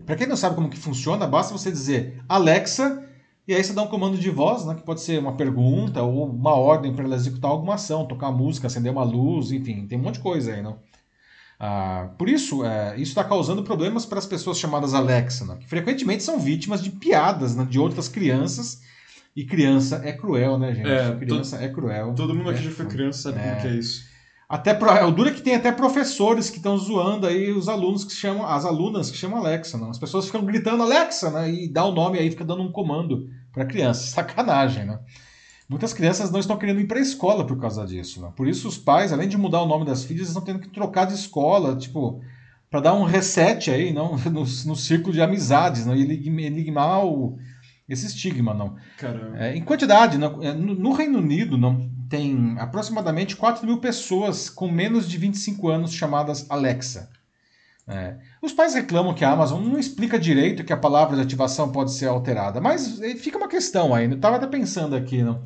[0.06, 3.04] Para quem não sabe como que funciona, basta você dizer Alexa
[3.48, 6.30] e aí você dá um comando de voz, né, que pode ser uma pergunta ou
[6.30, 10.02] uma ordem para ela executar alguma ação, tocar música, acender uma luz, enfim, tem um
[10.02, 10.80] monte de coisa aí, não?
[11.60, 15.68] Ah, por isso, é, isso está causando problemas para as pessoas chamadas Alexa, né, que
[15.68, 18.82] frequentemente são vítimas de piadas né, de outras crianças.
[19.38, 20.90] E criança é cruel, né, gente?
[20.90, 22.16] É, criança é cruel.
[22.16, 23.50] Todo mundo aqui é, já foi criança sabe é.
[23.50, 24.04] como que é isso.
[24.50, 28.04] Até pro, o duro é que tem até professores que estão zoando aí os alunos
[28.04, 29.92] que chamam, as alunas que chamam Alexa, não?
[29.92, 31.52] As pessoas ficam gritando Alexa, né?
[31.52, 34.08] E dá o nome aí, fica dando um comando para criança.
[34.10, 35.00] Sacanagem, né?
[35.70, 38.34] Muitas crianças não estão querendo ir para a escola por causa disso, né?
[38.36, 41.06] Por isso os pais, além de mudar o nome das filhas, estão tendo que trocar
[41.06, 42.20] de escola, tipo,
[42.72, 45.96] para dar um reset aí, não, no, no círculo de amizades, não?
[45.96, 47.38] E eliminar o,
[47.88, 48.76] esse estigma, não.
[49.36, 54.70] É, em quantidade, no, é, no Reino Unido, não tem aproximadamente 4 mil pessoas com
[54.70, 57.10] menos de 25 anos chamadas Alexa.
[57.88, 58.18] É.
[58.42, 61.94] Os pais reclamam que a Amazon não explica direito que a palavra de ativação pode
[61.94, 64.06] ser alterada, mas eh, fica uma questão aí.
[64.06, 65.42] Eu estava até pensando aqui, não?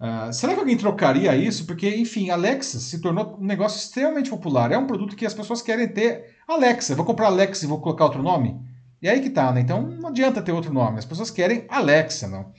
[0.00, 1.66] Uh, será que alguém trocaria isso?
[1.66, 4.72] Porque, enfim, Alexa se tornou um negócio extremamente popular.
[4.72, 6.34] É um produto que as pessoas querem ter.
[6.48, 8.58] Alexa, vou comprar Alexa e vou colocar outro nome?
[9.04, 9.60] E aí que tá, né?
[9.60, 10.98] Então não adianta ter outro nome.
[10.98, 12.54] As pessoas querem Alexa, não?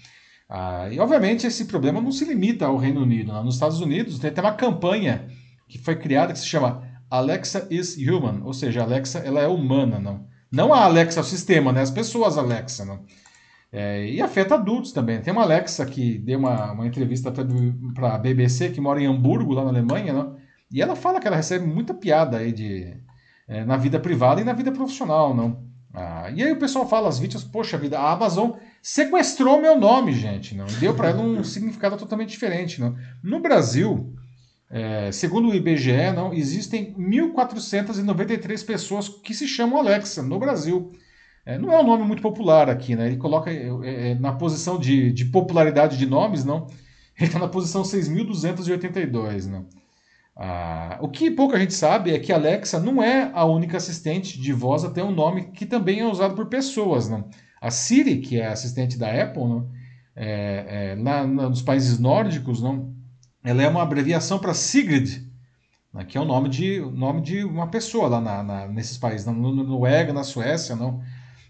[0.48, 3.34] Ah, e obviamente esse problema não se limita ao Reino Unido.
[3.34, 3.42] Né?
[3.42, 5.28] Nos Estados Unidos tem até uma campanha
[5.68, 9.98] que foi criada que se chama Alexa is human, ou seja, Alexa ela é humana,
[10.00, 10.28] não.
[10.52, 11.82] Não a Alexa, o sistema, né?
[11.82, 13.04] As pessoas Alexa, não.
[13.72, 15.20] É, e afeta adultos também.
[15.22, 17.32] Tem uma Alexa que deu uma, uma entrevista
[17.96, 20.38] para a BBC, que mora em Hamburgo, lá na Alemanha, não?
[20.72, 22.96] e ela fala que ela recebe muita piada aí de,
[23.48, 25.65] é, na vida privada e na vida profissional, não.
[25.96, 28.52] Ah, e aí o pessoal fala, as vítimas, poxa vida, a Amazon
[28.82, 30.66] sequestrou meu nome, gente, não?
[30.80, 32.98] deu para ela um significado totalmente diferente, não.
[33.24, 34.14] No Brasil,
[34.70, 40.92] é, segundo o IBGE, não, existem 1.493 pessoas que se chamam Alexa no Brasil.
[41.46, 43.08] É, não é um nome muito popular aqui, né?
[43.08, 46.68] Ele coloca é, é na posição de, de, popularidade de nomes, não?
[47.18, 49.66] Ele está na posição 6.282, não?
[50.36, 54.52] Ah, o que pouca gente sabe é que Alexa não é a única assistente de
[54.52, 57.30] voz a ter um nome que também é usado por pessoas, não?
[57.62, 59.70] A Siri, que é assistente da Apple, não?
[60.16, 62.96] É, é, lá nos países nórdicos, não?
[63.46, 65.24] ela é uma abreviação para Sigrid,
[65.94, 69.26] né, que é o nome de, nome de uma pessoa lá na, na nesses países,
[69.26, 71.02] na Noruega, na Suécia, não.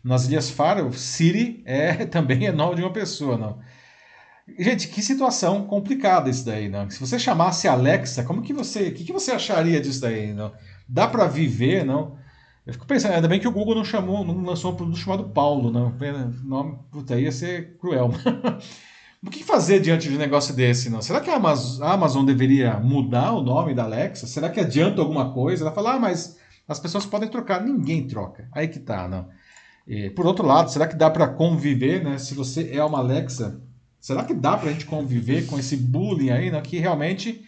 [0.04, 3.60] Nas Ilhas Faroe, Siri é, também é nome de uma pessoa, não.
[4.60, 6.90] Gente, que situação complicada isso daí, não?
[6.90, 10.54] Se você chamasse Alexa, como que você, o que, que você acharia disso daí, não?
[10.88, 12.16] Dá para viver, não?
[12.66, 15.30] Eu fico pensando, ainda bem que o Google não chamou, não lançou um produto chamado
[15.30, 15.94] Paulo, não.
[16.44, 18.12] Nome, puta, ia ser cruel.
[19.26, 20.88] O que fazer diante de um negócio desse?
[20.88, 21.02] Não?
[21.02, 24.28] Será que a Amazon, a Amazon deveria mudar o nome da Alexa?
[24.28, 25.64] Será que adianta alguma coisa?
[25.64, 27.60] Ela fala, ah, mas as pessoas podem trocar.
[27.64, 28.48] Ninguém troca.
[28.52, 29.28] Aí que tá, não.
[29.88, 32.20] E, por outro lado, será que dá para conviver, né?
[32.20, 33.60] Se você é uma Alexa,
[34.06, 36.62] será que dá para a gente conviver com esse bullying aí, né?
[36.62, 37.44] Que realmente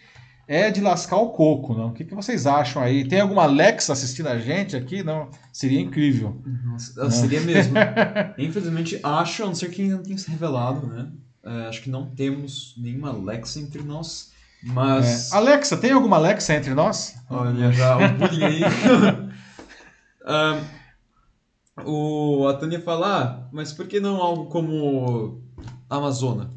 [0.48, 1.90] é de lascar o coco, não?
[1.90, 3.06] O que, que vocês acham aí?
[3.06, 5.04] Tem alguma Alexa assistindo a gente aqui?
[5.04, 5.30] Não?
[5.52, 6.42] Seria incrível.
[6.64, 7.74] Nossa, seria mesmo.
[8.36, 11.08] Infelizmente, acho, a não ser que ainda não tenha se revelado, né?
[11.44, 14.32] É, acho que não temos nenhuma Alexa entre nós.
[14.60, 15.30] Mas.
[15.30, 15.36] É.
[15.36, 17.14] Alexa, tem alguma Alexa entre nós?
[17.30, 18.62] Olha, já o bullying aí.
[21.86, 25.46] o, a Tânia fala, ah, mas por que não algo como
[25.88, 26.50] Amazona?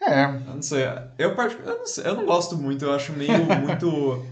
[0.00, 0.24] É.
[0.24, 0.84] Eu não sei.
[1.18, 4.24] Eu, eu, não sei, eu não gosto muito, eu acho meio muito.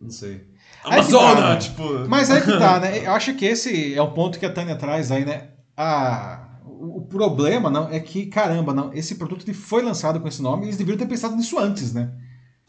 [0.00, 0.46] Não sei.
[0.84, 1.56] Amazona, tá, né?
[1.56, 2.08] tipo.
[2.08, 2.98] Mas aí que tá, né?
[3.06, 5.48] Eu acho que esse é o ponto que a Tânia traz aí, né?
[5.76, 10.42] A, o problema não é que, caramba, não, esse produto ele foi lançado com esse
[10.42, 12.12] nome e eles deveriam ter pensado nisso antes, né?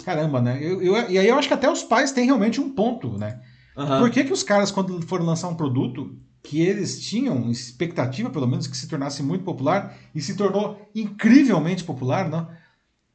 [0.04, 0.58] Caramba, né?
[0.62, 3.40] Eu, eu, e aí eu acho que até os pais têm realmente um ponto, né?
[3.76, 4.00] Uhum.
[4.00, 6.18] Por que, que os caras, quando foram lançar um produto
[6.48, 11.84] que eles tinham expectativa, pelo menos, que se tornasse muito popular e se tornou incrivelmente
[11.84, 12.50] popular, não?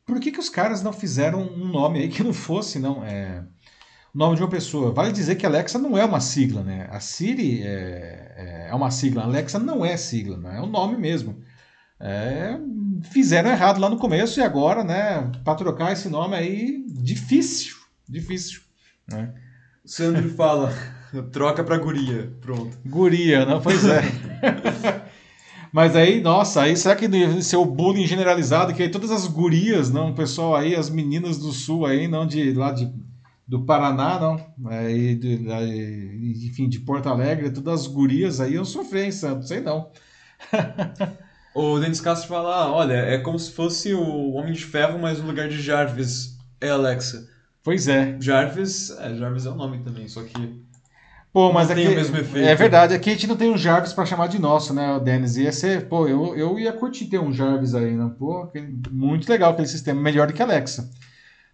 [0.05, 3.03] Por que, que os caras não fizeram um nome aí que não fosse, não?
[3.03, 3.43] É
[4.15, 4.93] nome de uma pessoa.
[4.93, 6.87] Vale dizer que Alexa não é uma sigla, né?
[6.91, 10.59] A Siri é, é, é uma sigla, Alexa não é sigla, né?
[10.59, 11.43] é o nome mesmo.
[11.99, 12.59] É,
[13.13, 17.77] fizeram errado lá no começo e agora, né, para trocar esse nome aí, difícil,
[18.07, 18.61] difícil.
[19.09, 19.33] Né?
[19.87, 20.71] Sandro fala,
[21.31, 22.77] troca para guria, pronto.
[22.85, 23.61] Guria, não?
[23.61, 24.03] Pois é.
[25.73, 29.27] Mas aí, nossa, aí será que deve ser o bullying generalizado, que aí todas as
[29.27, 32.93] gurias, não, o pessoal aí, as meninas do sul aí, não de lá de
[33.47, 34.55] do Paraná, não.
[34.89, 39.61] E de, enfim, de Porto Alegre, todas as gurias aí eu sofri em Santos, sei
[39.61, 39.91] não.
[41.55, 45.21] o Denis Castro fala: ah, olha, é como se fosse o Homem de Ferro, mas
[45.21, 47.29] no lugar de Jarvis é Alexa.
[47.63, 48.17] Pois é.
[48.21, 50.63] Jarvis, é, Jarvis é o nome também, só que.
[51.33, 51.87] Pô, mas aqui,
[52.37, 55.01] é verdade, aqui a gente não tem um Jarvis para chamar de nosso, né, o
[55.01, 55.39] Denis?
[55.39, 58.11] Ia ser, pô, eu, eu ia curtir ter um Jarvis aí, não?
[58.11, 58.53] Pô,
[58.91, 60.91] muito legal aquele sistema, melhor do que Alexa.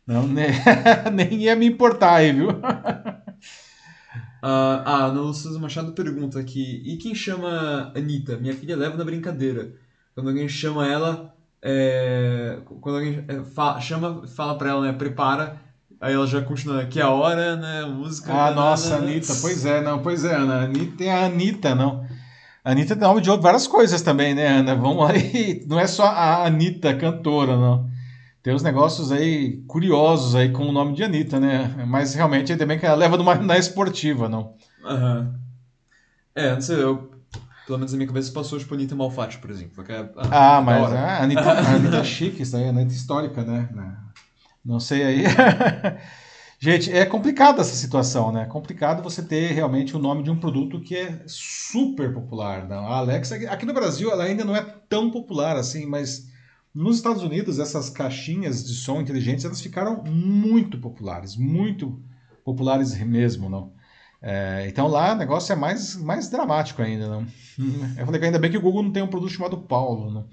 [0.05, 0.49] Não, nem,
[1.15, 2.49] nem ia me importar aí, viu?
[2.49, 2.55] uh,
[4.43, 8.37] ah, a Lúcia Machado pergunta aqui: e quem chama Anitta?
[8.37, 9.75] Minha filha leva na brincadeira.
[10.15, 11.33] Quando alguém chama ela,
[11.63, 14.93] é, quando alguém é, fala, chama, fala pra ela, né?
[14.93, 15.68] Prepara.
[16.01, 17.85] Aí ela já continua, que é a hora, né?
[17.85, 18.33] Música.
[18.33, 20.63] Ah, nossa, Anitta, pois é, não, pois é, Ana.
[20.63, 22.07] Anitta é a Anitta, não.
[22.65, 24.75] A Anitta tem nome de várias coisas também, né, Ana?
[24.75, 25.65] Vamos aí.
[25.69, 27.89] Não é só a Anitta cantora, não
[28.49, 31.85] tem uns negócios aí curiosos aí com o nome de Anitta, né?
[31.87, 34.55] Mas realmente ainda bem que ela leva numa, na esportiva, não.
[34.83, 35.19] Aham.
[35.19, 35.35] Uhum.
[36.35, 37.11] É, não sei, eu.
[37.67, 39.85] Pelo menos na minha cabeça passou tipo Anitta Malfatti, por exemplo.
[39.87, 39.99] É,
[40.31, 43.69] ah, ah mas a Anitta, a Anitta é chique, isso aí, a Anitta histórica, né?
[44.69, 45.25] Não sei aí.
[46.61, 48.43] Gente, é complicada essa situação, né?
[48.43, 52.69] É complicado você ter realmente o nome de um produto que é super popular.
[52.69, 52.87] Não?
[52.87, 56.29] A Alexa, aqui no Brasil, ela ainda não é tão popular assim, mas
[56.75, 62.03] nos Estados Unidos, essas caixinhas de som inteligentes elas ficaram muito populares, muito
[62.45, 63.73] populares mesmo, não?
[64.21, 67.27] É, então lá o negócio é mais, mais dramático ainda, não?
[67.97, 70.29] Eu falei que ainda bem que o Google não tem um produto chamado Paulo, não?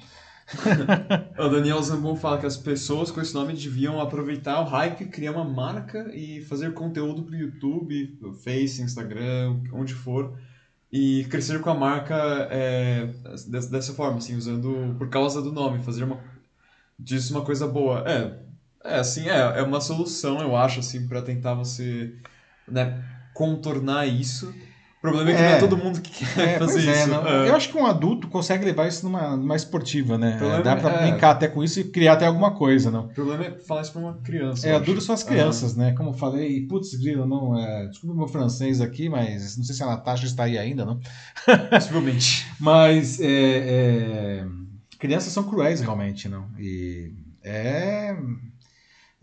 [1.37, 5.31] o Daniel Zambon fala que as pessoas com esse nome deviam aproveitar o hype, criar
[5.31, 10.37] uma marca e fazer conteúdo para o YouTube, Face, Instagram, onde for,
[10.91, 12.15] e crescer com a marca
[12.51, 13.09] é,
[13.47, 16.19] dessa forma, assim, usando por causa do nome, fazer uma
[16.97, 18.03] disso uma coisa boa.
[18.07, 18.39] É,
[18.83, 22.15] é assim, é, é uma solução, eu acho, assim, para tentar você,
[22.67, 23.03] né,
[23.33, 24.53] contornar isso.
[25.09, 27.13] O problema é que é, não é todo mundo que quer é, fazer é, isso.
[27.13, 27.49] É.
[27.49, 30.39] Eu acho que um adulto consegue levar isso numa, numa esportiva, né?
[30.63, 31.11] Dá pra é.
[31.11, 33.05] brincar até com isso e criar até alguma coisa, não?
[33.05, 34.67] O problema é falar isso pra uma criança.
[34.67, 35.93] É, adultos são as crianças, né?
[35.93, 37.57] Como eu falei, putz, grilo, não.
[37.57, 40.85] É, desculpa o meu francês aqui, mas não sei se a Natasha está aí ainda,
[40.85, 40.99] não?
[41.69, 42.45] Possivelmente.
[42.59, 43.19] mas
[44.99, 46.47] crianças são cruéis realmente, não?
[46.59, 47.13] E
[47.43, 48.15] é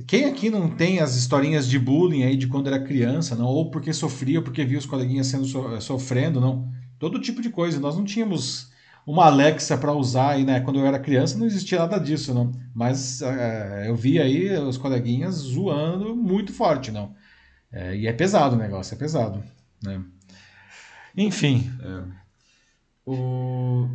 [0.07, 3.47] quem aqui não tem as historinhas de bullying aí de quando era criança, não?
[3.47, 6.71] Ou porque sofria, ou porque via os coleguinhas sendo so sofrendo, não?
[6.99, 7.81] Todo tipo de coisa.
[7.81, 8.71] Nós não tínhamos
[9.07, 10.61] uma Alexa para usar aí, né?
[10.61, 12.53] Quando eu era criança não existia nada disso, não.
[12.75, 17.15] Mas é, eu vi aí os coleguinhas zoando muito forte, não.
[17.71, 19.43] É, e é pesado o negócio, é pesado,
[19.83, 20.03] né?
[21.17, 21.71] Enfim.
[21.81, 22.03] É.
[23.05, 23.89] O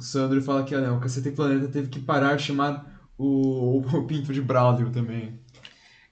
[0.00, 4.40] Sandro fala que o Cacete Planeta teve que parar de chamar o, o Pinto de
[4.40, 5.40] Braulio também.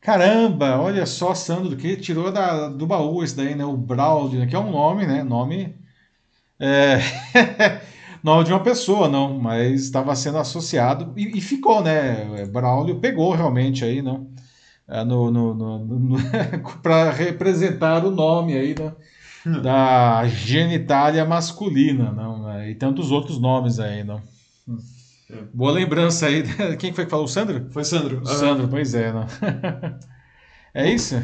[0.00, 3.64] Caramba, olha só, Sandro, que tirou da, do baú esse daí, né?
[3.64, 5.22] O Braulio, que é um nome, né?
[5.22, 5.76] Nome.
[6.58, 6.98] É...
[8.24, 12.46] nome de uma pessoa, não, mas estava sendo associado e, e, ficou, né?
[12.46, 14.30] Braulio pegou realmente aí, não?
[14.88, 16.18] É, no, no, no, no
[16.82, 18.92] para representar o nome aí, né?
[19.62, 22.42] da genitália masculina, não?
[22.44, 22.70] Né?
[22.70, 24.20] E tantos outros nomes aí, não?
[25.30, 25.44] É.
[25.54, 26.42] Boa lembrança aí.
[26.76, 27.26] Quem foi que falou?
[27.26, 27.68] O Sandro?
[27.70, 28.26] Foi Sandro.
[28.26, 29.12] Sandro, pois é.
[29.12, 29.26] Não?
[30.74, 31.22] é isso?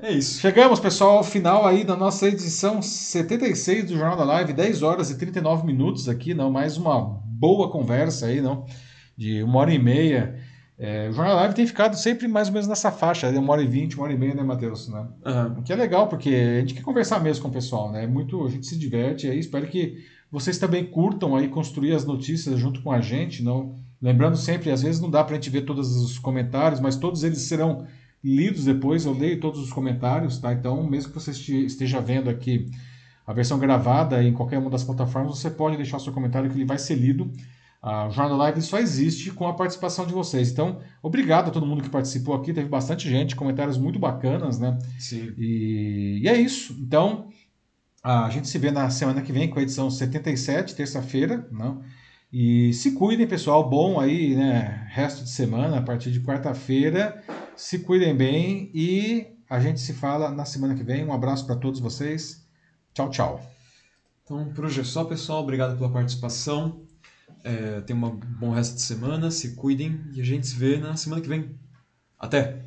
[0.00, 0.40] É isso.
[0.40, 5.10] Chegamos, pessoal, ao final aí da nossa edição 76 do Jornal da Live, 10 horas
[5.10, 6.50] e 39 minutos aqui, não?
[6.50, 8.66] Mais uma boa conversa aí, não?
[9.16, 10.38] De uma hora e meia.
[10.78, 13.62] É, o Jornal da Live tem ficado sempre mais ou menos nessa faixa, uma hora
[13.62, 14.88] e vinte, uma hora e meia, né, Matheus?
[14.88, 15.06] Né?
[15.24, 15.60] Uhum.
[15.60, 18.06] O que é legal, porque a gente quer conversar mesmo com o pessoal, né?
[18.06, 22.58] Muito, a gente se diverte aí, espero que vocês também curtam aí construir as notícias
[22.58, 23.76] junto com a gente, não?
[24.00, 27.24] Lembrando sempre, às vezes não dá para a gente ver todos os comentários, mas todos
[27.24, 27.86] eles serão
[28.22, 29.06] lidos depois.
[29.06, 30.52] Eu leio todos os comentários, tá?
[30.52, 32.70] Então, mesmo que você esteja vendo aqui
[33.26, 36.56] a versão gravada em qualquer uma das plataformas, você pode deixar o seu comentário que
[36.56, 37.30] ele vai ser lido.
[37.82, 40.50] A Jornal Live só existe com a participação de vocês.
[40.50, 42.52] Então, obrigado a todo mundo que participou aqui.
[42.52, 44.78] Teve bastante gente, comentários muito bacanas, né?
[44.98, 45.32] Sim.
[45.38, 46.76] E, e é isso.
[46.80, 47.28] Então,
[48.06, 51.82] a gente se vê na semana que vem com a edição 77, terça-feira, não?
[52.32, 53.68] E se cuidem, pessoal.
[53.68, 54.86] Bom aí, né?
[54.92, 57.20] Resto de semana, a partir de quarta-feira.
[57.56, 61.04] Se cuidem bem e a gente se fala na semana que vem.
[61.04, 62.46] Um abraço para todos vocês.
[62.94, 63.40] Tchau, tchau.
[64.22, 65.42] Então, por hoje é só, pessoal.
[65.42, 66.82] Obrigado pela participação.
[67.42, 69.32] É, tenham um bom resto de semana.
[69.32, 71.58] Se cuidem e a gente se vê na semana que vem.
[72.16, 72.65] Até!